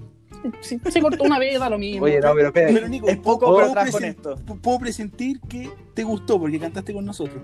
se, 0.61 0.79
se 0.89 1.01
cortó 1.01 1.23
una 1.23 1.39
vez, 1.39 1.59
da 1.59 1.69
lo 1.69 1.77
mismo. 1.77 2.05
Oye, 2.05 2.19
no, 2.19 2.33
pero 2.33 2.47
espera. 2.47 2.69
Pero, 2.73 2.87
Nico, 2.87 3.07
Es 3.07 3.17
poco, 3.17 3.47
puedo 3.47 3.57
pero 3.57 3.67
atrás 3.71 3.91
con 3.91 4.01
presen- 4.01 4.09
esto. 4.09 4.35
Puedo 4.61 4.79
presentir 4.79 5.39
que 5.49 5.69
te 5.93 6.03
gustó 6.03 6.39
porque 6.39 6.59
cantaste 6.59 6.93
con 6.93 7.05
nosotros. 7.05 7.41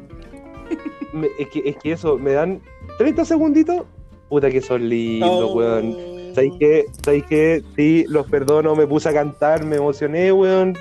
Me- 1.14 1.30
es, 1.40 1.48
que, 1.50 1.62
es 1.66 1.76
que 1.78 1.92
eso, 1.94 2.18
me 2.18 2.32
dan 2.34 2.62
30 2.98 3.26
segunditos. 3.26 3.84
Puta 4.30 4.50
que 4.50 4.62
son 4.62 4.88
lindos, 4.88 5.30
Oh. 5.52 5.54
weón. 5.56 5.96
¿Sabes 6.34 6.52
qué? 6.60 6.86
¿Sabes 7.04 7.24
qué? 7.30 7.64
Sí, 7.76 8.06
los 8.10 8.28
perdono, 8.30 8.76
me 8.76 8.86
puse 8.88 9.10
a 9.10 9.14
cantar, 9.14 9.64
me 9.66 9.78
emocioné, 9.78 10.32
weón. 10.32 10.76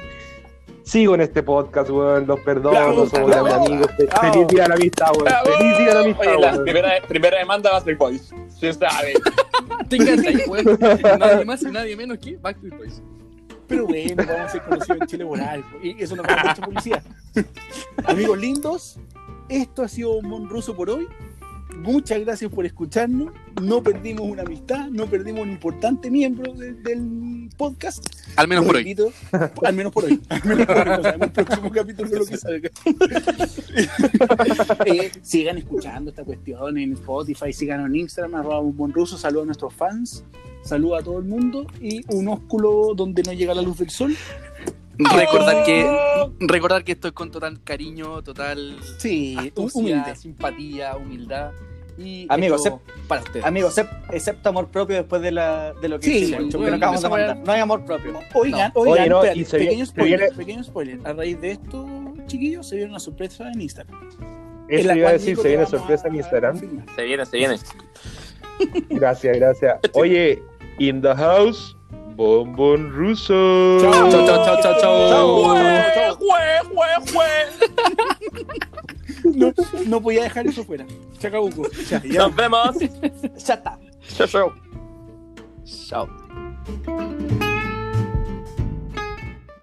Sigo 0.85 1.15
en 1.15 1.23
este 1.23 1.43
podcast, 1.43 1.89
weón. 1.89 2.27
Los 2.27 2.41
perdono, 2.41 3.07
somos 3.07 3.31
grandes 3.31 3.55
amigos. 3.55 3.87
Feliz 3.97 4.47
día 4.49 4.63
de 4.65 4.69
la 4.69 4.75
amistad, 4.75 5.09
weón. 5.17 5.59
Feliz 5.59 5.79
día 5.79 5.89
de 5.89 5.95
la 5.95 6.01
amistad, 6.01 6.27
Oye, 6.29 6.41
la 6.41 6.63
primera, 6.63 6.91
primera 7.09 7.39
demanda 7.39 7.71
va 7.71 7.79
a 7.79 7.81
ser 7.81 7.97
Boys. 7.97 8.31
Sí, 8.49 8.73
sabe. 8.73 9.15
Ténganse 9.89 10.29
ahí, 10.29 10.43
weón. 10.47 10.79
Nadie 11.19 11.45
más 11.47 11.63
y 11.63 11.67
nadie 11.67 11.97
menos 11.97 12.19
que 12.19 12.37
Backstreet 12.37 12.77
Boys. 12.77 13.03
Pero 13.67 13.87
bueno, 13.87 14.15
vamos 14.17 14.41
a 14.41 14.49
ser 14.51 14.63
conocidos 14.63 15.01
en 15.01 15.07
Chile 15.07 15.25
por 15.25 15.41
algo. 15.41 15.67
Y 15.83 16.03
eso 16.03 16.17
nos 16.17 16.27
da 16.27 16.37
mucha 16.37 16.63
publicidad. 16.63 17.03
Amigos 18.05 18.39
lindos, 18.39 18.99
esto 19.49 19.83
ha 19.83 19.89
sido 19.89 20.21
Mon 20.21 20.51
Ruso 20.51 20.77
por 20.77 20.91
hoy. 20.91 21.09
Muchas 21.83 22.21
gracias 22.21 22.51
por 22.51 22.65
escucharnos. 22.67 23.33
No 23.63 23.83
perdimos 23.83 24.23
una 24.29 24.43
amistad, 24.43 24.89
no 24.89 25.07
perdimos 25.07 25.43
un 25.43 25.51
importante 25.51 26.11
miembro 26.11 26.53
de- 26.55 26.73
del 26.75 27.51
podcast. 27.57 28.05
Al 28.37 28.49
menos 28.49 28.65
por 28.65 28.77
hoy. 28.77 28.97
al 29.65 29.75
menos 29.75 29.93
por 29.93 30.05
hoy. 30.05 30.21
Al 30.29 30.45
menos 30.45 30.67
por 30.67 30.77
hoy. 30.77 30.85
No 30.97 31.03
sabemos 31.03 31.27
el 31.27 31.33
próximo 31.33 31.71
capítulo 31.71 32.11
de 32.11 32.19
lo 32.19 32.27
que 32.27 32.37
salga. 32.37 32.71
Eh, 34.87 35.11
sigan 35.23 35.59
escuchando 35.59 36.11
esta 36.11 36.25
cuestión 36.25 36.79
en 36.79 36.93
Spotify, 36.93 37.53
sigan 37.53 37.85
en 37.87 37.97
Instagram, 37.97 38.35
arroba 38.37 38.63
Monruso, 38.63 39.17
saludos 39.19 39.45
a 39.45 39.47
nuestros 39.47 39.75
fans, 39.75 40.25
saludos 40.63 41.01
a 41.01 41.05
todo 41.05 41.19
el 41.19 41.25
mundo 41.25 41.67
y 41.81 42.03
un 42.15 42.29
ósculo 42.29 42.93
donde 42.95 43.23
no 43.23 43.33
llega 43.33 43.55
la 43.55 43.63
luz 43.63 43.79
del 43.79 43.91
sol. 43.91 44.15
Recordar 44.99 45.65
que, 45.65 45.87
recordar 46.41 46.85
que 46.85 46.93
esto 46.93 47.09
es 47.09 47.15
con 47.15 47.31
total 47.31 47.63
cariño, 47.65 48.23
total 48.23 48.77
Sí, 48.99 49.37
astucia, 49.39 49.81
humilde. 49.81 50.17
simpatía, 50.17 50.97
humildad. 50.97 51.53
Y 51.97 52.27
para 52.27 53.23
ustedes. 53.23 53.45
Excep- 53.45 54.07
excepto 54.11 54.49
amor 54.49 54.69
propio 54.69 54.97
después 54.97 55.23
de, 55.23 55.31
la, 55.31 55.73
de 55.75 55.89
lo 55.89 56.01
que 56.01 56.07
Sí, 56.07 56.17
hicimos, 56.25 56.53
bueno, 56.57 56.77
acabamos 56.77 57.03
de 57.03 57.09
mandar. 57.09 57.37
No 57.39 57.53
hay 57.53 57.61
amor 57.61 57.85
propio. 57.85 58.19
Oigan, 58.35 58.73
No. 58.75 58.81
oigan, 58.81 58.99
Oye, 58.99 59.09
no, 59.11 59.17
espérate, 59.19 59.39
y 59.41 59.45
se 59.45 59.59
viene- 59.59 59.71
pequeño 59.73 59.87
spoiler, 59.87 60.19
viene- 60.21 60.37
pequeño 60.37 60.65
spoiler. 60.65 61.01
A 61.05 61.13
raíz 61.13 61.41
de 61.41 61.51
esto, 61.53 61.87
chiquillos, 62.27 62.69
se 62.69 62.77
viene 62.77 62.91
una 62.91 62.99
sorpresa 63.01 63.49
en 63.53 63.61
Instagram. 63.61 64.01
Eso 64.69 64.93
iba 64.95 65.09
a 65.09 65.13
decir, 65.13 65.37
se 65.37 65.49
viene 65.49 65.67
sorpresa 65.67 66.09
en 66.09 66.15
Instagram. 66.17 66.59
Se 66.97 67.03
viene, 67.05 67.27
se 67.27 67.37
viene. 67.37 67.57
Gracias, 68.91 69.37
gracias. 69.37 69.79
Oye, 69.93 70.43
in 70.79 71.01
the 71.01 71.15
house, 71.15 71.74
Bombón 72.15 72.93
Ruso. 72.93 73.79
Chao, 73.81 74.11
Chao, 74.11 74.27
chao, 74.27 74.45
chao, 74.45 74.63
chao, 74.63 74.81
chao. 74.81 75.55
No, 79.25 79.53
no 79.87 80.01
podía 80.03 80.25
dejar 80.25 80.47
eso 80.47 80.65
fuera. 80.65 80.85
Chacabuco. 81.19 81.67
Ya, 81.89 82.03
ya. 82.05 82.19
Nos 82.21 82.37
vemos. 82.37 82.79
Ya 82.79 83.55
está. 83.55 83.79
Chao, 84.17 84.27
chao. 84.27 84.53
Chao. 85.89 87.44